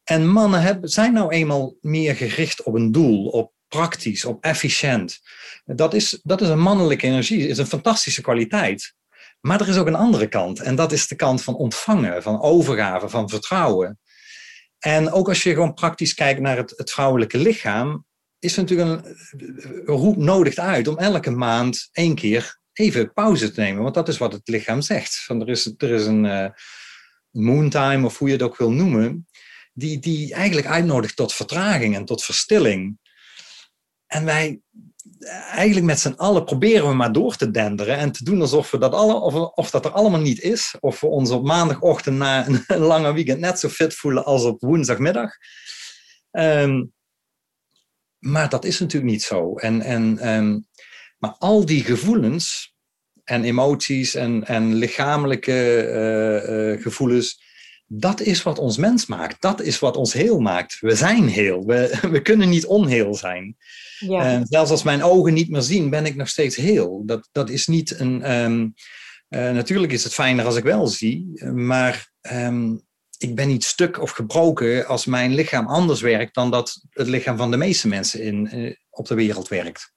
En 0.03 0.27
mannen 0.27 0.61
hebben, 0.61 0.89
zijn 0.89 1.13
nou 1.13 1.31
eenmaal 1.31 1.75
meer 1.81 2.15
gericht 2.15 2.63
op 2.63 2.73
een 2.73 2.91
doel, 2.91 3.27
op 3.27 3.53
praktisch, 3.67 4.25
op 4.25 4.43
efficiënt. 4.43 5.19
Dat 5.65 5.93
is, 5.93 6.19
dat 6.23 6.41
is 6.41 6.47
een 6.47 6.59
mannelijke 6.59 7.07
energie, 7.07 7.47
is 7.47 7.57
een 7.57 7.65
fantastische 7.65 8.21
kwaliteit. 8.21 8.95
Maar 9.39 9.61
er 9.61 9.67
is 9.67 9.77
ook 9.77 9.87
een 9.87 9.95
andere 9.95 10.27
kant. 10.27 10.59
En 10.59 10.75
dat 10.75 10.91
is 10.91 11.07
de 11.07 11.15
kant 11.15 11.43
van 11.43 11.55
ontvangen, 11.55 12.23
van 12.23 12.41
overgave, 12.41 13.09
van 13.09 13.29
vertrouwen. 13.29 13.99
En 14.79 15.11
ook 15.11 15.27
als 15.27 15.43
je 15.43 15.53
gewoon 15.53 15.73
praktisch 15.73 16.13
kijkt 16.13 16.39
naar 16.39 16.57
het, 16.57 16.73
het 16.75 16.91
vrouwelijke 16.91 17.37
lichaam, 17.37 18.05
is 18.39 18.57
er 18.57 18.61
natuurlijk 18.61 19.05
een, 19.05 19.15
roep 19.85 20.17
nodigt 20.17 20.59
uit 20.59 20.87
om 20.87 20.97
elke 20.97 21.31
maand 21.31 21.89
één 21.91 22.15
keer 22.15 22.59
even 22.73 23.13
pauze 23.13 23.51
te 23.51 23.59
nemen. 23.59 23.83
Want 23.83 23.95
dat 23.95 24.07
is 24.07 24.17
wat 24.17 24.33
het 24.33 24.47
lichaam 24.47 24.81
zegt. 24.81 25.15
Van 25.15 25.41
er, 25.41 25.49
is, 25.49 25.73
er 25.77 25.89
is 25.89 26.05
een 26.05 26.23
uh, 26.23 26.45
moontime, 27.29 28.05
of 28.05 28.17
hoe 28.17 28.27
je 28.27 28.33
het 28.33 28.43
ook 28.43 28.57
wil 28.57 28.71
noemen 28.71 29.27
die, 29.73 29.99
die 29.99 30.33
eigenlijk 30.33 30.67
uitnodigt 30.67 31.15
tot 31.15 31.33
vertraging 31.33 31.95
en 31.95 32.05
tot 32.05 32.23
verstilling. 32.23 32.97
En 34.07 34.25
wij, 34.25 34.61
eigenlijk 35.51 35.85
met 35.85 35.99
z'n 35.99 36.13
allen 36.17 36.43
proberen 36.43 36.87
we 36.87 36.93
maar 36.93 37.11
door 37.11 37.35
te 37.35 37.51
denderen 37.51 37.97
en 37.97 38.11
te 38.11 38.23
doen 38.23 38.41
alsof, 38.41 38.71
we 38.71 38.77
dat, 38.77 38.93
alle, 38.93 39.13
of, 39.13 39.33
of 39.33 39.69
dat 39.69 39.85
er 39.85 39.91
allemaal 39.91 40.19
niet 40.19 40.39
is. 40.39 40.75
Of 40.79 40.99
we 40.99 41.07
ons 41.07 41.31
op 41.31 41.43
maandagochtend 41.43 42.17
na 42.17 42.47
een, 42.47 42.63
lange 42.87 43.13
weekend 43.13 43.39
net 43.39 43.59
zo 43.59 43.69
fit 43.69 43.93
voelen 43.93 44.25
als 44.25 44.43
op 44.43 44.61
woensdagmiddag. 44.61 45.31
Ehm, 46.31 46.83
maar 48.19 48.49
dat 48.49 48.65
is 48.65 48.79
natuurlijk 48.79 49.11
niet 49.11 49.23
zo. 49.23 49.55
En, 49.55 49.81
en, 49.81 50.17
ehm, 50.17 50.59
maar 51.17 51.35
al 51.37 51.65
die 51.65 51.83
gevoelens 51.83 52.75
en 53.23 53.43
emoties 53.43 54.15
en, 54.15 54.47
en 54.47 54.73
lichamelijke 54.73 55.87
uh, 55.87 56.73
uh, 56.73 56.81
gevoelens, 56.81 57.41
dat 57.93 58.21
is 58.21 58.43
wat 58.43 58.59
ons 58.59 58.77
mens 58.77 59.05
maakt. 59.05 59.41
Dat 59.41 59.61
is 59.61 59.79
wat 59.79 59.97
ons 59.97 60.13
heel 60.13 60.39
maakt. 60.39 60.77
We 60.79 60.95
zijn 60.95 61.27
heel. 61.27 61.65
We, 61.65 61.97
we 62.11 62.21
kunnen 62.21 62.49
niet 62.49 62.65
onheel 62.65 63.15
zijn. 63.15 63.57
Ja. 63.99 64.25
En 64.25 64.45
zelfs 64.49 64.71
als 64.71 64.83
mijn 64.83 65.03
ogen 65.03 65.33
niet 65.33 65.49
meer 65.49 65.61
zien, 65.61 65.89
ben 65.89 66.05
ik 66.05 66.15
nog 66.15 66.27
steeds 66.27 66.55
heel. 66.55 67.03
Dat, 67.05 67.29
dat 67.31 67.49
is 67.49 67.67
niet 67.67 67.99
een. 67.99 68.31
Um, 68.31 68.73
uh, 69.29 69.51
natuurlijk 69.51 69.93
is 69.93 70.03
het 70.03 70.13
fijner 70.13 70.45
als 70.45 70.55
ik 70.55 70.63
wel 70.63 70.87
zie, 70.87 71.43
maar 71.53 72.11
um, 72.31 72.81
ik 73.17 73.35
ben 73.35 73.47
niet 73.47 73.63
stuk 73.63 74.01
of 74.01 74.11
gebroken 74.11 74.87
als 74.87 75.05
mijn 75.05 75.33
lichaam 75.33 75.67
anders 75.67 76.01
werkt 76.01 76.35
dan 76.35 76.51
dat 76.51 76.81
het 76.89 77.07
lichaam 77.07 77.37
van 77.37 77.51
de 77.51 77.57
meeste 77.57 77.87
mensen 77.87 78.21
in, 78.21 78.57
uh, 78.57 78.75
op 78.89 79.07
de 79.07 79.15
wereld 79.15 79.47
werkt. 79.47 79.93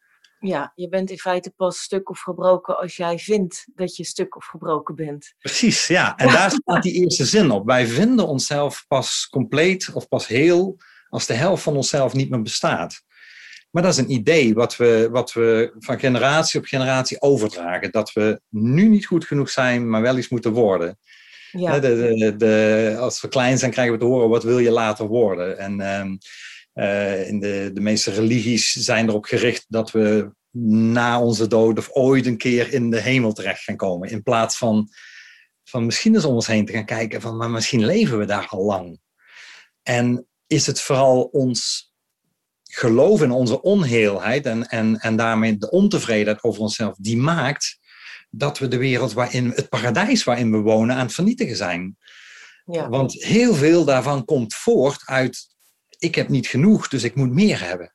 Ja, 0.46 0.72
je 0.74 0.88
bent 0.88 1.10
in 1.10 1.18
feite 1.18 1.50
pas 1.56 1.78
stuk 1.78 2.10
of 2.10 2.20
gebroken 2.20 2.78
als 2.78 2.96
jij 2.96 3.18
vindt 3.18 3.66
dat 3.74 3.96
je 3.96 4.04
stuk 4.04 4.36
of 4.36 4.46
gebroken 4.46 4.94
bent. 4.94 5.34
Precies, 5.38 5.86
ja. 5.86 6.16
En 6.16 6.28
daar 6.28 6.50
staat 6.50 6.82
die 6.82 6.92
eerste 6.92 7.24
zin 7.24 7.50
op. 7.50 7.66
Wij 7.66 7.86
vinden 7.86 8.26
onszelf 8.26 8.84
pas 8.88 9.28
compleet 9.28 9.90
of 9.92 10.08
pas 10.08 10.26
heel 10.26 10.76
als 11.08 11.26
de 11.26 11.34
helft 11.34 11.62
van 11.62 11.76
onszelf 11.76 12.12
niet 12.14 12.30
meer 12.30 12.42
bestaat. 12.42 13.02
Maar 13.70 13.82
dat 13.82 13.92
is 13.92 13.98
een 13.98 14.10
idee 14.10 14.54
wat 14.54 14.76
we, 14.76 15.08
wat 15.10 15.32
we 15.32 15.74
van 15.78 15.98
generatie 15.98 16.60
op 16.60 16.66
generatie 16.66 17.20
overdragen. 17.20 17.90
Dat 17.90 18.12
we 18.12 18.40
nu 18.48 18.88
niet 18.88 19.06
goed 19.06 19.24
genoeg 19.24 19.50
zijn, 19.50 19.90
maar 19.90 20.02
wel 20.02 20.18
iets 20.18 20.28
moeten 20.28 20.52
worden. 20.52 20.98
Ja. 21.50 21.78
De, 21.78 22.14
de, 22.16 22.36
de, 22.36 22.96
als 22.98 23.20
we 23.20 23.28
klein 23.28 23.58
zijn, 23.58 23.70
krijgen 23.70 23.92
we 23.94 24.00
te 24.00 24.04
horen: 24.04 24.28
wat 24.28 24.42
wil 24.42 24.58
je 24.58 24.70
later 24.70 25.06
worden? 25.06 25.58
En 25.58 26.00
um, 26.00 26.18
uh, 26.74 27.28
in 27.28 27.40
de, 27.40 27.70
de 27.74 27.80
meeste 27.80 28.10
religies 28.10 28.72
zijn 28.72 29.08
erop 29.08 29.24
gericht 29.24 29.64
dat 29.68 29.90
we 29.90 30.32
na 30.58 31.20
onze 31.20 31.46
dood 31.46 31.78
of 31.78 31.90
ooit 31.92 32.26
een 32.26 32.36
keer 32.36 32.72
in 32.72 32.90
de 32.90 33.00
hemel 33.00 33.32
terecht 33.32 33.62
gaan 33.62 33.76
komen. 33.76 34.10
In 34.10 34.22
plaats 34.22 34.56
van, 34.56 34.88
van 35.64 35.84
misschien 35.84 36.14
eens 36.14 36.24
om 36.24 36.34
ons 36.34 36.46
heen 36.46 36.66
te 36.66 36.72
gaan 36.72 36.84
kijken 36.84 37.20
van, 37.20 37.36
maar 37.36 37.50
misschien 37.50 37.84
leven 37.84 38.18
we 38.18 38.24
daar 38.24 38.46
al 38.48 38.64
lang. 38.64 38.98
En 39.82 40.26
is 40.46 40.66
het 40.66 40.80
vooral 40.80 41.22
ons 41.22 41.92
geloof 42.62 43.22
in 43.22 43.30
onze 43.30 43.62
onheelheid 43.62 44.46
en, 44.46 44.68
en, 44.68 44.98
en 44.98 45.16
daarmee 45.16 45.56
de 45.56 45.70
ontevredenheid 45.70 46.42
over 46.42 46.60
onszelf, 46.60 46.96
die 46.98 47.16
maakt 47.16 47.78
dat 48.30 48.58
we 48.58 48.68
de 48.68 48.76
wereld 48.76 49.12
waarin, 49.12 49.52
het 49.54 49.68
paradijs 49.68 50.24
waarin 50.24 50.50
we 50.50 50.58
wonen, 50.58 50.96
aan 50.96 51.04
het 51.04 51.14
vernietigen 51.14 51.56
zijn. 51.56 51.96
Ja. 52.64 52.88
Want 52.88 53.12
heel 53.12 53.54
veel 53.54 53.84
daarvan 53.84 54.24
komt 54.24 54.54
voort 54.54 55.02
uit 55.04 55.53
ik 56.04 56.14
heb 56.14 56.28
niet 56.28 56.46
genoeg, 56.46 56.88
dus 56.88 57.02
ik 57.02 57.14
moet 57.14 57.30
meer 57.30 57.60
hebben. 57.60 57.94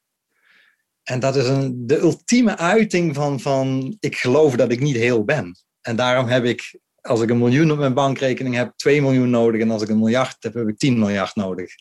En 1.03 1.19
dat 1.19 1.35
is 1.35 1.47
een, 1.47 1.87
de 1.87 1.97
ultieme 1.97 2.57
uiting 2.57 3.15
van, 3.15 3.39
van 3.39 3.97
ik 3.99 4.15
geloof 4.15 4.55
dat 4.55 4.71
ik 4.71 4.79
niet 4.79 4.95
heel 4.95 5.23
ben. 5.23 5.55
En 5.81 5.95
daarom 5.95 6.27
heb 6.27 6.43
ik, 6.43 6.79
als 7.01 7.21
ik 7.21 7.29
een 7.29 7.37
miljoen 7.37 7.71
op 7.71 7.77
mijn 7.77 7.93
bankrekening 7.93 8.55
heb, 8.55 8.73
2 8.75 9.01
miljoen 9.01 9.29
nodig. 9.29 9.61
En 9.61 9.71
als 9.71 9.81
ik 9.81 9.89
een 9.89 9.99
miljard 9.99 10.43
heb, 10.43 10.53
heb 10.53 10.67
ik 10.67 10.77
10 10.77 10.99
miljard 10.99 11.35
nodig. 11.35 11.73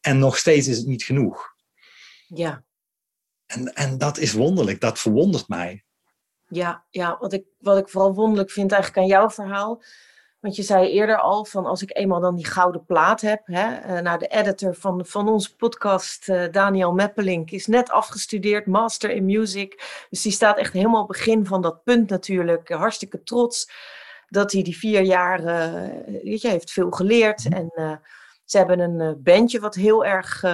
En 0.00 0.18
nog 0.18 0.36
steeds 0.36 0.68
is 0.68 0.76
het 0.76 0.86
niet 0.86 1.02
genoeg. 1.02 1.54
Ja. 2.26 2.64
En, 3.46 3.74
en 3.74 3.98
dat 3.98 4.18
is 4.18 4.32
wonderlijk, 4.32 4.80
dat 4.80 4.98
verwondert 4.98 5.48
mij. 5.48 5.84
Ja, 6.48 6.84
ja 6.90 7.16
wat, 7.20 7.32
ik, 7.32 7.44
wat 7.58 7.78
ik 7.78 7.88
vooral 7.88 8.14
wonderlijk 8.14 8.50
vind 8.50 8.72
eigenlijk 8.72 9.02
aan 9.02 9.18
jouw 9.18 9.30
verhaal, 9.30 9.82
want 10.42 10.56
je 10.56 10.62
zei 10.62 10.90
eerder 10.90 11.18
al 11.18 11.44
van 11.44 11.66
als 11.66 11.82
ik 11.82 11.96
eenmaal 11.96 12.20
dan 12.20 12.36
die 12.36 12.46
gouden 12.46 12.84
plaat 12.84 13.20
heb. 13.20 13.40
Hè, 13.44 13.94
uh, 13.96 14.00
nou, 14.00 14.18
de 14.18 14.26
editor 14.26 14.74
van, 14.74 15.06
van 15.06 15.28
onze 15.28 15.56
podcast, 15.56 16.28
uh, 16.28 16.44
Daniel 16.50 16.92
Meppelink, 16.92 17.50
is 17.50 17.66
net 17.66 17.90
afgestudeerd, 17.90 18.66
master 18.66 19.10
in 19.10 19.24
music. 19.24 20.04
Dus 20.10 20.22
die 20.22 20.32
staat 20.32 20.58
echt 20.58 20.72
helemaal 20.72 21.06
begin 21.06 21.46
van 21.46 21.62
dat 21.62 21.82
punt 21.84 22.10
natuurlijk. 22.10 22.68
Hartstikke 22.68 23.22
trots 23.22 23.70
dat 24.28 24.52
hij 24.52 24.62
die 24.62 24.76
vier 24.76 25.02
jaar, 25.02 25.40
uh, 25.40 26.22
weet 26.22 26.40
je, 26.40 26.48
heeft 26.48 26.72
veel 26.72 26.90
geleerd. 26.90 27.48
En 27.48 28.00
Ze 28.44 28.58
hebben 28.58 28.78
een 28.78 29.22
bandje 29.22 29.60
wat 29.60 29.74
heel 29.74 30.04
erg, 30.04 30.44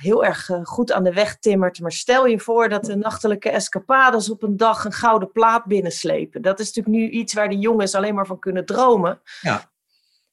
heel 0.00 0.24
erg 0.24 0.50
goed 0.62 0.92
aan 0.92 1.04
de 1.04 1.12
weg 1.12 1.38
timmert. 1.38 1.80
Maar 1.80 1.92
stel 1.92 2.26
je 2.26 2.38
voor 2.38 2.68
dat 2.68 2.84
de 2.84 2.96
nachtelijke 2.96 3.50
escapades 3.50 4.30
op 4.30 4.42
een 4.42 4.56
dag 4.56 4.84
een 4.84 4.92
gouden 4.92 5.32
plaat 5.32 5.64
binnenslepen. 5.64 6.42
Dat 6.42 6.60
is 6.60 6.66
natuurlijk 6.66 6.96
nu 6.96 7.10
iets 7.10 7.34
waar 7.34 7.48
de 7.48 7.58
jongens 7.58 7.94
alleen 7.94 8.14
maar 8.14 8.26
van 8.26 8.38
kunnen 8.38 8.66
dromen. 8.66 9.20
Ja. 9.40 9.70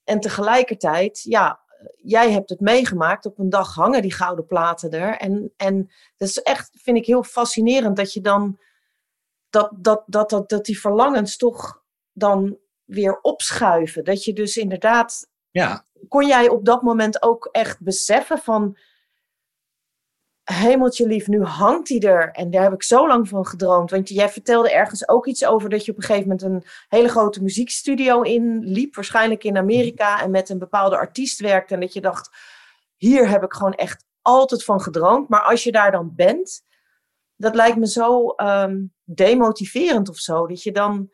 En 0.04 0.20
tegelijkertijd, 0.20 1.22
ja, 1.24 1.60
jij 1.96 2.32
hebt 2.32 2.50
het 2.50 2.60
meegemaakt. 2.60 3.26
Op 3.26 3.40
een 3.40 3.50
dag 3.50 3.74
hangen 3.74 4.02
die 4.02 4.14
gouden 4.14 4.46
platen 4.46 4.92
er. 4.92 5.18
En, 5.18 5.54
en 5.58 5.92
dat 6.18 6.28
is 6.28 6.42
echt, 6.42 6.70
vind 6.74 6.98
ik 6.98 7.06
heel 7.06 7.24
fascinerend 7.24 7.96
dat 7.96 8.14
je 8.14 8.22
dan, 8.22 8.60
dat, 9.50 9.72
dat, 9.76 10.04
dat, 10.06 10.30
dat, 10.30 10.50
dat 10.50 10.66
die 10.66 10.80
verlangens 10.80 11.38
toch 11.38 11.84
dan 12.12 12.58
weer 12.84 13.20
opschuiven. 13.22 14.04
Dat 14.04 14.24
je 14.24 14.34
dus 14.34 14.58
inderdaad, 14.58 15.30
ja. 15.52 15.86
kon 16.08 16.28
jij 16.28 16.50
op 16.50 16.66
dat 16.66 16.82
moment 16.82 17.24
ook 17.24 17.50
echt 17.52 17.82
beseffen 17.82 18.38
van, 18.38 18.78
hemeltje 20.54 21.08
lief, 21.08 21.28
nu 21.28 21.44
hangt 21.44 21.90
hij 21.90 22.00
er. 22.00 22.32
En 22.32 22.52
daar 22.52 22.64
heb 22.64 22.74
ik 22.74 22.84
zo 22.84 23.08
lang 23.08 23.28
van 23.28 23.46
gedroomd. 23.46 23.92
Want 23.92 24.10
jij 24.10 24.30
vertelde 24.30 24.72
ergens 24.72 25.08
ook 25.08 25.26
iets 25.26 25.46
over 25.46 25.70
dat 25.70 25.86
je 25.86 25.92
op 25.92 25.98
een 25.98 26.04
gegeven 26.04 26.28
moment 26.28 26.48
een 26.48 26.64
hele 26.88 27.08
grote 27.08 27.44
muziekstudio 27.44 28.22
inliep. 28.22 28.96
Waarschijnlijk 28.96 29.44
in 29.44 29.58
Amerika. 29.58 30.22
En 30.22 30.32
met 30.32 30.50
een 30.50 30.60
bepaalde 30.60 30.98
artiest 30.98 31.40
werkte. 31.40 31.74
En 31.74 31.80
dat 31.80 31.94
je 31.94 32.02
dacht, 32.02 32.30
hier 32.96 33.30
heb 33.30 33.44
ik 33.44 33.54
gewoon 33.54 33.74
echt 33.74 34.06
altijd 34.22 34.64
van 34.64 34.82
gedroomd. 34.82 35.30
Maar 35.30 35.42
als 35.42 35.64
je 35.64 35.72
daar 35.72 35.92
dan 35.92 36.16
bent, 36.16 36.62
dat 37.36 37.56
lijkt 37.56 37.78
me 37.78 37.88
zo 37.88 38.34
um, 38.38 38.94
demotiverend 39.04 40.10
of 40.10 40.18
zo. 40.18 40.48
Dat 40.48 40.64
je 40.64 40.72
dan 40.72 41.10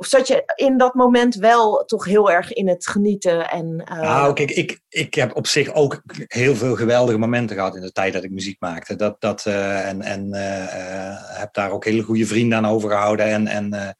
of 0.00 0.06
zat 0.06 0.28
je 0.28 0.52
in 0.54 0.78
dat 0.78 0.94
moment 0.94 1.34
wel 1.34 1.84
toch 1.86 2.04
heel 2.04 2.30
erg 2.30 2.52
in 2.52 2.68
het 2.68 2.86
genieten? 2.86 3.50
En, 3.50 3.84
uh... 3.92 4.00
Nou, 4.00 4.32
kijk, 4.32 4.50
ik, 4.50 4.80
ik 4.88 5.14
heb 5.14 5.36
op 5.36 5.46
zich 5.46 5.72
ook 5.72 6.02
heel 6.26 6.56
veel 6.56 6.76
geweldige 6.76 7.18
momenten 7.18 7.56
gehad 7.56 7.74
in 7.76 7.80
de 7.80 7.92
tijd 7.92 8.12
dat 8.12 8.24
ik 8.24 8.30
muziek 8.30 8.60
maakte. 8.60 8.96
Dat, 8.96 9.20
dat, 9.20 9.44
uh, 9.46 9.88
en 9.88 10.02
en 10.02 10.26
uh, 10.26 11.38
heb 11.38 11.54
daar 11.54 11.70
ook 11.70 11.84
hele 11.84 12.02
goede 12.02 12.26
vrienden 12.26 12.58
aan 12.58 12.72
overgehouden. 12.72 13.26
En, 13.26 13.46
en 13.46 13.96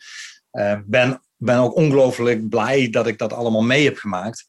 ben, 0.86 1.20
ben 1.36 1.58
ook 1.58 1.74
ongelooflijk 1.74 2.48
blij 2.48 2.90
dat 2.90 3.06
ik 3.06 3.18
dat 3.18 3.32
allemaal 3.32 3.62
mee 3.62 3.84
heb 3.84 3.96
gemaakt. 3.96 4.48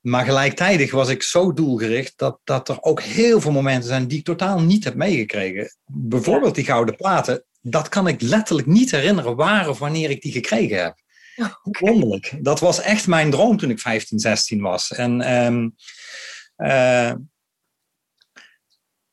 Maar 0.00 0.24
gelijktijdig 0.24 0.90
was 0.90 1.08
ik 1.08 1.22
zo 1.22 1.52
doelgericht 1.52 2.12
dat, 2.16 2.38
dat 2.44 2.68
er 2.68 2.78
ook 2.80 3.00
heel 3.02 3.40
veel 3.40 3.52
momenten 3.52 3.88
zijn 3.88 4.06
die 4.06 4.18
ik 4.18 4.24
totaal 4.24 4.60
niet 4.60 4.84
heb 4.84 4.94
meegekregen. 4.94 5.74
Bijvoorbeeld 5.84 6.54
die 6.54 6.64
gouden 6.64 6.96
platen 6.96 7.44
dat 7.60 7.88
kan 7.88 8.08
ik 8.08 8.20
letterlijk 8.20 8.66
niet 8.66 8.90
herinneren 8.90 9.36
waar 9.36 9.68
of 9.68 9.78
wanneer 9.78 10.10
ik 10.10 10.22
die 10.22 10.32
gekregen 10.32 10.82
heb. 10.82 10.98
Okay. 11.62 11.90
Wonderlijk. 11.90 12.32
Dat 12.40 12.60
was 12.60 12.80
echt 12.80 13.06
mijn 13.06 13.30
droom 13.30 13.56
toen 13.56 13.70
ik 13.70 13.78
15, 13.78 14.18
16 14.18 14.60
was. 14.60 14.92
En, 14.92 15.34
um, 15.44 15.74
uh, 16.56 17.12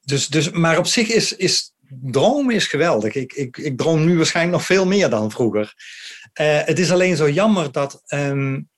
dus, 0.02 0.28
dus, 0.28 0.52
maar 0.52 0.78
op 0.78 0.86
zich 0.86 1.10
is, 1.10 1.36
is 1.36 1.74
dromen 1.90 2.56
is 2.56 2.68
geweldig. 2.68 3.14
Ik, 3.14 3.34
ik, 3.34 3.58
ik 3.58 3.78
droom 3.78 4.06
nu 4.06 4.18
waarschijnlijk 4.18 4.58
nog 4.58 4.66
veel 4.66 4.86
meer 4.86 5.10
dan 5.10 5.32
vroeger. 5.32 5.74
Uh, 6.42 6.64
het 6.64 6.80
is 6.80 6.92
alleen 6.92 7.16
zo 7.16 7.30
jammer 7.30 7.72
dat 7.72 8.04
um, 8.08 8.70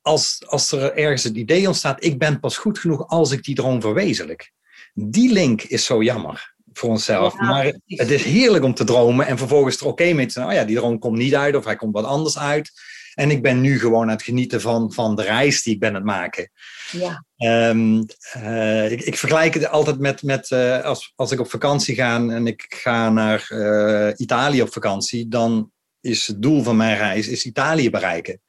als, 0.00 0.42
als 0.46 0.72
er 0.72 0.96
ergens 0.96 1.24
het 1.24 1.36
idee 1.36 1.66
ontstaat, 1.66 2.04
ik 2.04 2.18
ben 2.18 2.40
pas 2.40 2.56
goed 2.56 2.78
genoeg 2.78 3.08
als 3.08 3.30
ik 3.30 3.42
die 3.42 3.54
droom 3.54 3.80
verwezenlijk. 3.80 4.52
Die 4.94 5.32
link 5.32 5.62
is 5.62 5.84
zo 5.84 6.02
jammer 6.02 6.51
voor 6.72 6.90
onszelf. 6.90 7.34
maar 7.34 7.64
het 7.86 8.10
is 8.10 8.24
heerlijk 8.24 8.64
om 8.64 8.74
te 8.74 8.84
dromen 8.84 9.26
en 9.26 9.38
vervolgens 9.38 9.80
er 9.80 9.86
oké 9.86 10.12
mee 10.12 10.26
te 10.26 10.32
zijn. 10.32 10.46
Oh 10.46 10.52
ja, 10.52 10.64
die 10.64 10.76
droom 10.76 10.98
komt 10.98 11.16
niet 11.16 11.34
uit 11.34 11.56
of 11.56 11.64
hij 11.64 11.76
komt 11.76 11.94
wat 11.94 12.04
anders 12.04 12.38
uit. 12.38 12.72
En 13.14 13.30
ik 13.30 13.42
ben 13.42 13.60
nu 13.60 13.78
gewoon 13.78 14.02
aan 14.02 14.08
het 14.08 14.22
genieten 14.22 14.60
van, 14.60 14.92
van 14.92 15.16
de 15.16 15.22
reis 15.22 15.62
die 15.62 15.74
ik 15.74 15.80
ben 15.80 15.88
aan 15.88 15.94
het 15.94 16.04
maken. 16.04 16.50
Ja. 16.90 17.24
Um, 17.68 18.06
uh, 18.36 18.90
ik, 18.90 19.00
ik, 19.00 19.16
vergelijk 19.16 19.54
het 19.54 19.68
altijd 19.68 19.98
met, 19.98 20.22
met 20.22 20.50
uh, 20.50 20.84
als, 20.84 21.12
als 21.16 21.32
ik 21.32 21.40
op 21.40 21.50
vakantie 21.50 21.94
ga 21.94 22.16
en 22.16 22.46
ik 22.46 22.64
ga 22.68 23.10
naar 23.10 23.46
uh, 23.50 24.10
Italië 24.16 24.62
op 24.62 24.72
vakantie, 24.72 25.28
dan 25.28 25.70
is 26.00 26.26
het 26.26 26.42
doel 26.42 26.62
van 26.62 26.76
mijn 26.76 26.96
reis 26.96 27.28
is 27.28 27.44
Italië 27.44 27.90
bereiken. 27.90 28.40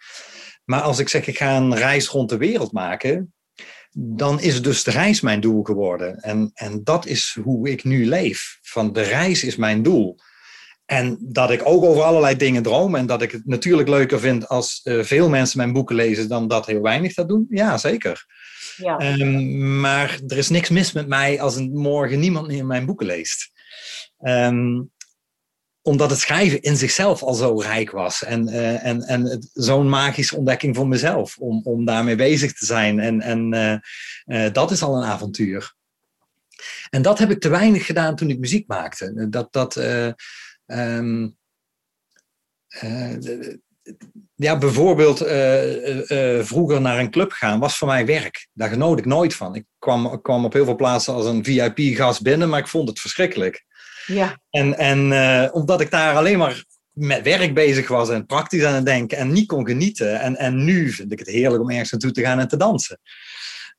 Maar 0.66 0.82
als 0.82 1.00
ik 1.00 1.10
zeg 1.10 1.28
ik 1.28 1.38
ga 1.38 1.58
een 1.58 1.76
reis 1.76 2.08
rond 2.08 2.30
de 2.30 2.38
wereld 2.38 2.72
maken, 2.72 3.34
dan 3.94 4.40
is 4.40 4.62
dus 4.62 4.84
de 4.84 4.92
reis 4.92 5.22
mijn 5.22 5.40
doel 5.40 5.64
geworden. 5.64 6.16
En, 6.16 6.52
en 6.54 6.84
dat 6.84 7.06
is 7.06 7.38
hoe 7.44 7.70
ik 7.70 7.84
nu 7.84 8.06
leef. 8.06 8.58
Van 8.62 8.94
de 8.94 9.02
reis 9.02 9.44
is 9.44 9.56
mijn 9.56 9.84
doel. 9.84 10.18
En 10.86 11.18
dat 11.22 11.52
ik 11.52 11.62
ook 11.64 11.84
over 11.84 12.04
allerlei 12.04 12.36
dingen 12.36 12.64
droom 12.64 12.96
en 12.96 13.06
dat 13.06 13.22
ik 13.22 13.32
het 13.32 13.46
natuurlijk 13.46 13.90
leuker 13.90 14.20
vind 14.20 14.48
als 14.48 14.82
uh, 14.84 15.04
veel 15.04 15.30
mensen 15.30 15.58
mijn 15.58 15.74
boeken 15.74 15.96
lezen 15.96 16.28
dan 16.28 16.48
dat 16.48 16.66
heel 16.66 16.82
weinig 16.82 17.14
dat 17.14 17.28
doen. 17.28 17.46
Ja, 17.50 17.78
zeker. 17.78 18.26
Ja. 18.78 19.20
Um, 19.20 19.80
maar 19.80 20.20
er 20.28 20.38
is 20.38 20.50
niks 20.50 20.70
mis 20.70 20.92
met 20.92 21.08
mij 21.08 21.42
als 21.42 21.58
morgen 21.60 22.20
niemand 22.20 22.48
meer 22.48 22.66
mijn 22.66 22.86
boeken 22.86 23.06
leest. 23.06 23.52
Um, 24.20 24.92
omdat 25.84 26.10
het 26.10 26.20
schrijven 26.20 26.62
in 26.62 26.78
zichzelf 26.78 27.24
al 27.24 27.34
zo 27.34 27.60
rijk 27.60 27.92
was. 27.92 28.24
En, 28.24 28.48
uh, 28.48 28.86
en, 28.86 29.02
en 29.02 29.48
zo'n 29.54 29.90
magische 29.90 30.36
ontdekking 30.36 30.76
voor 30.76 30.88
mezelf. 30.88 31.38
Om, 31.38 31.62
om 31.64 31.86
daarmee 31.86 32.16
bezig 32.16 32.54
te 32.54 32.66
zijn. 32.66 33.00
En, 33.00 33.22
en 33.22 33.54
uh, 33.54 34.46
uh, 34.46 34.54
dat 34.54 34.72
is 34.72 34.84
al 34.84 34.98
een 34.98 35.10
avontuur. 35.10 35.76
En 36.90 37.02
dat 37.02 37.20
heb 37.20 37.32
ik 37.32 37.40
te 37.40 37.50
weinig 37.50 37.86
gedaan 37.86 38.16
toen 38.16 38.30
ik 38.30 38.40
muziek 38.40 38.68
maakte. 38.68 39.30
Dat, 39.30 39.54
dat 39.54 39.76
um, 40.66 41.38
ja, 44.36 44.58
bijvoorbeeld 44.58 45.18
vroeger 46.48 46.82
naar 46.82 47.00
een 47.00 47.12
club 47.12 47.32
gaan 47.32 47.60
was 47.60 47.78
voor 47.78 47.88
mij 47.88 48.06
werk. 48.06 48.48
Daar 48.54 48.70
genoot 48.70 49.00
ik 49.00 49.06
nooit 49.06 49.36
van. 49.36 49.56
Ik 49.56 49.66
kwam, 49.80 50.22
kwam 50.22 50.46
op 50.46 50.54
heel 50.54 50.66
veel 50.66 50.76
plaatsen 50.76 51.14
als 51.14 51.26
een 51.26 51.44
VIP-gast 51.44 52.22
binnen, 52.22 52.50
maar 52.50 52.60
ik 52.60 52.68
vond 52.68 52.90
het 52.90 53.00
verschrikkelijk. 53.00 53.66
Ja. 54.06 54.40
En, 54.50 54.78
en 54.78 55.12
uh, 55.12 55.56
omdat 55.56 55.82
ik 55.82 55.92
daar 55.92 56.16
alleen 56.16 56.38
maar 56.38 56.64
met 56.92 57.24
werk 57.24 57.54
bezig 57.54 57.88
was 57.88 58.10
en 58.10 58.26
praktisch 58.26 58.64
aan 58.64 58.74
het 58.74 58.86
denken 58.86 59.18
en 59.18 59.32
niet 59.32 59.48
kon 59.48 59.66
genieten. 59.66 60.20
En, 60.20 60.36
en 60.38 60.64
nu 60.64 60.90
vind 60.90 61.12
ik 61.12 61.20
het 61.20 61.28
heerlijk 61.28 61.64
om 61.64 61.70
ergens 61.70 61.92
naartoe 61.92 62.12
te 62.12 62.22
gaan 62.22 62.40
en 62.40 62.48
te 62.48 62.58
dansen. 62.58 63.00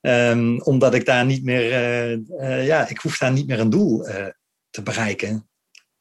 Um, 0.01 0.61
omdat 0.61 0.95
ik 0.95 1.05
daar 1.05 1.25
niet 1.25 1.45
meer, 1.45 1.71
uh, 1.71 2.19
uh, 2.41 2.67
ja, 2.67 2.89
ik 2.89 2.99
hoef 2.99 3.19
daar 3.19 3.33
niet 3.33 3.47
meer 3.47 3.61
een 3.61 3.71
doel 3.71 4.07
te 4.71 4.83
bereiken. 4.83 5.49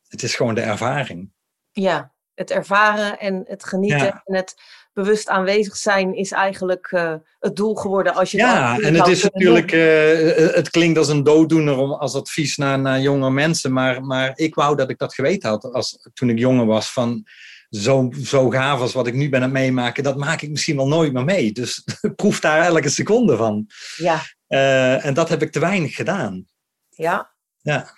Het 0.07 0.24
is 0.24 0.36
gewoon 0.36 0.55
de 0.55 0.61
ervaring. 0.61 1.32
Ja, 1.71 2.13
het 2.34 2.51
ervaren 2.51 3.19
en 3.19 3.43
het 3.47 3.63
genieten 3.63 3.97
ja. 3.97 4.21
en 4.26 4.36
het 4.36 4.55
bewust 4.94 5.30
aanwezig 5.30 5.76
zijn 5.76 6.16
is 6.16 6.32
eigenlijk 6.32 6.91
uh, 6.91 7.14
het 7.39 7.56
doel 7.56 7.76
geworden 7.76 8.14
als 8.14 8.32
je 8.32 8.38
ja 8.38 8.80
en 8.80 8.94
het 8.94 9.08
is 9.08 9.24
natuurlijk 9.24 9.72
uh, 9.72 10.54
het 10.54 10.70
klinkt 10.70 10.98
als 10.98 11.08
een 11.08 11.24
dooddoener 11.24 11.78
om, 11.78 11.91
als 11.91 12.16
advies 12.16 12.58
naar, 12.58 12.80
naar 12.80 13.00
jonge 13.00 13.32
mensen 13.32 13.74
maar, 13.74 14.04
maar 14.04 14.32
ik 14.36 14.56
wou 14.56 14.76
dat 14.76 14.89
ik 14.89 14.98
dat 14.98 15.14
geweten 15.14 15.50
had 15.50 15.64
als, 15.64 16.10
toen 16.14 16.30
ik 16.30 16.39
jonger 16.39 16.66
was 16.66 16.91
van 16.91 17.26
zo, 17.70 18.10
zo 18.24 18.50
gaaf 18.50 18.80
als 18.80 18.94
wat 18.94 19.08
ik 19.08 19.14
nu 19.14 19.30
ben 19.30 19.41
aan 19.41 19.50
het 19.50 19.60
meemaken 19.60 20.04
dat 20.04 20.18
maak 20.18 20.41
ik 20.41 20.50
misschien 20.50 20.76
wel 20.76 20.88
nooit 20.88 21.14
meer 21.14 21.24
mee. 21.24 21.52
Dus 21.52 21.84
proef 22.16 22.39
daar 22.39 22.66
elke 22.66 22.89
seconde 22.89 23.38
van. 23.38 23.68
Ja. 23.96 24.22
Uh, 24.48 25.06
en 25.06 25.14
dat 25.14 25.30
heb 25.30 25.41
ik 25.41 25.52
te 25.52 25.60
weinig 25.60 25.96
gedaan. 25.96 26.46
Ja. 26.89 27.34
Ja. 27.62 27.89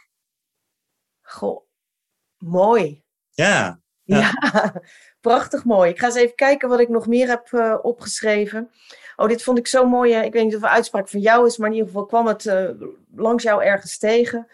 Goh 1.21 1.65
mooi. 2.37 3.03
Ja. 3.31 3.79
Ja. 4.03 4.19
ja. 4.19 4.81
prachtig 5.25 5.63
mooi. 5.63 5.89
Ik 5.89 5.99
ga 5.99 6.05
eens 6.05 6.15
even 6.15 6.35
kijken 6.35 6.69
wat 6.69 6.79
ik 6.79 6.89
nog 6.89 7.07
meer 7.07 7.27
heb 7.27 7.51
uh, 7.51 7.75
opgeschreven. 7.81 8.71
Oh, 9.15 9.27
dit 9.27 9.43
vond 9.43 9.57
ik 9.57 9.67
zo 9.67 9.85
mooi. 9.87 10.15
Ik 10.15 10.33
weet 10.33 10.43
niet 10.43 10.55
of 10.55 10.61
het 10.61 10.69
uitspraak 10.71 11.09
van 11.09 11.19
jou 11.19 11.45
is, 11.45 11.57
maar 11.57 11.67
in 11.67 11.75
ieder 11.75 11.87
geval 11.87 12.05
kwam 12.05 12.27
het 12.27 12.45
uh, 12.45 12.69
langs 13.15 13.43
jou 13.43 13.63
ergens 13.63 13.97
tegen. 13.97 14.47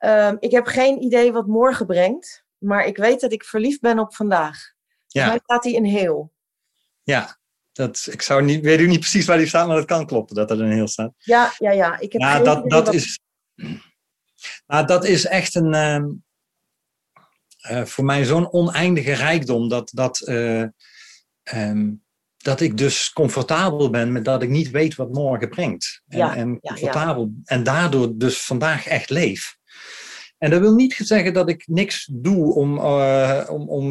Uh, 0.00 0.32
ik 0.38 0.50
heb 0.50 0.66
geen 0.66 1.02
idee 1.02 1.32
wat 1.32 1.46
morgen 1.46 1.86
brengt, 1.86 2.44
maar 2.58 2.86
ik 2.86 2.96
weet 2.96 3.20
dat 3.20 3.32
ik 3.32 3.44
verliefd 3.44 3.80
ben 3.80 3.98
op 3.98 4.14
vandaag. 4.14 4.58
Ja. 5.06 5.26
Mij 5.26 5.40
staat 5.42 5.64
hij 5.64 5.72
in 5.72 5.84
heel. 5.84 6.32
Ja, 7.02 7.38
dat, 7.72 8.08
ik 8.10 8.22
zou 8.22 8.42
niet, 8.42 8.64
weet 8.64 8.80
u 8.80 8.86
niet 8.86 9.00
precies 9.00 9.26
waar 9.26 9.38
die 9.38 9.46
staat, 9.46 9.66
maar 9.66 9.76
dat 9.76 9.84
kan 9.84 10.06
kloppen 10.06 10.36
dat 10.36 10.50
er 10.50 10.60
een 10.60 10.72
heel 10.72 10.88
staat. 10.88 11.12
Ja, 11.18 11.52
ja, 11.58 11.70
ja. 11.70 11.98
Ik 11.98 12.12
heb 12.12 12.20
ja, 12.20 12.38
dat, 12.38 12.70
dat, 12.70 12.84
wat... 12.84 12.94
is, 12.94 13.20
nou, 14.66 14.86
dat 14.86 15.04
is 15.04 15.26
echt 15.26 15.54
een. 15.54 15.74
Uh, 15.74 16.04
voor 17.84 18.04
mij 18.04 18.24
zo'n 18.24 18.52
oneindige 18.52 19.12
rijkdom 19.12 19.68
dat, 19.68 19.90
dat, 19.94 20.22
uh, 20.24 20.64
um, 21.54 22.02
dat 22.36 22.60
ik 22.60 22.76
dus 22.76 23.12
comfortabel 23.12 23.90
ben 23.90 24.12
met 24.12 24.24
dat 24.24 24.42
ik 24.42 24.48
niet 24.48 24.70
weet 24.70 24.94
wat 24.94 25.12
morgen 25.12 25.48
brengt. 25.48 26.02
En, 26.08 26.18
ja, 26.18 26.36
en 26.36 26.60
comfortabel 26.60 27.22
ja. 27.22 27.40
en 27.44 27.62
daardoor 27.62 28.12
dus 28.14 28.42
vandaag 28.42 28.86
echt 28.86 29.10
leef. 29.10 29.56
En 30.38 30.50
dat 30.50 30.60
wil 30.60 30.74
niet 30.74 30.94
zeggen 30.98 31.32
dat 31.32 31.48
ik 31.48 31.62
niks 31.66 32.08
doe 32.12 32.54
om, 32.54 32.78
uh, 32.78 33.42
om, 33.48 33.68
om 33.68 33.90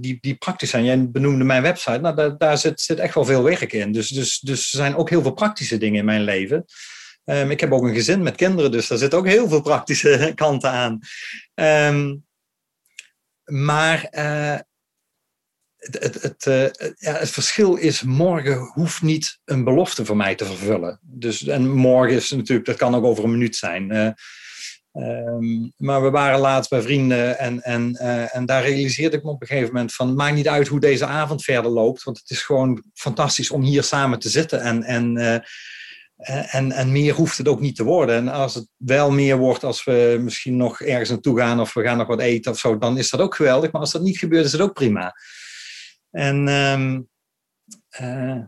die, 0.00 0.18
die 0.20 0.34
praktisch 0.34 0.70
zijn. 0.70 0.84
Jij 0.84 1.10
benoemde 1.10 1.44
mijn 1.44 1.62
website, 1.62 1.98
nou, 1.98 2.14
daar, 2.14 2.38
daar 2.38 2.58
zit, 2.58 2.80
zit 2.80 2.98
echt 2.98 3.14
wel 3.14 3.24
veel 3.24 3.42
werk 3.42 3.72
in. 3.72 3.92
Dus, 3.92 4.08
dus, 4.08 4.40
dus 4.40 4.72
er 4.72 4.78
zijn 4.78 4.96
ook 4.96 5.10
heel 5.10 5.22
veel 5.22 5.32
praktische 5.32 5.78
dingen 5.78 5.98
in 5.98 6.04
mijn 6.04 6.22
leven. 6.22 6.64
Um, 7.24 7.50
ik 7.50 7.60
heb 7.60 7.72
ook 7.72 7.82
een 7.82 7.94
gezin 7.94 8.22
met 8.22 8.36
kinderen, 8.36 8.70
dus 8.70 8.86
daar 8.86 8.98
zit 8.98 9.14
ook 9.14 9.26
heel 9.26 9.48
veel 9.48 9.62
praktische 9.62 10.32
kanten 10.34 10.70
aan. 10.70 10.98
Um, 11.54 12.24
maar 13.44 14.08
uh, 14.10 14.58
het, 15.76 16.02
het, 16.02 16.22
het, 16.22 16.46
eh, 16.46 16.90
ja, 16.96 17.18
het 17.18 17.30
verschil 17.30 17.76
is, 17.76 18.02
morgen 18.02 18.58
hoeft 18.58 19.02
niet 19.02 19.38
een 19.44 19.64
belofte 19.64 20.04
voor 20.04 20.16
mij 20.16 20.34
te 20.34 20.44
vervullen. 20.44 21.00
Dus, 21.02 21.46
en 21.46 21.70
morgen 21.70 22.16
is 22.16 22.30
natuurlijk, 22.30 22.66
dat 22.66 22.76
kan 22.76 22.94
ook 22.94 23.04
over 23.04 23.24
een 23.24 23.30
minuut 23.30 23.56
zijn. 23.56 23.92
Uh, 23.92 24.10
um, 24.92 25.72
maar 25.76 26.02
we 26.02 26.10
waren 26.10 26.38
laatst 26.38 26.70
bij 26.70 26.82
vrienden 26.82 27.38
en, 27.38 27.62
en, 27.62 27.96
en 28.32 28.46
daar 28.46 28.62
realiseerde 28.62 29.16
ik 29.16 29.22
me 29.22 29.30
op 29.30 29.40
een 29.40 29.46
gegeven 29.46 29.72
moment 29.72 29.94
van, 29.94 30.14
maakt 30.14 30.34
niet 30.34 30.48
uit 30.48 30.68
hoe 30.68 30.80
deze 30.80 31.06
avond 31.06 31.44
verder 31.44 31.70
loopt, 31.70 32.02
want 32.02 32.18
het 32.18 32.30
is 32.30 32.42
gewoon 32.42 32.84
fantastisch 32.94 33.50
om 33.50 33.62
hier 33.62 33.82
samen 33.82 34.18
te 34.18 34.28
zitten 34.28 34.60
en, 34.60 34.82
en 34.82 35.42
en, 36.22 36.72
en 36.72 36.92
meer 36.92 37.14
hoeft 37.14 37.38
het 37.38 37.48
ook 37.48 37.60
niet 37.60 37.76
te 37.76 37.84
worden. 37.84 38.16
En 38.16 38.28
als 38.28 38.54
het 38.54 38.68
wel 38.76 39.10
meer 39.10 39.36
wordt, 39.36 39.64
als 39.64 39.84
we 39.84 40.18
misschien 40.20 40.56
nog 40.56 40.80
ergens 40.80 41.08
naartoe 41.08 41.38
gaan 41.38 41.60
of 41.60 41.74
we 41.74 41.82
gaan 41.82 41.96
nog 41.96 42.06
wat 42.06 42.20
eten 42.20 42.52
of 42.52 42.58
zo, 42.58 42.78
dan 42.78 42.98
is 42.98 43.10
dat 43.10 43.20
ook 43.20 43.34
geweldig. 43.34 43.72
Maar 43.72 43.80
als 43.80 43.92
dat 43.92 44.02
niet 44.02 44.18
gebeurt, 44.18 44.44
is 44.44 44.52
het 44.52 44.60
ook 44.60 44.72
prima. 44.72 45.14
En 46.10 46.48
um, 46.48 47.08
uh, 48.00 48.42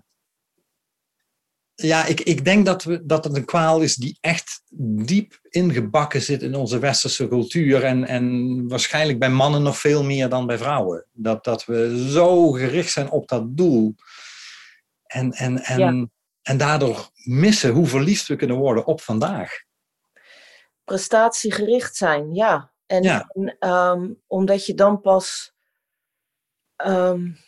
ja, 1.75 2.05
ik, 2.05 2.21
ik 2.21 2.45
denk 2.45 2.67
dat, 2.67 2.85
we, 2.85 3.07
dat 3.07 3.25
het 3.25 3.37
een 3.37 3.45
kwaal 3.45 3.81
is 3.81 3.95
die 3.95 4.19
echt 4.21 4.63
diep 5.05 5.39
ingebakken 5.49 6.23
zit 6.23 6.43
in 6.43 6.55
onze 6.55 6.79
westerse 6.79 7.29
cultuur. 7.29 7.85
En, 7.85 8.05
en 8.05 8.69
waarschijnlijk 8.69 9.19
bij 9.19 9.31
mannen 9.31 9.63
nog 9.63 9.79
veel 9.79 10.05
meer 10.05 10.29
dan 10.29 10.47
bij 10.47 10.59
vrouwen. 10.59 11.07
Dat, 11.13 11.45
dat 11.45 11.65
we 11.65 12.09
zo 12.11 12.51
gericht 12.51 12.93
zijn 12.93 13.11
op 13.11 13.29
dat 13.29 13.57
doel. 13.57 13.95
En, 15.07 15.33
en, 15.33 15.63
en, 15.63 15.79
ja. 15.79 16.09
en 16.43 16.57
daardoor 16.57 17.11
missen 17.25 17.71
hoe 17.71 17.87
verliefd 17.87 18.27
we 18.27 18.37
kunnen 18.37 18.57
worden 18.57 18.87
op 18.87 19.01
vandaag. 19.01 19.51
Prestatiegericht 20.85 21.97
zijn, 21.97 22.35
ja. 22.35 22.73
En, 22.87 23.03
ja. 23.03 23.31
en 23.33 23.71
um, 23.71 24.23
omdat 24.27 24.67
je 24.67 24.75
dan 24.75 25.01
pas 25.01 25.53
um, 26.87 27.39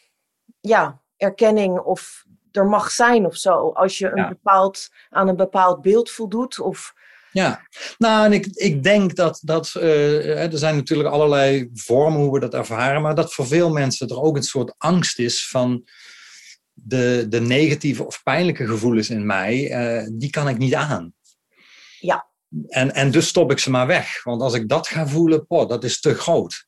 ja, 0.60 1.02
erkenning 1.16 1.78
of 1.78 2.24
er 2.52 2.66
mag 2.66 2.90
zijn 2.90 3.26
of 3.26 3.36
zo. 3.36 3.70
Als 3.70 3.98
je 3.98 4.10
een 4.10 4.16
ja. 4.16 4.28
bepaald, 4.28 4.88
aan 5.10 5.28
een 5.28 5.36
bepaald 5.36 5.82
beeld 5.82 6.10
voldoet. 6.10 6.60
Of... 6.60 6.94
Ja, 7.32 7.60
nou 7.98 8.24
en 8.24 8.32
ik, 8.32 8.46
ik 8.46 8.82
denk 8.82 9.14
dat, 9.16 9.40
dat 9.42 9.74
uh, 9.76 10.52
er 10.52 10.58
zijn 10.58 10.76
natuurlijk 10.76 11.08
allerlei 11.08 11.70
vormen 11.74 12.20
hoe 12.20 12.32
we 12.32 12.40
dat 12.40 12.54
ervaren, 12.54 13.02
maar 13.02 13.14
dat 13.14 13.34
voor 13.34 13.46
veel 13.46 13.70
mensen 13.70 14.08
er 14.08 14.22
ook 14.22 14.36
een 14.36 14.42
soort 14.42 14.74
angst 14.78 15.18
is 15.18 15.48
van 15.48 15.84
de, 16.86 17.26
de 17.28 17.40
negatieve 17.40 18.06
of 18.06 18.22
pijnlijke 18.22 18.66
gevoelens 18.66 19.10
in 19.10 19.26
mij, 19.26 19.70
uh, 19.70 20.08
die 20.12 20.30
kan 20.30 20.48
ik 20.48 20.58
niet 20.58 20.74
aan. 20.74 21.14
Ja. 22.00 22.30
En, 22.68 22.94
en 22.94 23.10
dus 23.10 23.28
stop 23.28 23.50
ik 23.50 23.58
ze 23.58 23.70
maar 23.70 23.86
weg. 23.86 24.22
Want 24.22 24.42
als 24.42 24.54
ik 24.54 24.68
dat 24.68 24.88
ga 24.88 25.06
voelen, 25.06 25.46
poh, 25.46 25.68
dat 25.68 25.84
is 25.84 26.00
te 26.00 26.14
groot. 26.14 26.66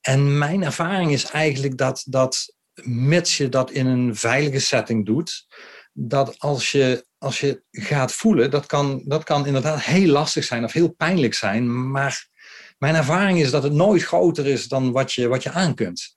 En 0.00 0.38
mijn 0.38 0.62
ervaring 0.62 1.12
is 1.12 1.24
eigenlijk 1.24 1.76
dat, 1.76 2.02
dat 2.06 2.54
mits 2.82 3.36
je 3.36 3.48
dat 3.48 3.70
in 3.70 3.86
een 3.86 4.16
veilige 4.16 4.58
setting 4.58 5.06
doet, 5.06 5.46
dat 5.92 6.38
als 6.38 6.72
je, 6.72 7.06
als 7.18 7.40
je 7.40 7.62
gaat 7.70 8.12
voelen, 8.12 8.50
dat 8.50 8.66
kan, 8.66 9.02
dat 9.04 9.24
kan 9.24 9.46
inderdaad 9.46 9.82
heel 9.82 10.08
lastig 10.08 10.44
zijn 10.44 10.64
of 10.64 10.72
heel 10.72 10.90
pijnlijk 10.90 11.34
zijn. 11.34 11.90
Maar 11.90 12.28
mijn 12.78 12.94
ervaring 12.94 13.38
is 13.40 13.50
dat 13.50 13.62
het 13.62 13.72
nooit 13.72 14.02
groter 14.02 14.46
is 14.46 14.68
dan 14.68 14.92
wat 14.92 15.12
je, 15.12 15.28
wat 15.28 15.42
je 15.42 15.50
aan 15.50 15.74
kunt. 15.74 16.16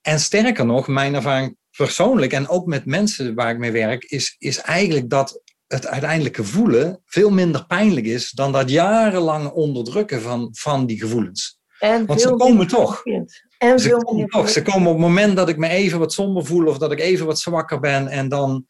En 0.00 0.20
sterker 0.20 0.66
nog, 0.66 0.88
mijn 0.88 1.14
ervaring 1.14 1.56
persoonlijk 1.76 2.32
en 2.32 2.48
ook 2.48 2.66
met 2.66 2.84
mensen 2.84 3.34
waar 3.34 3.50
ik 3.50 3.58
mee 3.58 3.70
werk, 3.70 4.04
is, 4.04 4.36
is 4.38 4.58
eigenlijk 4.58 5.10
dat 5.10 5.42
het 5.66 5.86
uiteindelijke 5.86 6.44
voelen 6.44 7.02
veel 7.04 7.30
minder 7.30 7.66
pijnlijk 7.66 8.06
is 8.06 8.30
dan 8.30 8.52
dat 8.52 8.70
jarenlang 8.70 9.50
onderdrukken 9.50 10.22
van, 10.22 10.48
van 10.52 10.86
die 10.86 10.98
gevoelens. 10.98 11.58
En 11.78 12.06
Want 12.06 12.20
ze 12.20 12.30
komen 12.30 12.66
toch. 12.66 13.02
En 13.58 13.78
ze, 13.78 13.88
komen 13.90 14.28
toch. 14.28 14.48
ze 14.48 14.62
komen 14.62 14.88
op 14.88 14.94
het 14.94 15.06
moment 15.06 15.36
dat 15.36 15.48
ik 15.48 15.56
me 15.56 15.68
even 15.68 15.98
wat 15.98 16.12
somber 16.12 16.44
voel 16.44 16.66
of 16.66 16.78
dat 16.78 16.92
ik 16.92 17.00
even 17.00 17.26
wat 17.26 17.38
zwakker 17.38 17.80
ben. 17.80 18.08
En 18.08 18.28
dan, 18.28 18.66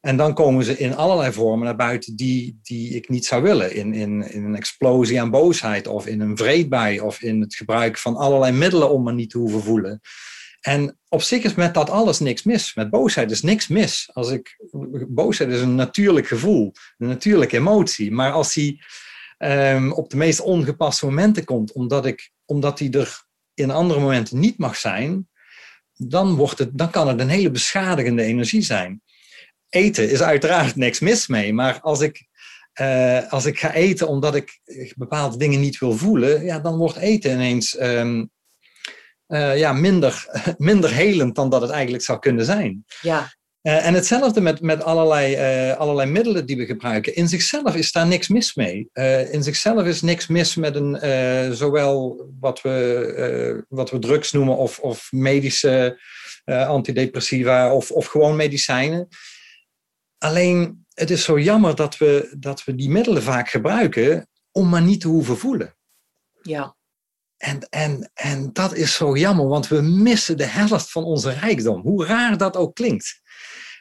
en 0.00 0.16
dan 0.16 0.34
komen 0.34 0.64
ze 0.64 0.78
in 0.78 0.94
allerlei 0.94 1.32
vormen 1.32 1.64
naar 1.64 1.76
buiten 1.76 2.16
die, 2.16 2.58
die 2.62 2.94
ik 2.94 3.08
niet 3.08 3.26
zou 3.26 3.42
willen. 3.42 3.74
In, 3.74 3.94
in, 3.94 4.30
in 4.30 4.44
een 4.44 4.56
explosie 4.56 5.20
aan 5.20 5.30
boosheid 5.30 5.86
of 5.86 6.06
in 6.06 6.20
een 6.20 6.36
vreedbij 6.36 7.00
of 7.00 7.22
in 7.22 7.40
het 7.40 7.54
gebruik 7.54 7.98
van 7.98 8.16
allerlei 8.16 8.52
middelen 8.52 8.90
om 8.90 9.02
me 9.02 9.12
niet 9.12 9.30
te 9.30 9.38
hoeven 9.38 9.62
voelen. 9.62 10.00
En 10.60 10.98
op 11.08 11.22
zich 11.22 11.42
is 11.42 11.54
met 11.54 11.74
dat 11.74 11.90
alles 11.90 12.18
niks 12.18 12.42
mis. 12.42 12.74
Met 12.74 12.90
boosheid 12.90 13.30
is 13.30 13.42
niks 13.42 13.68
mis. 13.68 14.10
Als 14.12 14.30
ik, 14.30 14.58
boosheid 15.08 15.50
is 15.50 15.60
een 15.60 15.74
natuurlijk 15.74 16.26
gevoel, 16.26 16.72
een 16.98 17.08
natuurlijke 17.08 17.56
emotie. 17.56 18.12
Maar 18.12 18.32
als 18.32 18.54
die 18.54 18.82
um, 19.38 19.92
op 19.92 20.10
de 20.10 20.16
meest 20.16 20.40
ongepaste 20.40 21.04
momenten 21.04 21.44
komt, 21.44 21.72
omdat, 21.72 22.06
ik, 22.06 22.30
omdat 22.44 22.78
die 22.78 22.98
er 22.98 23.26
in 23.54 23.70
andere 23.70 24.00
momenten 24.00 24.38
niet 24.38 24.58
mag 24.58 24.76
zijn, 24.76 25.28
dan, 25.94 26.34
wordt 26.34 26.58
het, 26.58 26.78
dan 26.78 26.90
kan 26.90 27.08
het 27.08 27.20
een 27.20 27.28
hele 27.28 27.50
beschadigende 27.50 28.22
energie 28.22 28.62
zijn. 28.62 29.02
Eten 29.68 30.10
is 30.10 30.22
uiteraard 30.22 30.76
niks 30.76 31.00
mis 31.00 31.26
mee, 31.26 31.52
maar 31.52 31.80
als 31.80 32.00
ik, 32.00 32.26
uh, 32.80 33.32
als 33.32 33.44
ik 33.44 33.58
ga 33.58 33.72
eten 33.72 34.08
omdat 34.08 34.34
ik 34.34 34.60
bepaalde 34.96 35.36
dingen 35.36 35.60
niet 35.60 35.78
wil 35.78 35.96
voelen, 35.96 36.44
ja, 36.44 36.58
dan 36.58 36.76
wordt 36.76 36.96
eten 36.96 37.32
ineens 37.32 37.80
um, 37.80 38.30
uh, 39.28 39.58
ja, 39.58 39.72
minder, 39.72 40.26
minder 40.56 40.90
helend 40.90 41.34
dan 41.34 41.50
dat 41.50 41.60
het 41.60 41.70
eigenlijk 41.70 42.04
zou 42.04 42.18
kunnen 42.18 42.44
zijn. 42.44 42.84
Ja. 43.00 43.36
Uh, 43.62 43.86
en 43.86 43.94
hetzelfde 43.94 44.40
met, 44.40 44.60
met 44.60 44.82
allerlei, 44.82 45.34
uh, 45.70 45.76
allerlei 45.76 46.10
middelen 46.10 46.46
die 46.46 46.56
we 46.56 46.66
gebruiken. 46.66 47.14
In 47.14 47.28
zichzelf 47.28 47.74
is 47.74 47.92
daar 47.92 48.06
niks 48.06 48.28
mis 48.28 48.54
mee. 48.54 48.88
Uh, 48.92 49.32
in 49.32 49.42
zichzelf 49.42 49.84
is 49.84 50.02
niks 50.02 50.26
mis 50.26 50.54
met 50.54 50.74
een, 50.74 50.98
zowel 51.56 52.26
wat 52.40 52.60
we, 52.60 53.64
wat 53.68 53.90
we 53.90 53.98
drugs 53.98 54.32
noemen 54.32 54.56
of, 54.56 54.78
of 54.78 55.12
medische 55.12 56.00
antidepressiva 56.44 57.74
of, 57.74 57.90
of 57.90 58.06
gewoon 58.06 58.36
medicijnen. 58.36 59.08
Alleen 60.18 60.86
het 60.94 61.10
is 61.10 61.24
zo 61.24 61.38
jammer 61.38 61.74
dat 61.74 61.98
we, 61.98 62.34
dat 62.38 62.64
we 62.64 62.74
die 62.74 62.90
middelen 62.90 63.22
vaak 63.22 63.48
gebruiken 63.48 64.28
om 64.52 64.68
maar 64.68 64.82
niet 64.82 65.00
te 65.00 65.08
hoeven 65.08 65.38
voelen. 65.38 65.76
Ja. 66.42 66.76
En, 67.38 67.68
en, 67.70 68.10
en 68.14 68.52
dat 68.52 68.74
is 68.74 68.94
zo 68.94 69.16
jammer, 69.16 69.46
want 69.46 69.68
we 69.68 69.80
missen 69.80 70.36
de 70.36 70.46
helft 70.46 70.90
van 70.90 71.04
onze 71.04 71.30
rijkdom. 71.30 71.80
Hoe 71.80 72.06
raar 72.06 72.36
dat 72.36 72.56
ook 72.56 72.74
klinkt. 72.74 73.20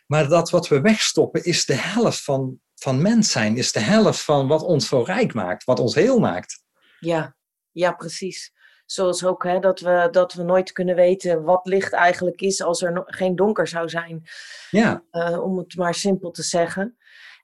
Maar 0.05 0.27
dat 0.27 0.49
wat 0.49 0.67
we 0.67 0.81
wegstoppen 0.81 1.43
is 1.43 1.65
de 1.65 1.75
helft 1.75 2.23
van, 2.23 2.59
van 2.75 3.01
mens 3.01 3.31
zijn, 3.31 3.57
is 3.57 3.71
de 3.71 3.79
helft 3.79 4.21
van 4.21 4.47
wat 4.47 4.63
ons 4.63 4.87
zo 4.87 5.01
rijk 5.01 5.33
maakt, 5.33 5.63
wat 5.63 5.79
ons 5.79 5.95
heel 5.95 6.19
maakt. 6.19 6.63
Ja, 6.99 7.35
ja 7.71 7.91
precies. 7.91 8.53
Zoals 8.85 9.25
ook 9.25 9.43
hè, 9.43 9.59
dat, 9.59 9.79
we, 9.79 10.07
dat 10.11 10.33
we 10.33 10.43
nooit 10.43 10.71
kunnen 10.71 10.95
weten 10.95 11.43
wat 11.43 11.67
licht 11.67 11.93
eigenlijk 11.93 12.41
is 12.41 12.61
als 12.61 12.81
er 12.81 12.91
no 12.91 13.03
geen 13.05 13.35
donker 13.35 13.67
zou 13.67 13.89
zijn. 13.89 14.23
Ja. 14.69 15.03
Uh, 15.11 15.43
om 15.43 15.57
het 15.57 15.75
maar 15.75 15.93
simpel 15.93 16.31
te 16.31 16.43
zeggen. 16.43 16.97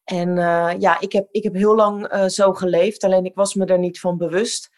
En 0.03 0.29
uh, 0.29 0.73
ja, 0.79 0.99
ik 0.99 1.11
heb, 1.11 1.27
ik 1.31 1.43
heb 1.43 1.53
heel 1.53 1.75
lang 1.75 2.13
uh, 2.13 2.25
zo 2.25 2.53
geleefd, 2.53 3.03
alleen 3.03 3.25
ik 3.25 3.35
was 3.35 3.53
me 3.53 3.65
er 3.65 3.79
niet 3.79 3.99
van 3.99 4.17
bewust. 4.17 4.69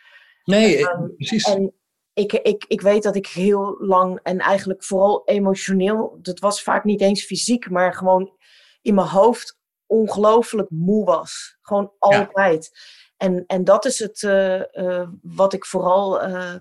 Nee, 0.46 0.80
um, 0.80 1.16
precies. 1.16 1.44
En 1.44 1.74
ik, 2.14 2.34
ik, 2.34 2.66
ik 2.68 2.82
weet 2.82 3.04
dat 3.04 3.16
ik 3.16 3.28
heel 3.28 3.76
lang 3.80 4.20
en 4.24 4.40
eigenlijk 4.40 4.84
vooral 4.84 5.22
emotioneel, 5.26 6.20
dat 6.22 6.40
was 6.40 6.64
vaak 6.64 6.84
niet 6.84 7.02
eens 7.02 7.26
fysiek, 7.26 7.70
maar 7.70 7.94
gewoon 7.94 8.38
in 8.82 8.96
mijn 8.96 9.08
hoofd 9.08 9.58
ongelooflijk 9.86 10.70
moe 10.70 11.06
was. 11.06 11.58
Gewoon 11.62 11.92
altijd. 12.00 12.70
Ja. 12.72 12.80
En, 13.18 13.44
en 13.48 13.64
dat 13.64 13.86
is 13.86 14.00
het 14.00 14.22
uh, 14.22 14.62
uh, 14.74 15.08
wat 15.22 15.54
ik 15.54 15.66
vooral, 15.66 16.28
uh, 16.28 16.56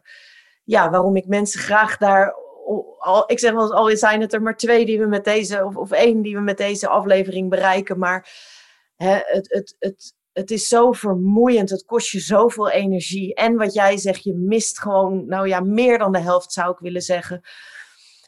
ja, 0.64 0.91
waarom 0.91 1.16
ik 1.16 1.26
mensen 1.26 1.61
graag 1.61 1.97
daar. 1.97 2.35
Al, 2.99 3.30
ik 3.30 3.39
zeg 3.39 3.53
wel 3.53 3.62
eens, 3.62 3.72
al 3.72 3.97
zijn 3.97 4.20
het 4.20 4.32
er 4.32 4.43
maar 4.43 4.57
twee 4.57 4.87
die 4.87 4.99
we 4.99 5.07
met 5.07 5.24
deze, 5.24 5.64
of, 5.64 5.76
of 5.76 5.91
één 5.91 6.22
die 6.22 6.35
we 6.35 6.41
met 6.41 6.57
deze 6.57 6.89
aflevering 6.89 7.51
bereiken, 7.51 7.99
maar 7.99 8.28
hè, 8.97 9.18
het, 9.24 9.53
het, 9.53 9.76
het, 9.78 10.14
het 10.35 10.51
is 10.51 10.68
zo 10.68 10.93
vermoeiend. 10.93 11.70
Het 11.70 11.85
kost 11.85 12.11
je 12.11 12.20
zoveel 12.20 12.70
energie. 12.70 13.35
En 13.35 13.57
wat 13.57 13.74
jij 13.74 13.97
zegt, 13.97 14.24
je 14.24 14.35
mist 14.35 14.80
gewoon, 14.80 15.26
nou 15.26 15.49
ja, 15.49 15.61
meer 15.61 15.99
dan 15.99 16.12
de 16.12 16.18
helft 16.18 16.53
zou 16.53 16.70
ik 16.70 16.78
willen 16.78 17.03
zeggen, 17.03 17.41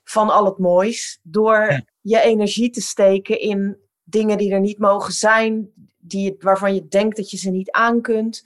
van 0.04 0.30
al 0.30 0.44
het 0.44 0.58
moois. 0.58 1.20
Door 1.22 1.56
ja. 1.56 1.84
je 2.00 2.20
energie 2.20 2.70
te 2.70 2.80
steken 2.80 3.40
in 3.40 3.78
dingen 4.04 4.38
die 4.38 4.52
er 4.52 4.60
niet 4.60 4.78
mogen 4.78 5.12
zijn, 5.12 5.72
die, 5.98 6.36
waarvan 6.38 6.74
je 6.74 6.88
denkt 6.88 7.16
dat 7.16 7.30
je 7.30 7.36
ze 7.36 7.50
niet 7.50 7.70
aan 7.70 8.00
kunt. 8.00 8.42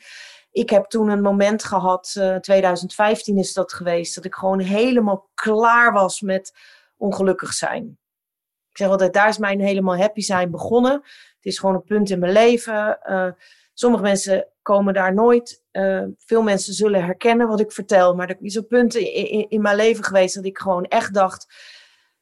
Ik 0.51 0.71
heb 0.71 0.85
toen 0.85 1.09
een 1.09 1.23
moment 1.23 1.65
gehad, 1.65 2.15
uh, 2.19 2.37
2015 2.37 3.39
is 3.39 3.53
dat 3.53 3.73
geweest, 3.73 4.15
dat 4.15 4.25
ik 4.25 4.35
gewoon 4.35 4.61
helemaal 4.61 5.31
klaar 5.35 5.93
was 5.93 6.21
met 6.21 6.53
ongelukkig 6.97 7.53
zijn. 7.53 7.99
Ik 8.71 8.77
zeg 8.77 8.89
altijd, 8.89 9.13
daar 9.13 9.29
is 9.29 9.39
mijn 9.39 9.61
helemaal 9.61 9.97
happy 9.97 10.21
zijn 10.21 10.51
begonnen. 10.51 11.03
Het 11.41 11.53
is 11.53 11.59
gewoon 11.59 11.75
een 11.75 11.85
punt 11.85 12.11
in 12.11 12.19
mijn 12.19 12.33
leven. 12.33 12.99
Uh, 13.09 13.31
sommige 13.75 14.03
mensen 14.03 14.47
komen 14.63 14.95
daar 14.95 15.15
nooit. 15.15 15.65
Uh, 15.73 16.05
veel 16.19 16.43
mensen 16.43 16.75
zullen 16.75 17.05
herkennen 17.05 17.49
wat 17.49 17.61
ik 17.61 17.73
vertel. 17.73 18.15
Maar 18.15 18.29
er 18.29 18.37
is 18.41 18.55
een 18.55 18.67
punt 18.67 18.95
in, 18.95 19.49
in, 19.49 19.61
mijn 19.61 19.77
leven 19.77 20.05
geweest 20.05 20.35
dat 20.35 20.45
ik 20.45 20.59
gewoon 20.59 20.85
echt 20.85 21.15
dacht. 21.15 21.47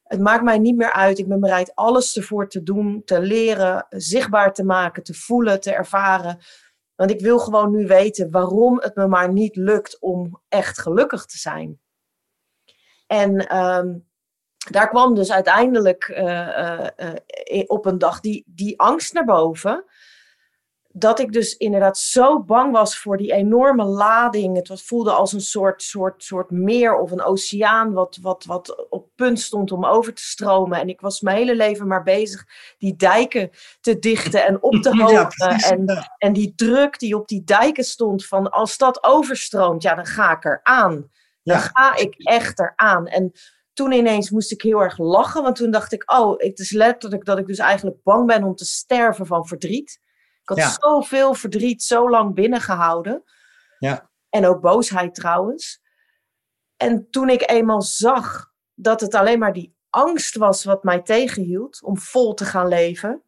Het 0.02 0.20
maakt 0.20 0.42
mij 0.42 0.58
niet 0.58 0.76
meer 0.76 0.92
uit. 0.92 1.18
Ik 1.18 1.28
ben 1.28 1.40
bereid 1.40 1.74
alles 1.74 2.16
ervoor 2.16 2.48
te 2.48 2.62
doen, 2.62 3.02
te 3.04 3.20
leren, 3.20 3.86
zichtbaar 3.88 4.54
te 4.54 4.64
maken, 4.64 5.02
te 5.02 5.14
voelen, 5.14 5.60
te 5.60 5.72
ervaren. 5.72 6.38
Want 6.94 7.10
ik 7.10 7.20
wil 7.20 7.38
gewoon 7.38 7.70
nu 7.70 7.86
weten 7.86 8.30
waarom 8.30 8.80
het 8.80 8.94
me 8.94 9.06
maar 9.06 9.32
niet 9.32 9.56
lukt 9.56 10.00
om 10.00 10.40
echt 10.48 10.80
gelukkig 10.80 11.24
te 11.24 11.38
zijn. 11.38 11.80
En 13.06 13.56
um, 13.56 14.07
daar 14.70 14.88
kwam 14.88 15.14
dus 15.14 15.32
uiteindelijk 15.32 16.08
uh, 16.08 16.86
uh, 16.96 17.62
op 17.66 17.86
een 17.86 17.98
dag 17.98 18.20
die, 18.20 18.44
die 18.46 18.80
angst 18.80 19.12
naar 19.12 19.24
boven 19.24 19.84
dat 20.98 21.18
ik 21.18 21.32
dus 21.32 21.56
inderdaad 21.56 21.98
zo 21.98 22.42
bang 22.42 22.72
was 22.72 22.98
voor 22.98 23.16
die 23.16 23.32
enorme 23.32 23.84
lading. 23.84 24.56
Het 24.56 24.68
was, 24.68 24.82
voelde 24.82 25.10
als 25.10 25.32
een 25.32 25.40
soort, 25.40 25.82
soort, 25.82 26.24
soort 26.24 26.50
meer 26.50 26.96
of 26.96 27.10
een 27.10 27.22
oceaan 27.22 27.92
wat, 27.92 28.18
wat, 28.22 28.44
wat 28.44 28.86
op 28.90 29.08
punt 29.14 29.40
stond 29.40 29.72
om 29.72 29.84
over 29.84 30.14
te 30.14 30.22
stromen. 30.22 30.80
En 30.80 30.88
ik 30.88 31.00
was 31.00 31.20
mijn 31.20 31.36
hele 31.36 31.56
leven 31.56 31.86
maar 31.86 32.02
bezig 32.02 32.46
die 32.78 32.96
dijken 32.96 33.50
te 33.80 33.98
dichten 33.98 34.46
en 34.46 34.62
op 34.62 34.74
te 34.74 34.96
hopen. 35.02 35.56
en, 35.56 36.08
en 36.18 36.32
die 36.32 36.52
druk 36.54 36.98
die 36.98 37.16
op 37.16 37.28
die 37.28 37.44
dijken 37.44 37.84
stond 37.84 38.26
van 38.26 38.50
als 38.50 38.78
dat 38.78 39.04
overstroomt, 39.04 39.82
ja 39.82 39.94
dan 39.94 40.06
ga 40.06 40.32
ik 40.32 40.44
eraan. 40.44 41.10
Dan 41.42 41.60
ga 41.60 41.96
ik 41.96 42.14
echt 42.16 42.58
eraan. 42.58 43.06
En 43.06 43.32
toen 43.78 43.92
ineens 43.92 44.30
moest 44.30 44.52
ik 44.52 44.62
heel 44.62 44.80
erg 44.80 44.98
lachen, 44.98 45.42
want 45.42 45.56
toen 45.56 45.70
dacht 45.70 45.92
ik, 45.92 46.12
oh, 46.12 46.38
het 46.38 46.58
is 46.58 46.70
letterlijk 46.70 47.24
dat 47.24 47.38
ik 47.38 47.46
dus 47.46 47.58
eigenlijk 47.58 48.02
bang 48.02 48.26
ben 48.26 48.44
om 48.44 48.54
te 48.54 48.64
sterven 48.64 49.26
van 49.26 49.46
verdriet. 49.46 50.00
Ik 50.42 50.48
had 50.48 50.78
zoveel 50.80 51.34
verdriet 51.34 51.82
zo 51.82 52.10
lang 52.10 52.34
binnengehouden. 52.34 53.22
Ja. 53.78 54.10
En 54.28 54.46
ook 54.46 54.60
boosheid 54.60 55.14
trouwens. 55.14 55.80
En 56.76 57.10
toen 57.10 57.28
ik 57.28 57.50
eenmaal 57.50 57.82
zag 57.82 58.52
dat 58.74 59.00
het 59.00 59.14
alleen 59.14 59.38
maar 59.38 59.52
die 59.52 59.76
angst 59.90 60.36
was 60.36 60.64
wat 60.64 60.84
mij 60.84 61.02
tegenhield 61.02 61.82
om 61.82 61.98
vol 61.98 62.34
te 62.34 62.44
gaan 62.44 62.68
leven. 62.68 63.22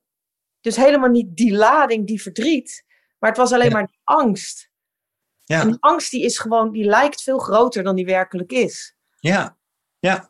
Dus 0.61 0.77
helemaal 0.77 1.11
niet 1.11 1.37
die 1.37 1.53
lading, 1.53 2.07
die 2.07 2.23
verdriet. 2.23 2.85
Maar 3.19 3.31
het 3.31 3.39
was 3.39 3.53
alleen 3.53 3.73
maar 3.73 3.87
die 3.87 4.01
angst. 4.05 4.71
Ja. 5.41 5.61
En 5.61 5.67
die 5.67 5.81
angst 5.81 6.11
die 6.11 6.25
is 6.25 6.39
gewoon, 6.39 6.73
die 6.73 6.85
lijkt 6.85 7.23
veel 7.23 7.39
groter 7.39 7.83
dan 7.83 7.97
die 7.97 8.07
werkelijk 8.07 8.53
is. 8.53 8.97
Ja, 9.19 9.59
ja. 9.99 10.30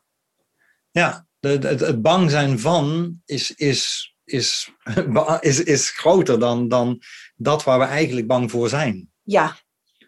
Ja, 0.91 1.27
het, 1.39 2.01
bang 2.01 2.31
zijn 2.31 2.59
van 2.59 3.15
is, 3.25 3.51
is 3.51 4.11
is, 4.31 4.73
is, 5.39 5.63
is 5.63 5.89
groter 5.89 6.39
dan, 6.39 6.67
dan 6.67 7.01
dat 7.35 7.63
waar 7.63 7.79
we 7.79 7.85
eigenlijk 7.85 8.27
bang 8.27 8.51
voor 8.51 8.69
zijn. 8.69 9.11
Ja, 9.21 9.55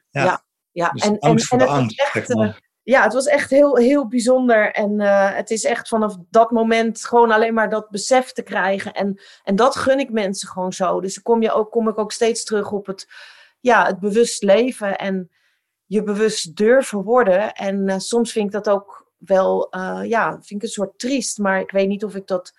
ja, 0.09 0.23
ja. 0.23 0.43
ja. 0.71 0.89
Dus 0.89 1.03
en, 1.03 1.19
angst 1.19 1.51
en, 1.51 1.59
voor 1.59 1.67
de 1.67 1.73
angst, 1.73 2.01
echt, 2.01 2.27
zeg 2.27 2.37
maar. 2.37 2.61
Ja, 2.83 3.03
het 3.03 3.13
was 3.13 3.25
echt 3.25 3.49
heel, 3.49 3.77
heel 3.77 4.07
bijzonder. 4.07 4.71
En 4.71 4.99
uh, 4.99 5.35
het 5.35 5.49
is 5.49 5.63
echt 5.63 5.87
vanaf 5.87 6.15
dat 6.29 6.51
moment 6.51 7.05
gewoon 7.05 7.31
alleen 7.31 7.53
maar 7.53 7.69
dat 7.69 7.89
besef 7.89 8.31
te 8.31 8.41
krijgen. 8.41 8.93
En, 8.93 9.21
en 9.43 9.55
dat 9.55 9.75
gun 9.75 9.99
ik 9.99 10.11
mensen 10.11 10.47
gewoon 10.47 10.73
zo. 10.73 11.01
Dus 11.01 11.13
dan 11.13 11.23
kom, 11.23 11.41
je 11.41 11.51
ook, 11.51 11.71
kom 11.71 11.87
ik 11.87 11.97
ook 11.97 12.11
steeds 12.11 12.43
terug 12.43 12.71
op 12.71 12.85
het, 12.85 13.07
ja, 13.59 13.85
het 13.85 13.99
bewust 13.99 14.43
leven 14.43 14.97
en 14.97 15.31
je 15.85 16.03
bewust 16.03 16.55
durven 16.55 17.03
worden. 17.03 17.53
En 17.53 17.89
uh, 17.89 17.97
soms 17.97 18.31
vind 18.31 18.45
ik 18.45 18.51
dat 18.51 18.69
ook 18.69 19.02
wel, 19.25 19.67
uh, 19.75 20.01
ja, 20.03 20.31
vind 20.31 20.49
ik 20.49 20.61
een 20.61 20.67
soort 20.67 20.99
triest. 20.99 21.37
Maar 21.37 21.59
ik 21.59 21.71
weet 21.71 21.87
niet 21.87 22.03
of 22.03 22.15
ik 22.15 22.27
dat 22.27 22.53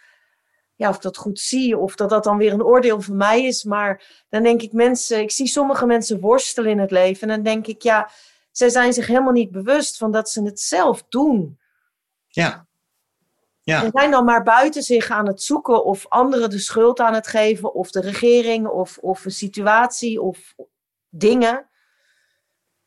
ja, 0.76 0.88
of 0.88 0.96
ik 0.96 1.02
dat 1.02 1.16
goed 1.16 1.40
zie 1.40 1.78
of 1.78 1.94
dat 1.94 2.10
dat 2.10 2.24
dan 2.24 2.36
weer 2.36 2.52
een 2.52 2.62
oordeel 2.62 3.00
van 3.00 3.16
mij 3.16 3.44
is. 3.44 3.64
Maar 3.64 4.24
dan 4.28 4.42
denk 4.42 4.62
ik 4.62 4.72
mensen, 4.72 5.20
ik 5.20 5.30
zie 5.30 5.46
sommige 5.46 5.86
mensen 5.86 6.20
worstelen 6.20 6.70
in 6.70 6.78
het 6.78 6.90
leven. 6.90 7.28
En 7.28 7.34
dan 7.34 7.44
denk 7.44 7.66
ik, 7.66 7.82
ja, 7.82 8.10
zij 8.50 8.68
zijn 8.68 8.92
zich 8.92 9.06
helemaal 9.06 9.32
niet 9.32 9.50
bewust 9.50 9.96
van 9.96 10.12
dat 10.12 10.30
ze 10.30 10.42
het 10.42 10.60
zelf 10.60 11.04
doen. 11.08 11.58
Ja. 12.26 12.66
ja. 13.62 13.84
En 13.84 13.90
zijn 13.92 14.10
dan 14.10 14.24
maar 14.24 14.42
buiten 14.42 14.82
zich 14.82 15.10
aan 15.10 15.26
het 15.26 15.42
zoeken 15.42 15.84
of 15.84 16.08
anderen 16.08 16.50
de 16.50 16.58
schuld 16.58 17.00
aan 17.00 17.14
het 17.14 17.26
geven. 17.26 17.74
Of 17.74 17.90
de 17.90 18.00
regering 18.00 18.66
of, 18.66 18.98
of 18.98 19.24
een 19.24 19.30
situatie 19.30 20.22
of 20.22 20.54
dingen. 21.08 21.68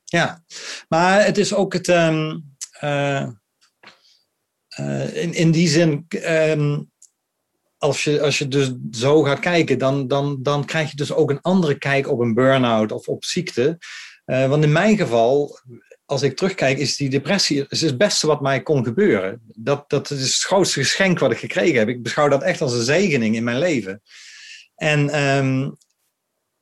Ja, 0.03 0.43
maar 0.87 1.25
het 1.25 1.37
is 1.37 1.53
ook 1.53 1.73
het. 1.73 1.87
Um, 1.87 2.55
uh, 2.81 3.27
uh, 4.79 5.15
in, 5.15 5.33
in 5.33 5.51
die 5.51 5.67
zin. 5.67 6.05
Um, 6.25 6.89
als 7.77 8.03
je, 8.03 8.21
als 8.21 8.37
je 8.37 8.47
dus 8.47 8.71
zo 8.91 9.23
gaat 9.23 9.39
kijken, 9.39 9.77
dan, 9.77 10.07
dan, 10.07 10.37
dan 10.41 10.65
krijg 10.65 10.89
je 10.89 10.95
dus 10.95 11.13
ook 11.13 11.29
een 11.29 11.41
andere 11.41 11.77
kijk 11.77 12.07
op 12.07 12.19
een 12.19 12.33
burn-out 12.33 12.91
of 12.91 13.07
op 13.07 13.25
ziekte. 13.25 13.77
Uh, 14.25 14.49
want 14.49 14.63
in 14.63 14.71
mijn 14.71 14.97
geval, 14.97 15.59
als 16.05 16.21
ik 16.21 16.35
terugkijk, 16.35 16.77
is 16.77 16.95
die 16.95 17.09
depressie 17.09 17.65
is 17.69 17.81
het 17.81 17.97
beste 17.97 18.27
wat 18.27 18.41
mij 18.41 18.61
kon 18.61 18.83
gebeuren. 18.83 19.41
Dat, 19.55 19.89
dat 19.89 20.09
is 20.09 20.21
het 20.21 20.43
grootste 20.43 20.79
geschenk 20.79 21.19
wat 21.19 21.31
ik 21.31 21.37
gekregen 21.37 21.79
heb. 21.79 21.87
Ik 21.87 22.03
beschouw 22.03 22.27
dat 22.27 22.43
echt 22.43 22.61
als 22.61 22.73
een 22.73 22.83
zegening 22.83 23.35
in 23.35 23.43
mijn 23.43 23.59
leven. 23.59 24.01
En, 24.75 25.21
um, 25.27 25.77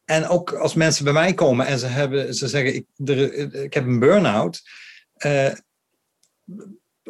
en 0.05 0.28
ook 0.28 0.53
als 0.53 0.74
mensen 0.74 1.03
bij 1.03 1.13
mij 1.13 1.34
komen 1.34 1.66
en 1.66 1.80
ze, 1.80 1.86
hebben, 1.86 2.36
ze 2.36 2.47
zeggen: 2.47 2.76
Ik, 2.76 2.86
ik 3.51 3.74
heb 3.74 3.86
een 3.86 3.99
burn-out. 3.99 4.61
Uh, 5.26 5.51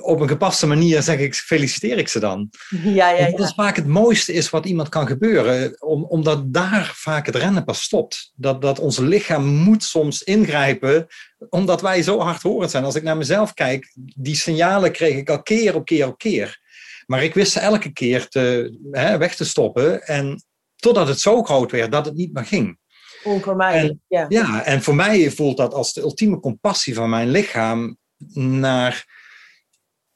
op 0.01 0.19
een 0.19 0.27
gepaste 0.27 0.67
manier 0.67 1.01
zeg 1.01 1.19
ik, 1.19 1.35
feliciteer 1.35 1.97
ik 1.97 2.07
ze 2.07 2.19
dan. 2.19 2.49
Ja, 2.69 3.09
ja, 3.09 3.09
ja. 3.09 3.31
Dat 3.31 3.39
is 3.39 3.53
vaak 3.53 3.75
het 3.75 3.87
mooiste 3.87 4.33
is 4.33 4.49
wat 4.49 4.65
iemand 4.65 4.89
kan 4.89 5.07
gebeuren, 5.07 5.81
om, 5.81 6.03
omdat 6.03 6.53
daar 6.53 6.91
vaak 6.95 7.25
het 7.25 7.35
rennen 7.35 7.63
pas 7.63 7.81
stopt. 7.81 8.31
Dat, 8.35 8.61
dat 8.61 8.79
ons 8.79 8.97
lichaam 8.97 9.45
moet 9.45 9.83
soms 9.83 10.23
ingrijpen, 10.23 11.07
omdat 11.49 11.81
wij 11.81 12.01
zo 12.01 12.19
hardhorend 12.19 12.71
zijn. 12.71 12.83
Als 12.83 12.95
ik 12.95 13.03
naar 13.03 13.17
mezelf 13.17 13.53
kijk, 13.53 13.93
die 14.15 14.35
signalen 14.35 14.91
kreeg 14.91 15.15
ik 15.15 15.29
al 15.29 15.41
keer 15.41 15.75
op 15.75 15.85
keer 15.85 16.07
op 16.07 16.17
keer. 16.17 16.59
Maar 17.05 17.23
ik 17.23 17.33
wist 17.33 17.51
ze 17.51 17.59
elke 17.59 17.93
keer 17.93 18.27
te, 18.27 18.77
hè, 18.91 19.17
weg 19.17 19.35
te 19.35 19.45
stoppen, 19.45 20.07
en 20.07 20.43
totdat 20.75 21.07
het 21.07 21.19
zo 21.19 21.43
groot 21.43 21.71
werd 21.71 21.91
dat 21.91 22.05
het 22.05 22.15
niet 22.15 22.33
meer 22.33 22.45
ging. 22.45 22.77
Onvermijdelijk, 23.23 23.99
ja. 24.07 24.25
Ja, 24.29 24.63
en 24.63 24.81
voor 24.81 24.95
mij 24.95 25.31
voelt 25.31 25.57
dat 25.57 25.73
als 25.73 25.93
de 25.93 26.01
ultieme 26.01 26.39
compassie 26.39 26.93
van 26.93 27.09
mijn 27.09 27.29
lichaam 27.29 27.97
naar 28.33 29.14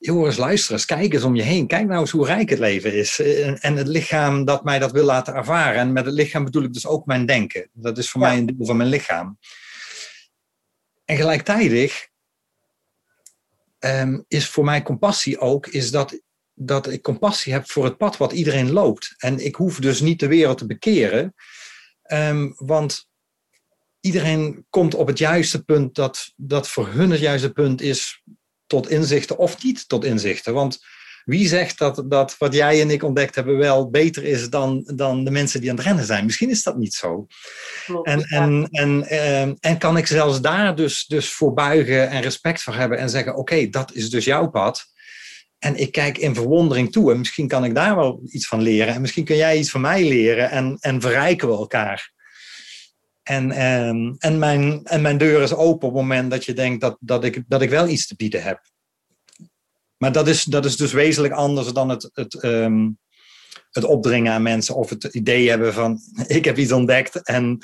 Joris, 0.02 0.38
luister 0.38 0.74
eens, 0.74 0.86
kijk 0.86 1.14
eens 1.14 1.24
om 1.24 1.36
je 1.36 1.42
heen. 1.42 1.68
Kijk 1.68 1.88
nou 1.88 2.00
eens 2.00 2.12
hoe 2.12 2.26
rijk 2.26 2.50
het 2.50 2.60
leven 2.60 2.94
is. 2.94 3.20
Eh, 3.20 3.66
en 3.66 3.76
het 3.76 3.88
lichaam 3.88 4.46
dat 4.46 4.64
mij 4.64 4.80
dat 4.80 4.92
wil 4.92 5.06
laten 5.06 5.34
ervaren. 5.34 5.80
En 5.80 5.94
met 5.94 6.06
het 6.06 6.14
lichaam 6.14 6.44
bedoel 6.44 6.64
ik 6.64 6.74
dus 6.74 6.88
ook 6.88 7.06
mijn 7.06 7.26
denken. 7.26 7.70
Dat 7.74 7.98
is 7.98 8.10
voor 8.10 8.22
mij 8.22 8.38
een 8.38 8.46
deel 8.46 8.66
van 8.66 8.78
mijn 8.78 8.90
lichaam. 8.90 9.38
En 11.06 11.16
gelijktijdig 11.16 12.08
um, 13.80 14.26
is 14.28 14.50
voor 14.50 14.64
mij 14.64 14.82
compassie 14.82 15.40
ook, 15.40 15.68
is 15.68 15.92
dat, 15.92 16.22
dat 16.54 16.88
ik 16.88 17.02
compassie 17.02 17.54
heb 17.54 17.70
voor 17.70 17.84
het 17.84 17.98
pad 17.98 18.18
wat 18.18 18.32
iedereen 18.32 18.72
loopt. 18.72 19.14
En 19.18 19.46
ik 19.46 19.56
hoef 19.56 19.80
dus 19.80 20.02
niet 20.02 20.20
de 20.20 20.28
wereld 20.28 20.58
te 20.58 20.66
bekeren. 20.66 21.34
Um, 22.12 22.54
want 22.56 23.08
iedereen 24.00 24.66
komt 24.70 24.96
op 24.96 25.08
het 25.08 25.18
juiste 25.18 25.64
punt 25.64 25.96
dat, 25.96 26.34
dat 26.36 26.70
voor 26.70 26.88
hun 26.88 27.12
het 27.12 27.20
juiste 27.20 27.52
punt 27.52 27.82
is 27.82 28.24
tot 28.70 28.90
inzichten 28.90 29.38
of 29.38 29.64
niet 29.64 29.88
tot 29.88 30.06
inzichten. 30.06 30.54
Want 30.54 30.80
wie 31.26 31.48
zegt 31.48 31.78
dat, 31.78 32.04
dat 32.06 32.36
wat 32.38 32.54
jij 32.54 32.82
en 32.82 32.90
ik 32.90 33.04
ontdekt 33.04 33.36
hebben 33.36 33.58
wel 33.58 33.90
beter 33.90 34.24
is 34.24 34.50
dan, 34.50 34.92
dan 34.96 35.24
de 35.24 35.32
mensen 35.32 35.62
die 35.62 35.70
aan 35.70 35.76
het 35.76 35.86
rennen 35.86 36.06
zijn? 36.06 36.26
Misschien 36.26 36.50
is 36.50 36.64
dat 36.64 36.78
niet 36.78 36.94
zo. 36.94 37.28
Klopt, 37.86 38.08
en, 38.08 38.22
en, 38.22 38.68
en, 38.72 39.04
en, 39.08 39.58
en 39.60 39.78
kan 39.78 39.98
ik 39.98 40.08
zelfs 40.08 40.42
daar 40.42 40.76
dus, 40.76 41.06
dus 41.06 41.32
voor 41.32 41.54
buigen 41.54 42.10
en 42.10 42.22
respect 42.22 42.62
voor 42.62 42.76
hebben 42.76 42.98
en 42.98 43.10
zeggen: 43.10 43.36
Oké, 43.36 43.70
dat 43.70 43.94
is 43.94 44.10
dus 44.10 44.26
jouw 44.26 44.50
pad. 44.50 44.86
En 45.60 45.76
ik 45.76 45.92
kijk 45.92 46.18
in 46.18 46.36
verwondering 46.36 46.92
toe. 46.92 47.12
En 47.12 47.18
misschien 47.18 47.48
kan 47.48 47.64
ik 47.64 47.76
daar 47.76 47.96
wel 47.96 48.22
iets 48.26 48.48
van 48.48 48.62
leren. 48.62 48.94
En 48.94 49.02
misschien 49.02 49.26
kun 49.26 49.36
jij 49.36 49.58
iets 49.58 49.70
van 49.70 49.82
mij 49.82 50.08
leren. 50.08 50.50
En, 50.50 50.78
en 50.80 51.02
verrijken 51.02 51.48
we 51.48 51.54
elkaar. 51.54 52.12
En, 53.30 53.52
en, 53.52 53.88
ehm, 53.88 54.14
en, 54.18 54.40
mijn, 54.40 54.84
en 54.84 55.02
mijn 55.02 55.18
deur 55.18 55.42
is 55.42 55.54
open 55.54 55.88
op 55.88 55.94
het 55.94 56.02
moment 56.02 56.32
dat 56.32 56.46
je 56.46 56.54
denkt 56.54 56.82
dat, 56.82 56.98
dat, 57.00 57.24
ik, 57.24 57.44
dat 57.48 57.62
ik 57.62 57.70
wel 57.70 57.88
iets 57.88 58.08
te 58.08 58.16
bieden 58.16 58.44
heb. 58.44 58.62
Maar 59.98 60.12
dat 60.12 60.28
is, 60.28 60.44
dat 60.44 60.66
is 60.66 60.78
dus 60.78 60.92
wezenlijk 60.92 61.34
anders 61.34 61.74
dan 61.74 61.90
het, 61.90 62.10
het, 62.14 62.44
um, 62.44 63.00
het 63.72 63.84
opdringen 63.84 64.34
aan 64.34 64.42
mensen 64.42 64.76
of 64.76 64.90
het 64.90 65.04
idee 65.04 65.50
hebben 65.50 65.74
van 65.74 66.00
ik 66.28 66.46
heb 66.46 66.58
iets 66.58 66.72
ontdekt 66.72 67.24
en 67.24 67.58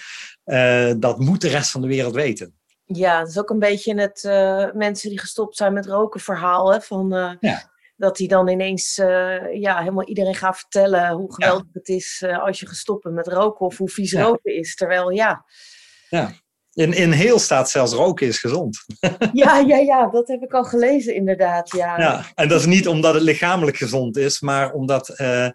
uh, 0.46 0.94
dat 0.98 1.20
moet 1.20 1.42
de 1.42 1.48
rest 1.48 1.72
van 1.72 1.82
de 1.82 1.88
wereld 1.88 2.16
weten. 2.16 2.54
Ja, 2.86 3.20
dat 3.20 3.30
is 3.30 3.40
ook 3.40 3.50
een 3.50 3.60
beetje 3.60 4.02
het 4.02 4.24
uh, 4.24 4.72
mensen 4.74 5.10
die 5.10 5.20
gestopt 5.20 5.58
zijn 5.58 5.74
met 5.74 5.86
roken 5.86 6.20
verhaal. 6.20 6.72
Hè, 6.72 6.82
van, 6.82 7.14
uh, 7.14 7.32
ja 7.40 7.74
dat 7.96 8.18
hij 8.18 8.28
dan 8.28 8.48
ineens 8.48 8.98
uh, 8.98 9.54
ja, 9.54 9.80
helemaal 9.80 10.08
iedereen 10.08 10.36
gaat 10.36 10.58
vertellen 10.58 11.12
hoe 11.12 11.34
geweldig 11.34 11.68
het 11.74 11.88
is 11.88 12.22
uh, 12.26 12.44
als 12.44 12.60
je 12.60 12.68
gestopt 12.68 13.04
met 13.04 13.28
roken 13.28 13.66
of 13.66 13.78
hoe 13.78 13.90
vies 13.90 14.14
roken 14.14 14.56
is. 14.56 14.76
Terwijl 14.76 15.10
ja. 15.10 15.46
Ja, 16.10 16.32
in, 16.74 16.94
in 16.94 17.12
heel 17.12 17.40
staat 17.40 17.70
zelfs 17.70 17.94
roken 17.94 18.28
is 18.28 18.40
gezond. 18.40 18.86
ja, 19.34 19.60
ja, 19.60 19.78
ja, 19.78 20.10
dat 20.10 20.28
heb 20.28 20.42
ik 20.42 20.54
al 20.54 20.64
gelezen 20.64 21.16
inderdaad. 21.16 21.72
Ja. 21.72 22.00
ja, 22.00 22.26
en 22.36 22.48
dat 22.48 22.60
is 22.60 22.66
niet 22.66 22.88
omdat 22.88 23.14
het 23.14 23.24
lichamelijk 23.24 23.78
gezond 23.78 24.18
is, 24.18 24.40
maar 24.40 24.74
omdat 24.74 25.20
uh, 25.20 25.50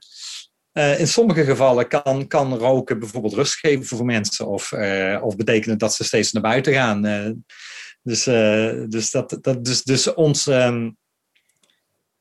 in 1.01 1.09
sommige 1.09 1.45
gevallen 1.45 1.89
kan, 1.89 2.27
kan 2.27 2.55
roken 2.55 2.99
bijvoorbeeld 2.99 3.35
rust 3.35 3.55
geven 3.55 3.85
voor 3.85 4.05
mensen 4.05 4.47
of, 4.47 4.73
of 5.23 5.37
betekenen 5.37 5.79
dat 5.79 5.95
ze 5.95 6.05
steeds 6.05 6.33
naar 6.33 6.43
buiten 6.43 6.73
gaan. 6.73 7.03
dus, 8.03 8.25
dus, 8.89 9.11
dat, 9.11 9.39
dat, 9.41 9.65
dus, 9.65 9.83
dus 9.83 10.15
ons. 10.15 10.47
Um, 10.47 10.99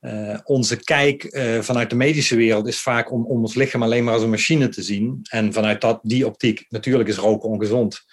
uh, 0.02 0.39
onze 0.43 0.76
kijk 0.76 1.24
uh, 1.24 1.60
vanuit 1.60 1.89
de 1.89 1.95
medische 1.95 2.36
wereld 2.36 2.68
is 2.68 2.80
vaak 2.80 3.12
om, 3.12 3.26
om 3.26 3.41
ons 3.41 3.56
lichaam 3.56 3.84
alleen 3.84 4.04
maar 4.04 4.14
als 4.14 4.24
een 4.24 4.30
machine 4.30 4.70
te 4.70 4.82
zien. 4.82 5.20
En 5.30 5.54
vanuit 5.54 5.82
dat, 5.82 6.00
die 6.04 6.26
optiek, 6.26 6.66
natuurlijk 6.70 7.10
is 7.10 7.18
roken 7.18 7.50
ongezond. 7.50 8.06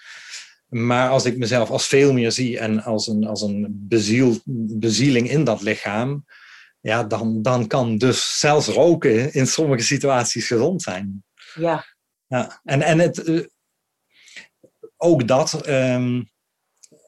Maar 0.68 1.08
als 1.08 1.24
ik 1.24 1.38
mezelf 1.38 1.70
als 1.70 1.86
veel 1.86 2.12
meer 2.12 2.32
zie 2.32 2.58
en 2.58 2.82
als 2.82 3.06
een, 3.06 3.26
als 3.26 3.42
een 3.42 3.66
beziel, 3.70 4.40
bezieling 4.78 5.30
in 5.30 5.44
dat 5.44 5.62
lichaam, 5.62 6.24
ja, 6.80 7.04
dan, 7.04 7.42
dan 7.42 7.66
kan 7.66 7.98
dus 7.98 8.38
zelfs 8.38 8.66
roken 8.66 9.32
in 9.32 9.46
sommige 9.46 9.82
situaties 9.82 10.46
gezond 10.46 10.82
zijn. 10.82 11.24
Ja. 11.54 11.84
ja. 12.26 12.60
En, 12.64 12.82
en 12.82 12.98
het, 12.98 13.18
eh, 13.24 13.44
ook 14.96 15.28
dat, 15.28 15.66
ehm, 15.66 16.22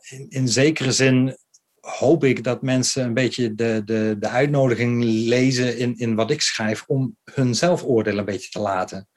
in, 0.08 0.26
in 0.28 0.48
zekere 0.48 0.92
zin 0.92 1.36
hoop 1.88 2.24
ik 2.24 2.44
dat 2.44 2.62
mensen 2.62 3.04
een 3.04 3.14
beetje 3.14 3.54
de, 3.54 3.82
de, 3.84 4.16
de 4.18 4.28
uitnodiging 4.28 5.04
lezen 5.04 5.78
in, 5.78 5.96
in 5.96 6.14
wat 6.14 6.30
ik 6.30 6.40
schrijf 6.40 6.84
om 6.86 7.16
hun 7.24 7.54
zelfoordeel 7.54 8.18
een 8.18 8.24
beetje 8.24 8.50
te 8.50 8.60
laten. 8.60 9.08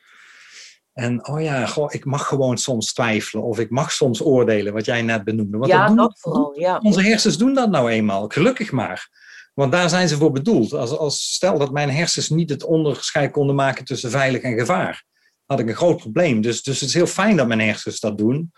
En 0.93 1.27
oh 1.27 1.41
ja, 1.41 1.65
goh, 1.65 1.93
ik 1.93 2.05
mag 2.05 2.27
gewoon 2.27 2.57
soms 2.57 2.93
twijfelen 2.93 3.43
of 3.45 3.59
ik 3.59 3.69
mag 3.69 3.91
soms 3.91 4.21
oordelen, 4.21 4.73
wat 4.73 4.85
jij 4.85 5.01
net 5.01 5.23
benoemde. 5.23 5.57
Want 5.57 5.71
ja, 5.71 5.87
dat, 5.87 5.97
dat 5.97 6.19
vooral. 6.19 6.59
Ja. 6.59 6.77
Onze 6.77 7.01
hersens 7.01 7.37
doen 7.37 7.53
dat 7.53 7.69
nou 7.69 7.89
eenmaal, 7.89 8.27
gelukkig 8.27 8.71
maar. 8.71 9.09
Want 9.53 9.71
daar 9.71 9.89
zijn 9.89 10.07
ze 10.07 10.17
voor 10.17 10.31
bedoeld. 10.31 10.73
Als, 10.73 10.97
als 10.97 11.33
stel 11.33 11.57
dat 11.57 11.71
mijn 11.71 11.91
hersens 11.91 12.29
niet 12.29 12.49
het 12.49 12.63
onderscheid 12.63 13.31
konden 13.31 13.55
maken 13.55 13.85
tussen 13.85 14.11
veilig 14.11 14.41
en 14.41 14.59
gevaar, 14.59 15.03
had 15.45 15.59
ik 15.59 15.67
een 15.67 15.75
groot 15.75 15.97
probleem. 15.97 16.41
Dus, 16.41 16.63
dus 16.63 16.79
het 16.79 16.89
is 16.89 16.95
heel 16.95 17.07
fijn 17.07 17.35
dat 17.35 17.47
mijn 17.47 17.59
hersens 17.59 17.99
dat 17.99 18.17
doen. 18.17 18.51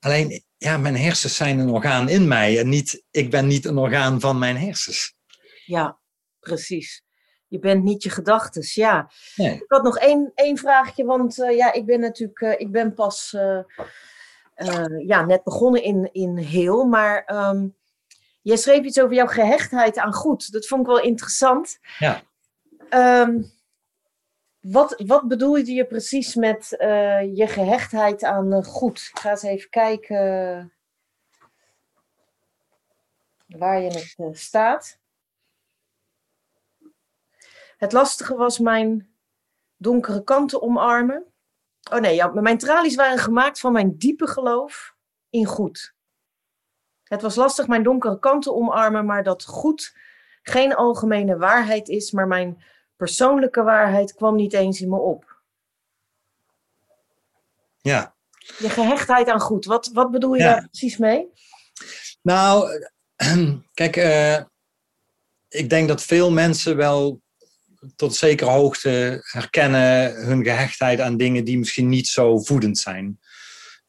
Alleen, 0.00 0.44
ja, 0.56 0.76
mijn 0.76 0.96
hersens 0.96 1.36
zijn 1.36 1.58
een 1.58 1.70
orgaan 1.70 2.08
in 2.08 2.28
mij 2.28 2.58
en 2.58 2.68
niet, 2.68 3.04
ik 3.10 3.30
ben 3.30 3.46
niet 3.46 3.64
een 3.64 3.78
orgaan 3.78 4.20
van 4.20 4.38
mijn 4.38 4.56
hersens. 4.56 5.14
Ja, 5.64 5.98
precies. 6.40 7.04
Je 7.48 7.58
bent 7.58 7.84
niet 7.84 8.02
je 8.02 8.10
gedachtes, 8.10 8.74
ja. 8.74 9.10
Nee. 9.36 9.54
Ik 9.54 9.64
had 9.66 9.82
nog 9.82 9.98
één, 9.98 10.32
één 10.34 10.56
vraagje, 10.56 11.04
want 11.04 11.38
uh, 11.38 11.56
ja, 11.56 11.72
ik 11.72 11.86
ben 11.86 12.00
natuurlijk, 12.00 12.40
uh, 12.40 12.52
ik 12.56 12.72
ben 12.72 12.94
pas 12.94 13.32
uh, 13.36 13.60
ja, 15.06 15.24
net 15.24 15.44
begonnen 15.44 15.82
in, 15.82 16.08
in 16.12 16.36
heel, 16.36 16.84
maar 16.84 17.48
um, 17.48 17.76
jij 18.42 18.56
schreef 18.56 18.84
iets 18.84 19.00
over 19.00 19.14
jouw 19.14 19.26
gehechtheid 19.26 19.98
aan 19.98 20.12
goed. 20.12 20.52
Dat 20.52 20.66
vond 20.66 20.80
ik 20.80 20.86
wel 20.86 21.00
interessant. 21.00 21.78
Ja. 21.98 22.22
Um, 22.90 23.54
wat, 24.70 25.02
wat 25.06 25.28
bedoel 25.28 25.56
je 25.56 25.86
precies 25.86 26.34
met 26.34 26.68
je 27.34 27.44
gehechtheid 27.46 28.24
aan 28.24 28.64
goed? 28.64 29.10
Ik 29.12 29.18
ga 29.18 29.30
eens 29.30 29.42
even 29.42 29.70
kijken 29.70 30.72
waar 33.46 33.80
je 33.80 34.14
het 34.16 34.38
staat. 34.38 34.98
Het 37.76 37.92
lastige 37.92 38.34
was 38.34 38.58
mijn 38.58 39.14
donkere 39.76 40.24
kanten 40.24 40.62
omarmen. 40.62 41.24
Oh 41.90 41.98
nee, 41.98 42.14
ja, 42.14 42.26
mijn 42.26 42.58
tralies 42.58 42.94
waren 42.94 43.18
gemaakt 43.18 43.60
van 43.60 43.72
mijn 43.72 43.98
diepe 43.98 44.26
geloof 44.26 44.94
in 45.30 45.44
goed. 45.44 45.94
Het 47.02 47.22
was 47.22 47.34
lastig 47.34 47.66
mijn 47.66 47.82
donkere 47.82 48.18
kanten 48.18 48.54
omarmen, 48.54 49.06
maar 49.06 49.22
dat 49.22 49.44
goed 49.44 49.96
geen 50.42 50.74
algemene 50.74 51.36
waarheid 51.36 51.88
is, 51.88 52.10
maar 52.10 52.26
mijn 52.26 52.64
persoonlijke 52.96 53.62
waarheid 53.62 54.14
kwam 54.14 54.34
niet 54.34 54.52
eens 54.52 54.80
in 54.80 54.88
me 54.88 54.98
op. 54.98 55.42
Ja. 57.80 58.14
Je 58.58 58.70
gehechtheid 58.70 59.28
aan 59.28 59.40
goed, 59.40 59.64
wat, 59.64 59.90
wat 59.92 60.10
bedoel 60.10 60.34
je 60.34 60.42
ja. 60.42 60.52
daar 60.52 60.68
precies 60.68 60.96
mee? 60.96 61.26
Nou, 62.22 62.68
kijk, 63.74 63.96
uh, 63.96 64.40
ik 65.48 65.70
denk 65.70 65.88
dat 65.88 66.02
veel 66.02 66.30
mensen 66.30 66.76
wel 66.76 67.22
tot 67.96 68.14
zekere 68.14 68.50
hoogte 68.50 69.18
herkennen 69.22 70.14
hun 70.26 70.44
gehechtheid 70.44 71.00
aan 71.00 71.16
dingen 71.16 71.44
die 71.44 71.58
misschien 71.58 71.88
niet 71.88 72.08
zo 72.08 72.38
voedend 72.38 72.78
zijn. 72.78 73.20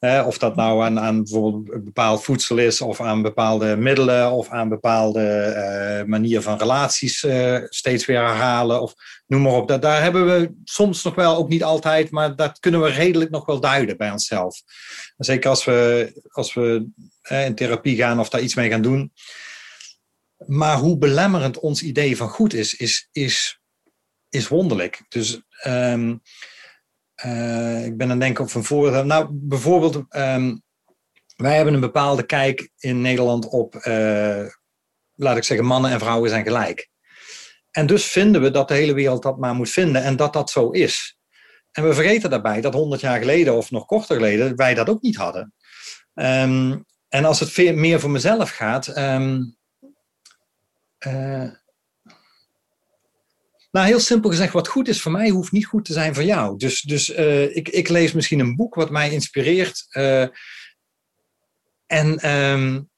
Of 0.00 0.38
dat 0.38 0.56
nou 0.56 0.82
aan, 0.82 0.98
aan 1.00 1.22
bijvoorbeeld 1.22 1.84
bepaald 1.84 2.24
voedsel 2.24 2.58
is, 2.58 2.80
of 2.80 3.00
aan 3.00 3.22
bepaalde 3.22 3.76
middelen, 3.76 4.30
of 4.30 4.48
aan 4.48 4.68
bepaalde 4.68 5.54
uh, 6.00 6.08
manier 6.08 6.42
van 6.42 6.58
relaties 6.58 7.22
uh, 7.22 7.58
steeds 7.68 8.06
weer 8.06 8.18
herhalen, 8.18 8.82
of 8.82 8.94
noem 9.26 9.42
maar 9.42 9.52
op. 9.52 9.68
Dat, 9.68 9.82
daar 9.82 10.02
hebben 10.02 10.26
we 10.26 10.52
soms 10.64 11.02
nog 11.02 11.14
wel, 11.14 11.36
ook 11.36 11.48
niet 11.48 11.62
altijd, 11.62 12.10
maar 12.10 12.36
dat 12.36 12.58
kunnen 12.58 12.82
we 12.82 12.88
redelijk 12.88 13.30
nog 13.30 13.46
wel 13.46 13.60
duiden 13.60 13.96
bij 13.96 14.10
onszelf. 14.10 14.62
Zeker 15.16 15.50
als 15.50 15.64
we, 15.64 16.12
als 16.30 16.54
we 16.54 16.88
in 17.28 17.54
therapie 17.54 17.96
gaan 17.96 18.20
of 18.20 18.28
daar 18.28 18.40
iets 18.40 18.54
mee 18.54 18.70
gaan 18.70 18.82
doen. 18.82 19.12
Maar 20.46 20.76
hoe 20.76 20.98
belemmerend 20.98 21.58
ons 21.58 21.82
idee 21.82 22.16
van 22.16 22.28
goed 22.28 22.54
is, 22.54 22.74
is, 22.74 23.08
is 23.12 23.58
is 24.30 24.48
wonderlijk. 24.48 25.04
Dus 25.08 25.40
um, 25.66 26.22
uh, 27.26 27.84
ik 27.84 27.96
ben 27.96 28.06
aan 28.06 28.12
het 28.12 28.20
denken 28.20 28.44
op 28.44 28.54
een 28.54 28.64
voorbeeld. 28.64 29.04
Nou, 29.04 29.28
bijvoorbeeld, 29.30 29.94
um, 29.94 30.62
wij 31.36 31.56
hebben 31.56 31.74
een 31.74 31.80
bepaalde 31.80 32.22
kijk 32.26 32.70
in 32.78 33.00
Nederland 33.00 33.48
op, 33.48 33.74
uh, 33.74 34.46
laat 35.14 35.36
ik 35.36 35.44
zeggen, 35.44 35.66
mannen 35.66 35.90
en 35.90 35.98
vrouwen 35.98 36.30
zijn 36.30 36.44
gelijk. 36.44 36.88
En 37.70 37.86
dus 37.86 38.04
vinden 38.04 38.40
we 38.40 38.50
dat 38.50 38.68
de 38.68 38.74
hele 38.74 38.94
wereld 38.94 39.22
dat 39.22 39.38
maar 39.38 39.54
moet 39.54 39.70
vinden 39.70 40.02
en 40.02 40.16
dat 40.16 40.32
dat 40.32 40.50
zo 40.50 40.70
is. 40.70 41.18
En 41.72 41.84
we 41.88 41.94
vergeten 41.94 42.30
daarbij 42.30 42.60
dat 42.60 42.74
100 42.74 43.00
jaar 43.00 43.18
geleden 43.18 43.56
of 43.56 43.70
nog 43.70 43.86
korter 43.86 44.16
geleden 44.16 44.56
wij 44.56 44.74
dat 44.74 44.88
ook 44.88 45.02
niet 45.02 45.16
hadden. 45.16 45.54
Um, 46.14 46.84
en 47.08 47.24
als 47.24 47.40
het 47.40 47.74
meer 47.74 48.00
voor 48.00 48.10
mezelf 48.10 48.50
gaat, 48.50 48.98
um, 48.98 49.56
uh, 51.06 51.50
nou, 53.70 53.86
heel 53.86 54.00
simpel 54.00 54.30
gezegd, 54.30 54.52
wat 54.52 54.68
goed 54.68 54.88
is 54.88 55.02
voor 55.02 55.12
mij, 55.12 55.28
hoeft 55.28 55.52
niet 55.52 55.66
goed 55.66 55.84
te 55.84 55.92
zijn 55.92 56.14
voor 56.14 56.24
jou. 56.24 56.56
Dus, 56.56 56.80
dus 56.80 57.08
uh, 57.08 57.56
ik, 57.56 57.68
ik 57.68 57.88
lees 57.88 58.12
misschien 58.12 58.38
een 58.38 58.56
boek 58.56 58.74
wat 58.74 58.90
mij 58.90 59.10
inspireert. 59.10 59.86
Uh, 59.90 60.26
en, 61.86 62.30
um, 62.30 62.90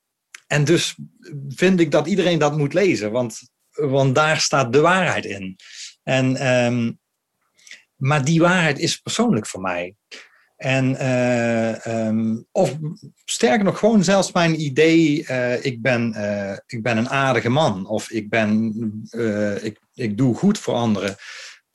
en 0.46 0.64
dus 0.64 0.96
vind 1.48 1.80
ik 1.80 1.90
dat 1.90 2.06
iedereen 2.06 2.38
dat 2.38 2.56
moet 2.56 2.74
lezen, 2.74 3.10
want, 3.10 3.40
want 3.70 4.14
daar 4.14 4.40
staat 4.40 4.72
de 4.72 4.80
waarheid 4.80 5.24
in. 5.24 5.56
En, 6.02 6.48
um, 6.48 6.98
maar 7.96 8.24
die 8.24 8.40
waarheid 8.40 8.78
is 8.78 8.96
persoonlijk 8.96 9.46
voor 9.46 9.60
mij. 9.60 9.94
En, 10.60 10.90
uh, 10.90 12.06
um, 12.06 12.46
of 12.52 12.76
sterker 13.24 13.64
nog, 13.64 13.78
gewoon 13.78 14.04
zelfs 14.04 14.32
mijn 14.32 14.60
idee, 14.60 15.26
uh, 15.30 15.64
ik, 15.64 15.82
ben, 15.82 16.14
uh, 16.16 16.56
ik 16.66 16.82
ben 16.82 16.96
een 16.96 17.08
aardige 17.08 17.48
man 17.48 17.86
of 17.86 18.10
ik, 18.10 18.28
ben, 18.28 18.74
ik, 19.62 19.80
ik 19.94 20.16
doe 20.16 20.34
goed 20.34 20.58
voor 20.58 20.74
anderen. 20.74 21.16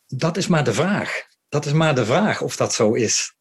Dat 0.07 0.37
is 0.37 0.47
maar 0.47 0.63
de 0.63 0.73
vraag. 0.73 1.25
Dat 1.49 1.65
is 1.65 1.71
maar 1.71 1.95
de 1.95 2.05
vraag 2.05 2.41
of 2.41 2.55
dat 2.55 2.73
zo 2.73 2.93
is. 2.93 3.33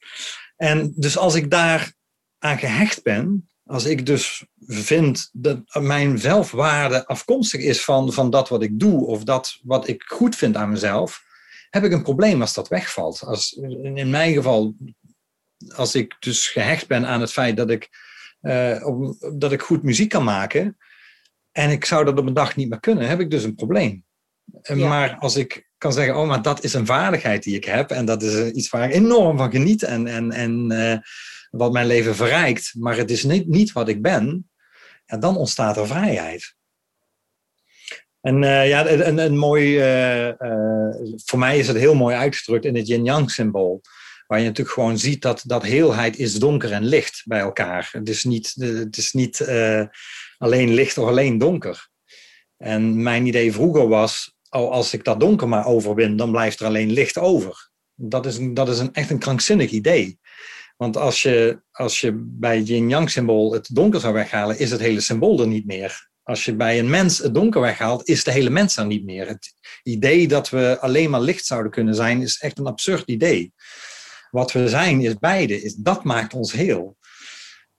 En 0.57 0.93
dus 0.97 1.19
als 1.19 1.35
ik 1.35 1.51
daar 1.51 1.93
aan 2.39 2.59
gehecht 2.59 3.03
ben, 3.03 3.49
als 3.65 3.85
ik 3.85 4.07
dus 4.07 4.45
vind 4.67 5.31
dat 5.33 5.61
mijn 5.73 6.19
zelfwaarde 6.19 7.07
afkomstig 7.07 7.61
is 7.61 7.85
van, 7.85 8.13
van 8.13 8.31
dat 8.31 8.49
wat 8.49 8.63
ik 8.63 8.79
doe 8.79 9.07
of 9.07 9.25
dat 9.25 9.59
wat 9.63 9.89
ik 9.89 10.03
goed 10.07 10.37
vind 10.37 10.57
aan 10.57 10.71
mezelf, 10.71 11.23
heb 11.71 11.85
ik 11.85 11.93
een 11.93 12.03
probleem 12.03 12.41
als 12.41 12.55
dat 12.55 12.69
wegvalt. 12.69 13.23
Als, 13.25 13.53
in 13.53 14.11
mijn 14.11 14.33
geval 14.33 14.75
als 15.75 15.95
ik 15.95 16.17
dus 16.21 16.49
gehecht 16.49 16.87
ben 16.87 17.07
aan 17.07 17.21
het 17.21 17.33
feit 17.33 17.57
dat 17.57 17.71
ik, 17.71 17.89
uh, 18.43 18.87
op, 18.87 19.17
dat 19.35 19.53
ik 19.53 19.63
goed 19.63 19.83
muziek 19.83 20.09
kan 20.09 20.25
maken 20.25 20.77
en 21.53 21.71
ik 21.71 21.85
zou 21.85 22.05
dat 22.05 22.19
op 22.19 22.27
een 22.27 22.35
dag 22.35 22.57
niet 22.57 22.69
meer 22.69 22.81
kunnen, 22.81 23.09
heb 23.09 23.21
ik 23.21 23.31
dus 23.31 23.45
een 23.45 23.55
probleem. 23.55 24.05
Ja. 24.63 24.89
Maar 24.89 25.17
als 25.17 25.37
ik 25.37 25.69
kan 25.79 25.93
zeggen, 25.93 26.17
oh, 26.17 26.29
maar 26.29 26.43
dat 26.43 26.65
is 26.65 26.75
een 26.75 26.87
vaardigheid 26.87 27.43
die 27.43 27.57
ik 27.57 27.65
heb 27.65 27.91
en 27.91 28.05
dat 28.05 28.23
is 28.23 28.51
iets 28.51 28.69
waar 28.69 28.89
ik 28.89 28.95
enorm 28.95 29.37
van 29.37 29.51
geniet 29.51 29.83
en, 29.83 30.07
en, 30.07 30.33
en 30.33 30.71
uh, 30.73 30.97
wat 31.51 31.73
mijn 31.73 31.87
leven 31.87 32.15
verrijkt, 32.15 32.75
maar 32.79 32.97
het 32.97 33.11
is 33.11 33.25
niet, 33.25 33.49
niet 33.49 33.73
wat 33.73 33.89
ik 33.89 34.03
ben, 34.03 34.51
dan 35.07 35.37
ontstaat 35.37 35.77
er 35.77 35.87
vrijheid. 35.87 36.55
En 38.21 38.43
uh, 38.43 38.69
ja, 38.69 38.87
een, 38.87 39.19
een 39.19 39.39
mooi, 39.39 39.79
voor 41.25 41.39
mij 41.39 41.59
is 41.59 41.69
het 41.69 41.77
heel 41.77 41.95
mooi 41.95 42.17
uitgedrukt 42.17 42.65
in 42.65 42.77
het 42.77 42.87
yin-yang 42.87 43.31
symbool. 43.31 43.81
Waar 44.27 44.39
je 44.39 44.45
natuurlijk 44.45 44.75
gewoon 44.75 44.99
ziet 44.99 45.23
dat, 45.23 45.43
dat 45.47 45.63
heelheid 45.63 46.19
is 46.19 46.39
donker 46.39 46.73
en 46.73 46.85
licht 46.85 47.23
bij 47.25 47.41
elkaar. 47.41 47.89
Het 47.93 48.09
is 48.09 48.25
niet, 48.25 48.55
het 48.59 48.97
is 48.97 49.13
niet 49.13 49.41
uh, 49.41 49.83
alleen 50.39 50.75
licht 50.75 50.99
of 50.99 51.09
alleen 51.09 51.39
donker. 51.39 51.89
En 52.57 53.03
mijn 53.03 53.27
idee 53.27 53.53
vroeger 53.53 53.89
was, 53.89 54.37
oh, 54.51 54.71
als 54.71 54.93
ik 54.93 55.05
dat 55.05 55.21
donker 55.21 55.49
maar 55.49 55.67
overwin, 55.67 56.17
dan 56.17 56.31
blijft 56.31 56.61
er 56.61 56.67
alleen 56.67 56.93
licht 56.93 57.19
over. 57.19 57.71
Dat 57.95 58.27
is, 58.27 58.39
dat 58.41 58.69
is 58.69 58.79
een, 58.79 58.93
echt 58.93 59.11
een 59.11 59.19
krankzinnig 59.19 59.71
idee. 59.71 60.19
Want 60.77 60.97
als 60.97 61.23
je, 61.23 61.63
als 61.71 62.01
je 62.01 62.13
bij 62.17 62.57
het 62.57 62.69
yin-yang 62.69 63.11
symbool 63.11 63.53
het 63.53 63.75
donker 63.75 64.01
zou 64.01 64.15
weghalen, 64.15 64.59
is 64.59 64.71
het 64.71 64.81
hele 64.81 65.01
symbool 65.01 65.41
er 65.41 65.47
niet 65.47 65.67
meer. 65.67 66.09
Als 66.23 66.45
je 66.45 66.55
bij 66.55 66.79
een 66.79 66.91
mens 66.91 67.19
het 67.19 67.35
donker 67.35 67.61
weghaalt, 67.61 68.09
is 68.09 68.25
de 68.25 68.33
hele 68.33 68.51
mens 68.51 68.77
er 68.77 68.87
niet 68.87 69.05
meer. 69.05 69.29
Het 69.29 69.55
idee 69.83 70.29
dat 70.29 70.51
we 70.51 70.79
alleen 70.81 71.11
maar 71.11 71.21
licht 71.21 71.47
zouden 71.47 71.73
kunnen 71.73 71.95
zijn, 71.95 72.23
is 72.23 72.39
echt 72.39 72.59
een 72.59 72.67
absurd 72.67 73.09
idee 73.09 73.53
wat 74.35 74.53
we 74.53 74.69
zijn 74.69 75.01
is 75.01 75.19
beide. 75.19 75.63
Is, 75.63 75.75
dat 75.75 76.05
maakt 76.05 76.35
ons 76.35 76.53
heel. 76.53 76.97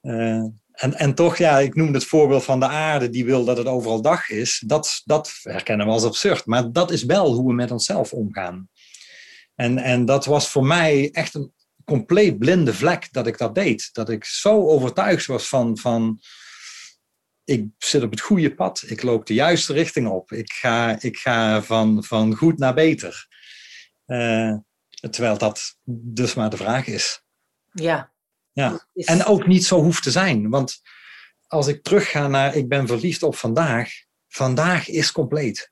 Uh, 0.01 0.43
en, 0.71 0.93
en 0.93 1.15
toch, 1.15 1.37
ja, 1.37 1.59
ik 1.59 1.75
noem 1.75 1.93
het 1.93 2.05
voorbeeld 2.05 2.43
van 2.43 2.59
de 2.59 2.67
aarde 2.67 3.09
die 3.09 3.25
wil 3.25 3.45
dat 3.45 3.57
het 3.57 3.67
overal 3.67 4.01
dag 4.01 4.29
is. 4.29 4.63
Dat, 4.65 5.01
dat 5.05 5.31
herkennen 5.41 5.85
we 5.85 5.91
als 5.91 6.03
absurd. 6.03 6.45
Maar 6.45 6.71
dat 6.71 6.91
is 6.91 7.03
wel 7.03 7.33
hoe 7.33 7.47
we 7.47 7.53
met 7.53 7.71
onszelf 7.71 8.13
omgaan. 8.13 8.69
En, 9.55 9.77
en 9.77 10.05
dat 10.05 10.25
was 10.25 10.49
voor 10.49 10.65
mij 10.65 11.09
echt 11.11 11.33
een 11.33 11.53
compleet 11.85 12.39
blinde 12.39 12.73
vlek 12.73 13.07
dat 13.11 13.27
ik 13.27 13.37
dat 13.37 13.55
deed. 13.55 13.89
Dat 13.91 14.09
ik 14.09 14.23
zo 14.25 14.67
overtuigd 14.67 15.25
was 15.25 15.47
van, 15.47 15.77
van 15.77 16.19
ik 17.43 17.65
zit 17.77 18.03
op 18.03 18.11
het 18.11 18.21
goede 18.21 18.55
pad. 18.55 18.83
Ik 18.87 19.03
loop 19.03 19.25
de 19.25 19.33
juiste 19.33 19.73
richting 19.73 20.07
op. 20.07 20.31
Ik 20.31 20.51
ga, 20.51 21.01
ik 21.01 21.17
ga 21.17 21.61
van, 21.61 22.03
van 22.03 22.35
goed 22.35 22.57
naar 22.57 22.73
beter. 22.73 23.27
Uh, 24.07 24.55
terwijl 25.09 25.37
dat 25.37 25.77
dus 25.83 26.33
maar 26.33 26.49
de 26.49 26.57
vraag 26.57 26.87
is. 26.87 27.23
Ja. 27.71 28.11
ja. 28.51 28.87
En 28.93 29.25
ook 29.25 29.47
niet 29.47 29.65
zo 29.65 29.81
hoeft 29.81 30.03
te 30.03 30.11
zijn. 30.11 30.49
Want 30.49 30.81
als 31.47 31.67
ik 31.67 31.83
terugga 31.83 32.27
naar 32.27 32.55
ik 32.55 32.67
ben 32.67 32.87
verliefd 32.87 33.23
op 33.23 33.35
vandaag. 33.35 33.91
Vandaag 34.27 34.89
is 34.89 35.11
compleet. 35.11 35.71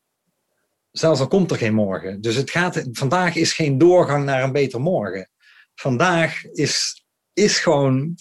Zelfs 0.92 1.20
al 1.20 1.28
komt 1.28 1.52
er 1.52 1.58
geen 1.58 1.74
morgen. 1.74 2.22
Dus 2.22 2.36
het 2.36 2.52
gaat, 2.52 2.88
vandaag 2.92 3.36
is 3.36 3.54
geen 3.54 3.78
doorgang 3.78 4.26
naar 4.26 4.44
een 4.44 4.52
beter 4.52 4.82
morgen. 4.82 5.30
Vandaag 5.76 6.46
is, 6.46 7.06
is 7.34 7.60
gewoon 7.60 8.16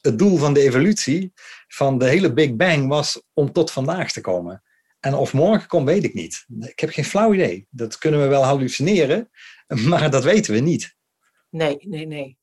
het 0.00 0.18
doel 0.18 0.36
van 0.36 0.52
de 0.52 0.60
evolutie 0.60 1.32
van 1.68 1.98
de 1.98 2.08
hele 2.08 2.32
Big 2.32 2.56
Bang 2.56 2.88
was 2.88 3.22
om 3.32 3.52
tot 3.52 3.70
vandaag 3.70 4.12
te 4.12 4.20
komen. 4.20 4.62
En 5.00 5.14
of 5.14 5.32
morgen 5.32 5.68
komt, 5.68 5.86
weet 5.86 6.04
ik 6.04 6.14
niet. 6.14 6.44
Ik 6.60 6.80
heb 6.80 6.90
geen 6.90 7.04
flauw 7.04 7.34
idee. 7.34 7.66
Dat 7.70 7.98
kunnen 7.98 8.20
we 8.20 8.26
wel 8.26 8.42
hallucineren, 8.42 9.30
maar 9.88 10.10
dat 10.10 10.24
weten 10.24 10.54
we 10.54 10.60
niet. 10.60 10.96
Nee, 11.50 11.76
nee, 11.80 12.06
nee. 12.06 12.38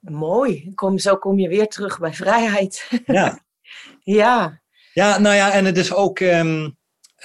Mooi. 0.00 0.74
Kom, 0.74 0.98
zo 0.98 1.16
kom 1.16 1.38
je 1.38 1.48
weer 1.48 1.68
terug 1.68 1.98
bij 1.98 2.14
vrijheid. 2.14 2.90
Ja. 3.06 3.44
ja. 4.20 4.62
Ja, 4.92 5.18
nou 5.18 5.34
ja, 5.34 5.52
en 5.52 5.64
het 5.64 5.76
is 5.76 5.92
ook. 5.92 6.20
Um, 6.20 6.76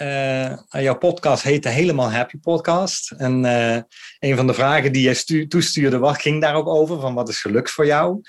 uh, 0.02 0.58
jouw 0.70 0.98
podcast 0.98 1.44
heette 1.44 1.70
Helemaal 1.70 2.12
Happy 2.12 2.38
Podcast. 2.38 3.12
En 3.12 3.44
uh, 3.44 3.80
een 4.20 4.36
van 4.36 4.48
de 4.48 4.54
vragen 4.54 4.92
die 4.92 5.02
jij 5.02 5.46
toestuurde, 5.48 5.98
wat 5.98 6.22
ging 6.22 6.42
daar 6.42 6.56
ook 6.56 6.68
over? 6.68 7.00
Van 7.00 7.14
wat 7.14 7.30
is 7.30 7.42
geluk 7.42 7.70
voor 7.70 7.86
jou? 7.86 8.22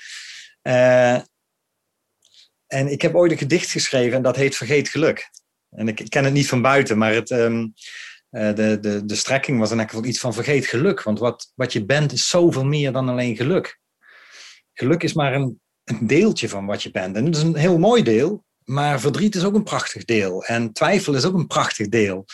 Uh, 0.63 1.15
en 2.67 2.89
ik 2.89 3.03
heb 3.03 3.15
ooit 3.15 3.33
een 3.33 3.39
gedicht 3.39 3.71
geschreven 3.71 4.17
en 4.17 4.23
dat 4.23 4.37
heet 4.37 4.57
Vergeet 4.57 4.89
Geluk. 4.89 5.31
En 5.71 5.89
ik, 5.89 6.11
ken 6.11 6.25
het 6.25 6.33
niet 6.33 6.49
van 6.49 6.63
buiten, 6.63 6.99
maar 6.99 7.13
het, 7.13 7.31
um, 7.31 7.75
de, 8.31 8.79
de, 8.81 9.05
de 9.05 9.15
strekking 9.15 9.59
was 9.59 9.71
elk 9.71 9.91
geval 9.91 10.05
iets 10.05 10.21
van 10.21 10.35
vergeet 10.35 10.67
geluk. 10.67 11.03
Want 11.03 11.19
wat, 11.19 11.53
wat 11.55 11.73
je 11.73 11.85
bent 11.85 12.13
is 12.13 12.29
zoveel 12.29 12.65
meer 12.65 12.93
dan 12.93 13.09
alleen 13.09 13.37
geluk. 13.37 13.79
Geluk 14.73 15.03
is 15.03 15.13
maar 15.13 15.35
een, 15.35 15.61
een 15.85 16.07
deeltje 16.07 16.49
van 16.49 16.67
wat 16.67 16.83
je 16.83 16.91
bent. 16.91 17.17
En 17.17 17.25
het 17.25 17.37
is 17.37 17.43
een 17.43 17.57
heel 17.57 17.79
mooi 17.79 18.03
deel, 18.03 18.45
maar 18.65 19.01
verdriet 19.01 19.35
is 19.35 19.45
ook 19.45 19.55
een 19.55 19.63
prachtig 19.63 20.05
deel. 20.05 20.45
En 20.45 20.73
twijfel 20.73 21.15
is 21.15 21.25
ook 21.25 21.35
een 21.35 21.47
prachtig 21.47 21.89
deel. 21.89 22.25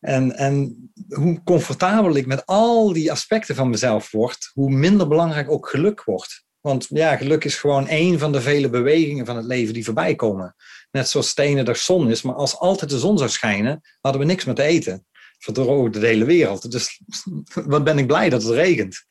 En, 0.00 0.36
en 0.36 0.90
hoe 1.08 1.42
comfortabel 1.44 2.16
ik 2.16 2.26
met 2.26 2.46
al 2.46 2.92
die 2.92 3.10
aspecten 3.10 3.54
van 3.54 3.70
mezelf 3.70 4.10
word, 4.10 4.50
hoe 4.52 4.70
minder 4.70 5.08
belangrijk 5.08 5.50
ook 5.50 5.68
geluk 5.68 6.04
wordt. 6.04 6.46
Want 6.60 6.86
ja, 6.90 7.16
geluk 7.16 7.44
is 7.44 7.56
gewoon 7.56 7.88
één 7.88 8.18
van 8.18 8.32
de 8.32 8.40
vele 8.40 8.70
bewegingen 8.70 9.26
van 9.26 9.36
het 9.36 9.44
leven 9.44 9.74
die 9.74 9.84
voorbij 9.84 10.14
komen. 10.14 10.54
Net 10.90 11.08
zoals 11.08 11.28
stenen 11.28 11.64
de 11.64 11.74
zon 11.74 12.10
is, 12.10 12.22
maar 12.22 12.34
als 12.34 12.58
altijd 12.58 12.90
de 12.90 12.98
zon 12.98 13.18
zou 13.18 13.30
schijnen, 13.30 13.80
hadden 14.00 14.20
we 14.20 14.26
niks 14.26 14.44
meer 14.44 14.54
te 14.54 14.62
eten. 14.62 15.06
Verdroogde 15.38 15.98
de 15.98 16.06
hele 16.06 16.24
wereld. 16.24 16.70
Dus 16.70 17.00
wat 17.66 17.84
ben 17.84 17.98
ik 17.98 18.06
blij 18.06 18.28
dat 18.28 18.42
het 18.42 18.52
regent. 18.52 19.06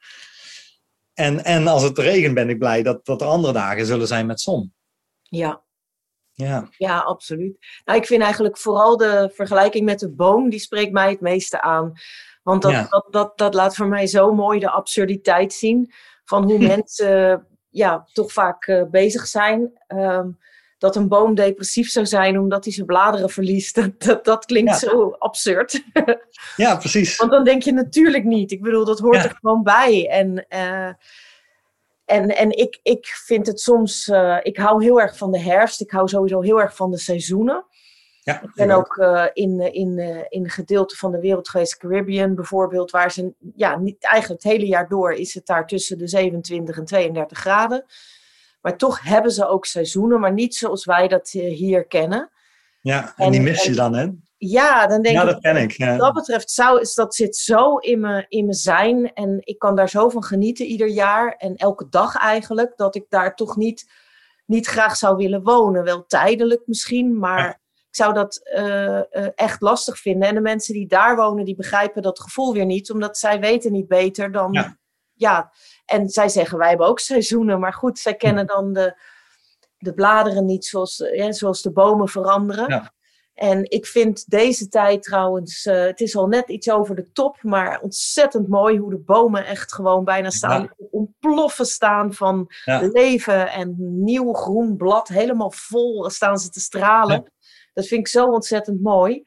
En, 1.13 1.43
en 1.43 1.67
als 1.67 1.83
het 1.83 1.97
regent 1.97 2.33
ben 2.33 2.49
ik 2.49 2.59
blij 2.59 2.83
dat, 2.83 3.05
dat 3.05 3.21
er 3.21 3.27
andere 3.27 3.53
dagen 3.53 3.85
zullen 3.85 4.07
zijn 4.07 4.25
met 4.25 4.41
zon. 4.41 4.73
Ja. 5.21 5.65
Ja. 6.31 6.69
ja, 6.77 6.99
absoluut. 6.99 7.57
Nou, 7.85 7.99
ik 7.99 8.05
vind 8.05 8.21
eigenlijk 8.21 8.57
vooral 8.57 8.97
de 8.97 9.31
vergelijking 9.33 9.85
met 9.85 9.99
de 9.99 10.09
boom, 10.09 10.49
die 10.49 10.59
spreekt 10.59 10.91
mij 10.91 11.09
het 11.09 11.21
meeste 11.21 11.61
aan. 11.61 11.93
Want 12.43 12.61
dat, 12.61 12.89
dat, 12.89 13.07
dat, 13.09 13.37
dat 13.37 13.53
laat 13.53 13.75
voor 13.75 13.87
mij 13.87 14.07
zo 14.07 14.33
mooi 14.33 14.59
de 14.59 14.69
absurditeit 14.69 15.53
zien 15.53 15.93
van 16.23 16.43
hoe 16.43 16.59
mensen 16.75 17.47
ja, 17.69 18.07
toch 18.13 18.31
vaak 18.31 18.67
uh, 18.67 18.83
bezig 18.89 19.27
zijn. 19.27 19.71
Um, 19.87 20.37
dat 20.77 20.95
een 20.95 21.07
boom 21.07 21.35
depressief 21.35 21.89
zou 21.89 22.05
zijn 22.05 22.39
omdat 22.39 22.63
hij 22.63 22.73
zijn 22.73 22.85
bladeren 22.85 23.29
verliest. 23.29 23.75
Dat, 23.81 24.01
dat, 24.01 24.25
dat 24.25 24.45
klinkt 24.45 24.79
zo 24.79 25.11
absurd. 25.11 25.83
ja, 26.55 26.75
precies. 26.75 27.17
Want 27.17 27.31
dan 27.31 27.43
denk 27.43 27.63
je 27.63 27.73
natuurlijk 27.73 28.23
niet. 28.23 28.51
Ik 28.51 28.61
bedoel, 28.61 28.85
dat 28.85 28.99
hoort 28.99 29.23
er 29.23 29.37
gewoon 29.39 29.63
bij. 29.63 30.09
En, 30.09 30.45
uh, 30.49 30.91
en, 32.05 32.35
en 32.35 32.57
ik, 32.57 32.79
ik 32.83 33.05
vind 33.05 33.47
het 33.47 33.59
soms. 33.59 34.07
Uh, 34.07 34.37
ik 34.41 34.57
hou 34.57 34.83
heel 34.83 35.01
erg 35.01 35.17
van 35.17 35.31
de 35.31 35.39
herfst. 35.39 35.81
Ik 35.81 35.91
hou 35.91 36.07
sowieso 36.07 36.41
heel 36.41 36.61
erg 36.61 36.75
van 36.75 36.91
de 36.91 36.97
seizoenen. 36.97 37.65
Ja, 38.19 38.41
ik 38.41 38.53
ben 38.53 38.71
ook 38.71 38.95
uh, 38.95 39.25
in, 39.33 39.59
in, 39.73 39.99
in 40.29 40.43
een 40.43 40.49
gedeelte 40.49 40.95
van 40.95 41.11
de 41.11 41.19
wereld 41.19 41.49
geweest, 41.49 41.77
Caribbean 41.77 42.35
bijvoorbeeld, 42.35 42.91
waar 42.91 43.11
ze 43.11 43.33
ja, 43.55 43.77
niet, 43.77 44.03
eigenlijk 44.03 44.43
het 44.43 44.51
hele 44.51 44.65
jaar 44.65 44.87
door 44.87 45.13
is 45.13 45.33
het 45.33 45.45
daar 45.45 45.67
tussen 45.67 45.97
de 45.97 46.07
27 46.07 46.77
en 46.77 46.85
32 46.85 47.37
graden. 47.37 47.85
Maar 48.67 48.77
toch 48.77 49.01
hebben 49.01 49.31
ze 49.31 49.47
ook 49.47 49.65
seizoenen, 49.65 50.19
maar 50.19 50.33
niet 50.33 50.55
zoals 50.55 50.85
wij 50.85 51.07
dat 51.07 51.33
uh, 51.33 51.55
hier 51.55 51.85
kennen. 51.85 52.29
Ja, 52.81 53.13
en, 53.15 53.25
en 53.25 53.31
die 53.31 53.41
mis 53.41 53.63
je 53.63 53.69
en, 53.69 53.75
dan, 53.75 53.93
hè? 53.95 54.07
Ja, 54.37 54.87
dan 54.87 55.01
denk 55.01 55.15
ja, 55.15 55.21
ik. 55.21 55.27
dat 55.27 55.39
ken 55.39 55.55
ik. 55.55 55.71
Ja. 55.71 55.89
Wat 55.89 55.99
dat 55.99 56.13
betreft, 56.13 56.51
zou, 56.51 56.81
is, 56.81 56.93
dat 56.93 57.15
zit 57.15 57.35
zo 57.35 57.77
in 57.77 57.99
mijn, 57.99 58.25
in 58.29 58.43
mijn 58.45 58.57
zijn. 58.57 59.13
En 59.13 59.39
ik 59.39 59.59
kan 59.59 59.75
daar 59.75 59.89
zo 59.89 60.09
van 60.09 60.23
genieten 60.23 60.65
ieder 60.65 60.87
jaar. 60.87 61.35
En 61.37 61.55
elke 61.55 61.89
dag 61.89 62.15
eigenlijk. 62.15 62.77
Dat 62.77 62.95
ik 62.95 63.05
daar 63.09 63.35
toch 63.35 63.55
niet, 63.55 63.91
niet 64.45 64.67
graag 64.67 64.95
zou 64.95 65.17
willen 65.17 65.43
wonen. 65.43 65.83
Wel 65.83 66.05
tijdelijk 66.05 66.61
misschien, 66.65 67.19
maar. 67.19 67.39
Ja 67.39 67.59
zou 67.89 68.13
dat 68.13 68.49
uh, 68.57 68.63
uh, 68.87 69.27
echt 69.35 69.61
lastig 69.61 69.99
vinden. 69.99 70.27
En 70.27 70.35
de 70.35 70.41
mensen 70.41 70.73
die 70.73 70.87
daar 70.87 71.15
wonen, 71.15 71.45
die 71.45 71.55
begrijpen 71.55 72.01
dat 72.01 72.19
gevoel 72.19 72.53
weer 72.53 72.65
niet, 72.65 72.91
omdat 72.91 73.17
zij 73.17 73.39
weten 73.39 73.71
niet 73.71 73.87
beter 73.87 74.31
dan. 74.31 74.77
Ja. 75.17 75.51
En 75.85 76.09
zij 76.09 76.29
zeggen, 76.29 76.57
wij 76.57 76.69
hebben 76.69 76.87
ook 76.87 76.99
seizoenen, 76.99 77.59
maar 77.59 77.73
goed, 77.73 77.99
zij 77.99 78.15
kennen 78.15 78.47
dan 78.47 78.73
de, 78.73 79.01
de 79.77 79.93
bladeren 79.93 80.45
niet 80.45 80.65
zoals, 80.65 81.03
ja, 81.13 81.31
zoals 81.31 81.61
de 81.61 81.71
bomen 81.71 82.07
veranderen. 82.07 82.69
Ja. 82.69 82.95
En 83.33 83.69
ik 83.71 83.85
vind 83.85 84.29
deze 84.29 84.67
tijd 84.67 85.03
trouwens, 85.03 85.65
uh, 85.65 85.83
het 85.83 86.01
is 86.01 86.15
al 86.15 86.27
net 86.27 86.49
iets 86.49 86.69
over 86.69 86.95
de 86.95 87.11
top, 87.11 87.37
maar 87.43 87.79
ontzettend 87.81 88.47
mooi 88.47 88.77
hoe 88.77 88.89
de 88.89 88.97
bomen 88.99 89.45
echt 89.45 89.73
gewoon 89.73 90.03
bijna 90.03 90.29
staan, 90.29 90.61
Ja. 90.61 90.85
ontploffen 90.91 91.65
staan 91.65 92.13
van 92.13 92.51
Ja. 92.65 92.89
leven 92.91 93.51
en 93.51 93.75
nieuw 94.03 94.33
groen 94.33 94.77
blad, 94.77 95.07
helemaal 95.07 95.51
vol 95.51 96.09
staan 96.09 96.37
ze 96.37 96.49
te 96.49 96.59
stralen. 96.59 97.31
Dat 97.73 97.87
vind 97.87 97.99
ik 97.99 98.07
zo 98.07 98.25
ontzettend 98.25 98.81
mooi. 98.81 99.23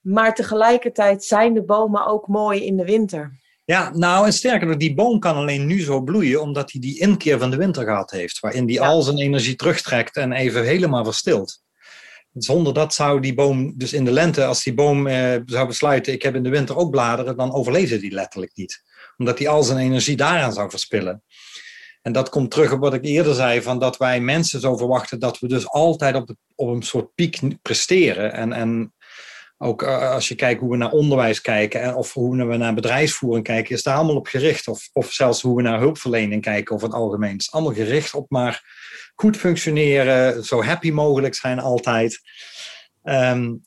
Maar 0.00 0.34
tegelijkertijd 0.34 1.24
zijn 1.24 1.54
de 1.54 1.64
bomen 1.64 2.06
ook 2.06 2.28
mooi 2.28 2.64
in 2.64 2.76
de 2.76 2.84
winter. 2.84 3.40
Ja, 3.64 3.90
nou 3.94 4.26
en 4.26 4.32
sterker 4.32 4.66
nog, 4.66 4.76
die 4.76 4.94
boom 4.94 5.18
kan 5.18 5.36
alleen 5.36 5.66
nu 5.66 5.80
zo 5.80 6.00
bloeien 6.00 6.40
omdat 6.40 6.72
hij 6.72 6.80
die 6.80 6.98
inkeer 7.00 7.38
van 7.38 7.50
de 7.50 7.56
winter 7.56 7.84
gehad 7.84 8.10
heeft. 8.10 8.40
Waarin 8.40 8.64
hij 8.64 8.72
Ja. 8.74 8.86
al 8.86 9.02
zijn 9.02 9.18
energie 9.18 9.56
terugtrekt 9.56 10.16
en 10.16 10.32
even 10.32 10.64
helemaal 10.64 11.04
verstilt. 11.04 11.62
Zonder 12.32 12.74
dat 12.74 12.94
zou 12.94 13.20
die 13.20 13.34
boom, 13.34 13.72
dus 13.76 13.92
in 13.92 14.04
de 14.04 14.10
lente, 14.10 14.44
als 14.44 14.62
die 14.62 14.74
boom 14.74 15.06
eh, 15.06 15.40
zou 15.46 15.66
besluiten, 15.66 16.12
ik 16.12 16.22
heb 16.22 16.34
in 16.34 16.42
de 16.42 16.48
winter 16.48 16.76
ook 16.76 16.90
bladeren, 16.90 17.36
dan 17.36 17.52
overleefde 17.52 17.98
die 17.98 18.12
letterlijk 18.12 18.52
niet. 18.54 18.82
Omdat 19.16 19.38
hij 19.38 19.48
al 19.48 19.62
zijn 19.62 19.78
energie 19.78 20.16
daaraan 20.16 20.52
zou 20.52 20.70
verspillen. 20.70 21.22
En 22.02 22.12
dat 22.12 22.28
komt 22.28 22.50
terug 22.50 22.72
op 22.72 22.80
wat 22.80 22.94
ik 22.94 23.04
eerder 23.04 23.34
zei, 23.34 23.62
van 23.62 23.78
dat 23.78 23.96
wij 23.96 24.20
mensen 24.20 24.60
zo 24.60 24.76
verwachten 24.76 25.18
dat 25.18 25.38
we 25.38 25.48
dus 25.48 25.68
altijd 25.68 26.14
op, 26.14 26.26
de, 26.26 26.36
op 26.54 26.68
een 26.68 26.82
soort 26.82 27.14
piek 27.14 27.40
presteren. 27.62 28.32
En, 28.32 28.52
en 28.52 28.93
ook 29.58 29.82
uh, 29.82 30.10
als 30.10 30.28
je 30.28 30.34
kijkt 30.34 30.60
hoe 30.60 30.70
we 30.70 30.76
naar 30.76 30.90
onderwijs 30.90 31.40
kijken, 31.40 31.80
en 31.82 31.94
of 31.94 32.12
hoe 32.12 32.46
we 32.46 32.56
naar 32.56 32.74
bedrijfsvoering 32.74 33.44
kijken, 33.44 33.74
is 33.74 33.82
daar 33.82 33.96
allemaal 33.96 34.16
op 34.16 34.26
gericht. 34.26 34.68
Of, 34.68 34.88
of 34.92 35.12
zelfs 35.12 35.42
hoe 35.42 35.56
we 35.56 35.62
naar 35.62 35.78
hulpverlening 35.78 36.42
kijken 36.42 36.74
over 36.74 36.86
het 36.86 36.96
algemeen. 36.96 37.32
Het 37.32 37.40
is 37.40 37.52
allemaal 37.52 37.74
gericht 37.74 38.14
op 38.14 38.30
maar 38.30 38.62
goed 39.14 39.36
functioneren, 39.36 40.44
zo 40.44 40.62
happy 40.62 40.90
mogelijk 40.90 41.34
zijn 41.34 41.58
altijd. 41.58 42.20
Um, 43.02 43.64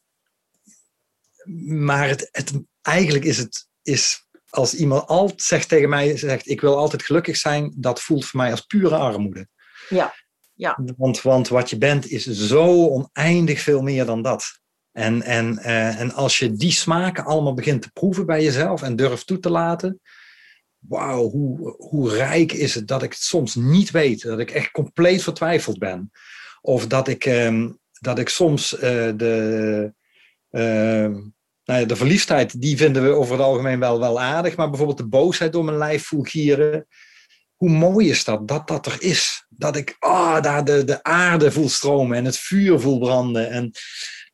maar 1.65 2.07
het, 2.07 2.29
het, 2.31 2.51
eigenlijk 2.81 3.25
is 3.25 3.37
het, 3.37 3.67
is 3.81 4.27
als 4.49 4.73
iemand 4.73 5.07
altijd 5.07 5.41
zegt 5.41 5.69
tegen 5.69 5.89
mij, 5.89 6.17
zegt 6.17 6.49
ik 6.49 6.61
wil 6.61 6.77
altijd 6.77 7.03
gelukkig 7.03 7.37
zijn, 7.37 7.73
dat 7.75 8.01
voelt 8.01 8.25
voor 8.25 8.39
mij 8.39 8.51
als 8.51 8.61
pure 8.61 8.95
armoede. 8.95 9.47
Ja, 9.89 10.13
ja. 10.53 10.79
Want, 10.97 11.21
want 11.21 11.47
wat 11.47 11.69
je 11.69 11.77
bent 11.77 12.07
is 12.07 12.25
zo 12.25 12.87
oneindig 12.87 13.61
veel 13.61 13.81
meer 13.81 14.05
dan 14.05 14.21
dat. 14.21 14.59
En, 14.97 15.21
en, 15.21 15.59
uh, 15.61 15.99
en 15.99 16.13
als 16.13 16.39
je 16.39 16.53
die 16.53 16.71
smaken 16.71 17.25
allemaal 17.25 17.53
begint 17.53 17.81
te 17.81 17.89
proeven 17.93 18.25
bij 18.25 18.43
jezelf 18.43 18.81
en 18.81 18.95
durft 18.95 19.27
toe 19.27 19.39
te 19.39 19.49
laten, 19.49 19.99
wauw, 20.77 21.29
hoe, 21.29 21.75
hoe 21.77 22.09
rijk 22.09 22.51
is 22.51 22.75
het 22.75 22.87
dat 22.87 23.03
ik 23.03 23.11
het 23.11 23.21
soms 23.21 23.55
niet 23.55 23.91
weet, 23.91 24.21
dat 24.21 24.39
ik 24.39 24.51
echt 24.51 24.71
compleet 24.71 25.23
vertwijfeld 25.23 25.79
ben. 25.79 26.11
Of 26.61 26.87
dat 26.87 27.07
ik, 27.07 27.25
um, 27.25 27.79
dat 27.99 28.19
ik 28.19 28.29
soms 28.29 28.73
uh, 28.73 28.81
de, 29.15 29.93
uh, 30.51 31.15
nou 31.63 31.85
de 31.85 31.95
verliefdheid, 31.95 32.61
die 32.61 32.77
vinden 32.77 33.03
we 33.03 33.09
over 33.09 33.33
het 33.33 33.43
algemeen 33.43 33.79
wel, 33.79 33.99
wel 33.99 34.19
aardig. 34.19 34.55
Maar 34.55 34.69
bijvoorbeeld 34.69 34.97
de 34.97 35.07
boosheid 35.07 35.53
door 35.53 35.65
mijn 35.65 35.77
lijf 35.77 36.05
voel 36.05 36.23
gieren. 36.23 36.87
Hoe 37.55 37.69
mooi 37.69 38.09
is 38.09 38.23
dat, 38.23 38.47
dat 38.47 38.67
dat 38.67 38.85
er 38.85 38.97
is. 38.99 39.45
Dat 39.49 39.75
ik 39.75 39.95
oh, 39.99 40.41
daar 40.41 40.65
de, 40.65 40.83
de 40.83 41.03
aarde 41.03 41.51
voel 41.51 41.69
stromen 41.69 42.17
en 42.17 42.25
het 42.25 42.37
vuur 42.37 42.79
voel 42.79 42.99
branden. 42.99 43.49
En 43.49 43.71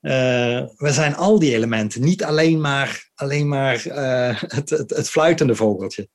uh, 0.04 0.68
we 0.76 0.92
zijn 0.92 1.16
al 1.16 1.40
die 1.40 1.54
elementen. 1.56 2.02
Niet 2.02 2.24
alleen 2.24 2.62
maar, 2.62 3.10
alleen 3.16 3.48
maar 3.48 3.86
uh, 3.88 4.42
het, 4.58 4.70
het, 4.70 4.90
het 4.90 5.10
fluitende 5.10 5.56
vogeltje. 5.56 6.10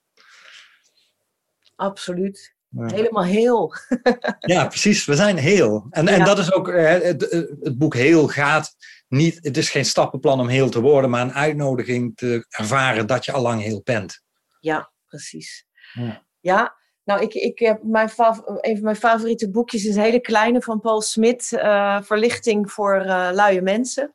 Absoluut. 1.76 2.56
Helemaal 2.76 3.24
heel. 3.24 3.74
ja, 4.40 4.66
precies. 4.66 5.04
We 5.04 5.16
zijn 5.16 5.36
heel. 5.36 5.86
En, 5.90 6.08
en 6.08 6.24
dat 6.24 6.38
is 6.38 6.52
ook, 6.52 6.72
het, 6.72 7.20
het 7.60 7.78
boek 7.78 7.94
Heel 7.94 8.28
gaat 8.28 8.76
niet, 9.08 9.38
het 9.42 9.56
is 9.56 9.70
geen 9.70 9.84
stappenplan 9.84 10.40
om 10.40 10.48
heel 10.48 10.68
te 10.68 10.80
worden, 10.80 11.10
maar 11.10 11.20
een 11.22 11.34
uitnodiging 11.34 12.16
te 12.16 12.46
ervaren 12.48 13.06
dat 13.06 13.24
je 13.24 13.32
al 13.32 13.42
lang 13.42 13.62
heel 13.62 13.80
bent. 13.84 14.22
Ja, 14.60 14.92
precies. 15.06 15.66
Ja, 15.92 16.26
ja 16.40 16.77
nou, 17.08 17.22
ik, 17.22 17.34
ik 17.34 17.58
heb 17.58 17.82
mijn 17.82 18.10
een 18.16 18.74
van 18.74 18.82
mijn 18.82 18.96
favoriete 18.96 19.50
boekjes 19.50 19.84
is 19.84 19.96
een 19.96 20.02
hele 20.02 20.20
kleine 20.20 20.60
van 20.60 20.80
Paul 20.80 21.00
Smit, 21.00 21.52
uh, 21.52 22.02
Verlichting 22.02 22.72
voor 22.72 23.04
uh, 23.04 23.28
luie 23.32 23.62
mensen. 23.62 24.10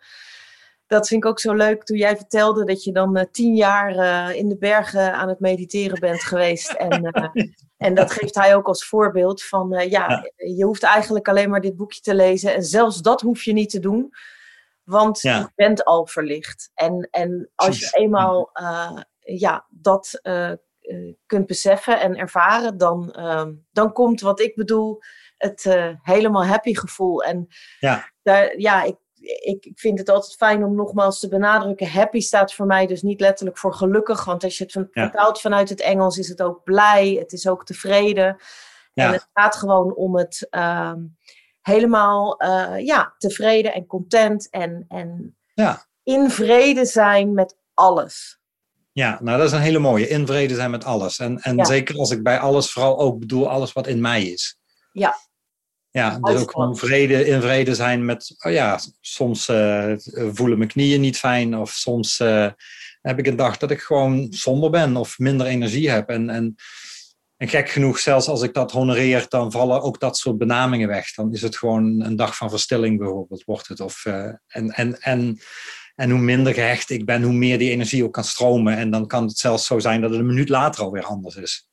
Dat 0.87 1.07
vind 1.07 1.23
ik 1.23 1.29
ook 1.29 1.39
zo 1.39 1.53
leuk 1.53 1.83
toen 1.83 1.97
jij 1.97 2.17
vertelde 2.17 2.65
dat 2.65 2.83
je 2.83 2.91
dan 2.91 3.17
uh, 3.17 3.23
tien 3.31 3.55
jaar 3.55 3.95
in 4.35 4.49
de 4.49 4.57
bergen 4.57 5.13
aan 5.13 5.29
het 5.29 5.39
mediteren 5.39 5.99
bent 5.99 6.23
geweest. 6.23 6.71
En, 6.87 7.11
en 7.77 7.93
dat 7.93 8.11
geeft 8.11 8.35
hij 8.35 8.55
ook 8.55 8.67
als 8.67 8.85
voorbeeld 8.85 9.43
van, 9.43 9.69
ja, 9.69 9.81
ja, 9.81 10.31
je 10.35 10.63
hoeft 10.65 10.83
eigenlijk 10.83 11.27
alleen 11.27 11.49
maar 11.49 11.61
dit 11.61 11.75
boekje 11.75 12.01
te 12.01 12.15
lezen. 12.15 12.53
En 12.53 12.63
zelfs 12.63 13.01
dat 13.01 13.21
hoef 13.21 13.43
je 13.43 13.53
niet 13.53 13.69
te 13.69 13.79
doen, 13.79 14.13
want 14.83 15.21
je 15.21 15.51
bent 15.55 15.83
al 15.83 16.05
verlicht. 16.07 16.71
En, 16.73 17.07
en 17.11 17.51
als 17.55 17.79
je 17.79 17.89
eenmaal 17.91 18.51
ja, 19.23 19.65
dat 19.69 20.19
eh, 20.21 20.51
kunt 21.25 21.47
beseffen 21.47 21.99
en 21.99 22.15
ervaren, 22.15 22.77
dan, 22.77 23.11
ehm, 23.11 23.53
dan 23.71 23.93
komt 23.93 24.21
wat 24.21 24.39
ik 24.39 24.55
bedoel, 24.55 24.99
het 25.37 25.65
uh, 25.65 25.89
helemaal 26.01 26.45
happy 26.45 26.75
gevoel. 26.75 27.23
En 27.23 27.47
ja, 27.79 28.11
daar, 28.21 28.59
ja 28.59 28.83
ik, 28.83 28.95
ik, 29.23 29.65
ik 29.65 29.79
vind 29.79 29.99
het 29.99 30.09
altijd 30.09 30.35
fijn 30.35 30.63
om 30.63 30.75
nogmaals 30.75 31.19
te 31.19 31.27
benadrukken. 31.27 31.91
Happy 31.91 32.19
staat 32.19 32.53
voor 32.53 32.65
mij 32.65 32.87
dus 32.87 33.01
niet 33.01 33.19
letterlijk 33.19 33.57
voor 33.57 33.73
gelukkig. 33.73 34.25
Want 34.25 34.43
als 34.43 34.57
je 34.57 34.63
het 34.63 34.87
vertaalt 34.91 35.41
vanuit 35.41 35.69
het 35.69 35.81
Engels, 35.81 36.17
is 36.17 36.27
het 36.27 36.41
ook 36.41 36.63
blij. 36.63 37.09
Het 37.19 37.31
is 37.31 37.47
ook 37.47 37.65
tevreden. 37.65 38.37
Ja. 38.93 39.05
En 39.05 39.11
het 39.11 39.29
gaat 39.33 39.55
gewoon 39.55 39.95
om 39.95 40.15
het 40.17 40.47
uh, 40.51 40.93
helemaal 41.61 42.43
uh, 42.43 42.85
ja, 42.85 43.15
tevreden 43.17 43.73
en 43.73 43.85
content. 43.85 44.49
En, 44.49 44.85
en 44.87 45.37
ja. 45.53 45.85
in 46.03 46.29
vrede 46.29 46.85
zijn 46.85 47.33
met 47.33 47.57
alles. 47.73 48.41
Ja, 48.93 49.19
nou 49.21 49.37
dat 49.37 49.47
is 49.47 49.53
een 49.53 49.61
hele 49.61 49.79
mooie. 49.79 50.07
In 50.07 50.27
vrede 50.27 50.55
zijn 50.55 50.71
met 50.71 50.85
alles. 50.85 51.19
En, 51.19 51.39
en 51.39 51.65
zeker 51.65 51.97
als 51.97 52.11
ik 52.11 52.23
bij 52.23 52.39
alles 52.39 52.71
vooral 52.71 52.99
ook 52.99 53.19
bedoel 53.19 53.49
alles 53.49 53.73
wat 53.73 53.87
in 53.87 54.01
mij 54.01 54.23
is. 54.23 54.57
Ja. 54.91 55.15
Ja, 55.91 56.19
dus 56.19 56.41
ook 56.41 56.51
gewoon 56.51 56.77
vrede, 56.77 57.25
in 57.25 57.41
vrede 57.41 57.75
zijn 57.75 58.05
met, 58.05 58.35
oh 58.37 58.51
ja, 58.51 58.79
soms 59.01 59.47
uh, 59.47 59.93
voelen 60.33 60.57
mijn 60.57 60.69
knieën 60.69 61.01
niet 61.01 61.17
fijn 61.17 61.57
of 61.57 61.71
soms 61.71 62.19
uh, 62.19 62.49
heb 63.01 63.19
ik 63.19 63.27
een 63.27 63.35
dag 63.35 63.57
dat 63.57 63.71
ik 63.71 63.81
gewoon 63.81 64.27
somber 64.29 64.69
ben 64.69 64.95
of 64.95 65.19
minder 65.19 65.47
energie 65.47 65.89
heb. 65.89 66.09
En, 66.09 66.29
en, 66.29 66.55
en 67.37 67.47
gek 67.47 67.69
genoeg, 67.69 67.99
zelfs 67.99 68.27
als 68.27 68.41
ik 68.41 68.53
dat 68.53 68.71
honoreer, 68.71 69.25
dan 69.29 69.51
vallen 69.51 69.81
ook 69.81 69.99
dat 69.99 70.17
soort 70.17 70.37
benamingen 70.37 70.87
weg. 70.87 71.13
Dan 71.13 71.33
is 71.33 71.41
het 71.41 71.57
gewoon 71.57 72.01
een 72.01 72.15
dag 72.15 72.35
van 72.35 72.49
verstilling 72.49 72.97
bijvoorbeeld, 72.97 73.43
wordt 73.43 73.67
het. 73.67 73.79
Of, 73.79 74.05
uh, 74.05 74.31
en, 74.47 74.69
en, 74.69 74.99
en 75.01 75.39
en 75.95 76.09
hoe 76.09 76.19
minder 76.19 76.53
gehecht 76.53 76.89
ik 76.89 77.05
ben, 77.05 77.23
hoe 77.23 77.33
meer 77.33 77.57
die 77.57 77.71
energie 77.71 78.03
ook 78.03 78.13
kan 78.13 78.23
stromen. 78.23 78.77
En 78.77 78.89
dan 78.89 79.07
kan 79.07 79.23
het 79.23 79.37
zelfs 79.37 79.65
zo 79.65 79.79
zijn 79.79 80.01
dat 80.01 80.09
het 80.09 80.19
een 80.19 80.25
minuut 80.25 80.49
later 80.49 80.83
alweer 80.83 81.03
anders 81.03 81.35
is. 81.35 81.67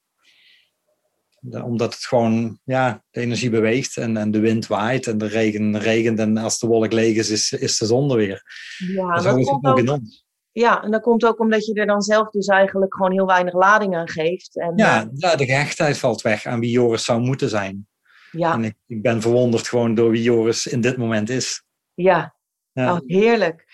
Omdat 1.51 1.95
het 1.95 2.05
gewoon, 2.05 2.59
ja, 2.65 3.05
de 3.11 3.21
energie 3.21 3.51
beweegt 3.51 3.97
en, 3.97 4.17
en 4.17 4.31
de 4.31 4.41
wind 4.41 4.67
waait 4.67 5.07
en 5.07 5.19
de 5.19 5.27
regen 5.27 5.79
regent. 5.79 6.19
En 6.19 6.37
als 6.37 6.59
de 6.59 6.67
wolk 6.67 6.93
leeg 6.93 7.17
is, 7.17 7.31
is, 7.31 7.53
is 7.53 7.79
de 7.79 7.87
zon 7.87 8.11
er 8.11 8.17
weer. 8.17 8.43
Ja, 8.79 9.15
en 9.15 9.23
zo 9.23 9.37
is 9.37 9.49
het 9.49 9.65
ook 9.65 9.79
in 9.79 9.89
ons. 9.89 10.29
Ja, 10.53 10.83
en 10.83 10.91
dat 10.91 11.03
komt 11.03 11.25
ook 11.25 11.41
omdat 11.41 11.67
je 11.67 11.75
er 11.75 11.87
dan 11.87 12.03
zelf 12.03 12.31
dus 12.31 12.47
eigenlijk 12.47 12.95
gewoon 12.95 13.13
heel 13.13 13.27
weinig 13.27 13.55
lading 13.55 13.97
aan 13.97 14.09
geeft. 14.09 14.59
En, 14.59 14.73
ja, 14.77 15.03
eh, 15.03 15.09
ja, 15.15 15.37
de 15.37 15.45
gehechtheid 15.45 15.99
valt 15.99 16.23
weg 16.23 16.47
aan 16.47 16.61
wie 16.61 16.71
Joris 16.71 17.05
zou 17.05 17.21
moeten 17.21 17.49
zijn. 17.49 17.89
Ja. 18.31 18.53
En 18.53 18.65
ik, 18.65 18.75
ik 18.87 19.03
ben 19.03 19.21
verwonderd 19.21 19.69
gewoon 19.69 19.95
door 19.95 20.11
wie 20.11 20.23
Joris 20.23 20.67
in 20.67 20.81
dit 20.81 20.97
moment 20.97 21.31
is. 21.31 21.63
Ja, 21.95 22.37
ja. 22.73 22.93
Oh, 22.93 23.01
heerlijk. 23.07 23.65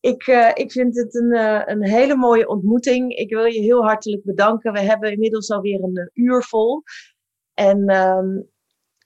Ik, 0.00 0.26
uh, 0.26 0.50
ik 0.54 0.72
vind 0.72 0.96
het 0.96 1.14
een, 1.14 1.34
uh, 1.34 1.62
een 1.64 1.84
hele 1.84 2.16
mooie 2.16 2.48
ontmoeting. 2.48 3.12
Ik 3.12 3.30
wil 3.30 3.44
je 3.44 3.60
heel 3.60 3.82
hartelijk 3.82 4.24
bedanken. 4.24 4.72
We 4.72 4.80
hebben 4.80 5.12
inmiddels 5.12 5.50
alweer 5.50 5.82
een 5.82 5.98
uh, 5.98 6.24
uur 6.24 6.42
vol. 6.42 6.82
En 7.54 7.96
um, 7.96 8.48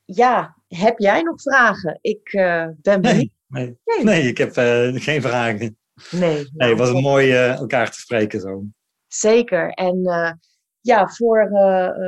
ja, 0.04 0.56
heb 0.68 0.98
jij 0.98 1.22
nog 1.22 1.42
vragen? 1.42 1.98
Ik 2.00 2.30
ben 2.82 3.00
benieuwd. 3.00 3.32
Nee, 3.46 3.78
nee. 3.84 4.04
nee, 4.04 4.22
ik 4.22 4.38
heb 4.38 4.52
geen 4.94 5.22
vragen. 5.22 5.58
Nee, 5.58 6.34
nee, 6.34 6.50
nou, 6.52 6.70
het 6.70 6.78
was 6.78 6.88
een 6.88 7.02
mooi 7.02 7.32
elkaar 7.32 7.90
te 7.90 7.98
spreken 7.98 8.40
zo. 8.40 8.64
Zeker. 9.06 9.70
En 9.70 10.02
ja, 10.80 11.08
voor 11.08 11.50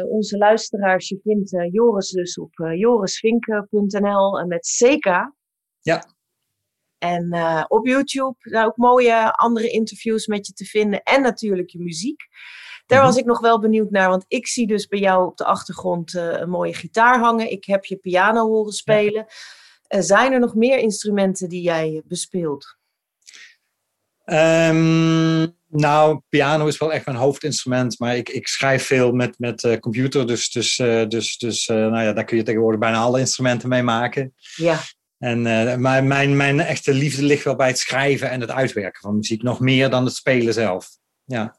onze 0.09 0.39
luisteraars, 0.39 1.09
je 1.09 1.20
vindt 1.22 1.51
Joris 1.70 2.11
dus 2.11 2.39
op 2.39 2.53
jorisvinken.nl 2.74 4.47
met 4.47 4.76
CK. 4.78 5.34
Ja. 5.80 6.16
En 7.07 7.35
uh, 7.35 7.65
op 7.69 7.87
YouTube 7.87 8.35
zijn 8.39 8.67
ook 8.67 8.77
mooie 8.77 9.33
andere 9.33 9.69
interviews 9.69 10.27
met 10.27 10.47
je 10.47 10.53
te 10.53 10.65
vinden. 10.65 11.03
En 11.03 11.23
natuurlijk 11.23 11.71
je 11.71 11.79
muziek. 11.79 12.21
Daar 12.87 13.03
was 13.03 13.11
mhm. 13.11 13.19
ik 13.19 13.25
nog 13.25 13.41
wel 13.41 13.61
benieuwd 13.61 13.91
naar, 13.91 14.09
want 14.09 14.25
ik 14.29 14.47
zie 14.47 14.67
dus 14.67 14.87
bij 14.87 14.99
jou 14.99 15.27
op 15.27 15.37
de 15.37 15.45
achtergrond 15.45 16.15
uh, 16.15 16.33
een 16.39 16.49
mooie 16.49 16.75
gitaar 16.75 17.19
hangen. 17.19 17.51
Ik 17.51 17.65
heb 17.65 17.85
je 17.85 17.97
piano 17.97 18.47
horen 18.47 18.73
spelen. 18.73 19.27
Uh, 19.89 20.01
zijn 20.01 20.33
er 20.33 20.41
nog 20.41 20.55
meer 20.55 20.79
instrumenten 20.79 21.49
die 21.49 21.63
jij 21.63 22.03
bespeelt? 22.05 22.77
Um, 24.25 25.57
nou, 25.69 26.21
piano 26.29 26.67
is 26.67 26.79
wel 26.79 26.93
echt 26.93 27.07
mijn 27.07 27.19
hoofdinstrument, 27.19 27.99
maar 27.99 28.17
ik, 28.17 28.29
ik 28.29 28.49
schrijf 28.49 28.87
veel 28.87 29.13
met, 29.13 29.39
met 29.39 29.79
computer. 29.81 30.27
Dus, 30.27 30.51
dus, 30.51 30.77
dus, 31.09 31.39
dus 31.39 31.67
nou 31.67 32.03
ja, 32.03 32.13
daar 32.13 32.25
kun 32.25 32.37
je 32.37 32.43
tegenwoordig 32.43 32.81
bijna 32.81 32.99
alle 32.99 33.19
instrumenten 33.19 33.69
mee 33.69 33.83
maken. 33.83 34.35
Ja. 34.57 34.79
En 35.27 35.39
uh, 35.39 35.74
mijn, 35.74 36.07
mijn, 36.07 36.37
mijn 36.37 36.61
echte 36.61 36.93
liefde 36.93 37.22
ligt 37.22 37.45
wel 37.45 37.57
bij 37.57 37.68
het 37.68 37.79
schrijven 37.79 38.31
en 38.31 38.41
het 38.41 38.51
uitwerken 38.51 39.01
van 39.01 39.16
muziek. 39.16 39.43
Nog 39.43 39.61
meer 39.61 39.91
dan 39.91 40.05
het 40.05 40.14
spelen 40.14 40.55
zelf. 40.55 40.89
Ja. 41.24 41.57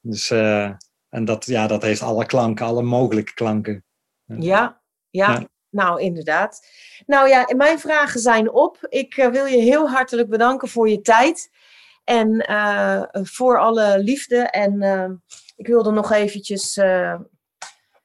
Dus, 0.00 0.30
uh, 0.30 0.70
en 1.08 1.24
dat, 1.24 1.46
ja, 1.46 1.66
dat 1.66 1.82
heeft 1.82 2.02
alle 2.02 2.26
klanken, 2.26 2.66
alle 2.66 2.82
mogelijke 2.82 3.34
klanken. 3.34 3.84
Ja, 4.24 4.82
ja, 5.10 5.48
nou 5.70 6.00
inderdaad. 6.00 6.66
Nou 7.06 7.28
ja, 7.28 7.48
mijn 7.56 7.78
vragen 7.78 8.20
zijn 8.20 8.52
op. 8.52 8.86
Ik 8.88 9.16
uh, 9.16 9.26
wil 9.26 9.46
je 9.46 9.60
heel 9.60 9.90
hartelijk 9.90 10.28
bedanken 10.28 10.68
voor 10.68 10.88
je 10.88 11.00
tijd. 11.00 11.50
En 12.04 12.46
voor 13.12 13.58
alle 13.58 13.98
liefde. 13.98 14.36
En 14.36 14.82
ik 15.56 15.66
wilde 15.66 15.90
nog 15.90 16.12
eventjes 16.12 16.74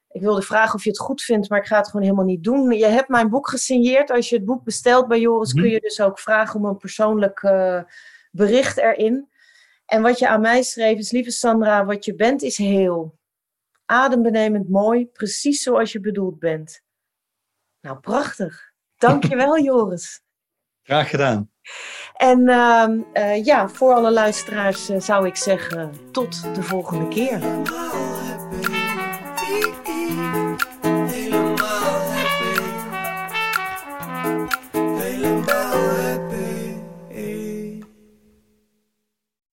ik 0.08 0.20
wilde 0.20 0.42
vragen 0.42 0.74
of 0.74 0.84
je 0.84 0.90
het 0.90 0.98
goed 0.98 1.22
vindt, 1.22 1.48
maar 1.48 1.58
ik 1.58 1.66
ga 1.66 1.76
het 1.76 1.86
gewoon 1.86 2.02
helemaal 2.02 2.24
niet 2.24 2.44
doen. 2.44 2.72
Je 2.72 2.86
hebt 2.86 3.08
mijn 3.08 3.28
boek 3.28 3.48
gesigneerd. 3.48 4.10
Als 4.10 4.28
je 4.28 4.36
het 4.36 4.44
boek 4.44 4.64
bestelt 4.64 5.08
bij 5.08 5.20
Joris, 5.20 5.52
kun 5.52 5.62
mhm. 5.62 5.72
je 5.72 5.80
dus 5.80 6.00
ook 6.00 6.18
vragen 6.18 6.60
om 6.60 6.66
een 6.66 6.76
persoonlijk 6.76 7.42
uh, 7.42 7.82
bericht 8.30 8.76
erin. 8.76 9.28
En 9.86 10.02
wat 10.02 10.18
je 10.18 10.28
aan 10.28 10.40
mij 10.40 10.62
schreef 10.62 10.98
is, 10.98 11.10
lieve 11.10 11.30
Sandra, 11.30 11.84
wat 11.84 12.04
je 12.04 12.14
bent 12.14 12.42
is 12.42 12.56
heel. 12.56 13.18
Adembenemend 13.84 14.68
mooi, 14.68 15.06
precies 15.06 15.62
zoals 15.62 15.92
je 15.92 16.00
bedoeld 16.00 16.38
bent. 16.38 16.82
Nou, 17.80 17.98
prachtig. 17.98 18.72
Dankjewel, 18.96 19.58
Joris. 19.68 20.22
Graag 20.82 21.10
gedaan. 21.10 21.50
En 22.12 22.40
uh, 22.40 22.86
uh, 23.14 23.44
ja, 23.44 23.68
voor 23.68 23.94
alle 23.94 24.12
luisteraars 24.12 24.90
uh, 24.90 25.00
zou 25.00 25.26
ik 25.26 25.36
zeggen, 25.36 25.92
tot 26.10 26.54
de 26.54 26.62
volgende 26.62 27.08
keer. 27.08 27.40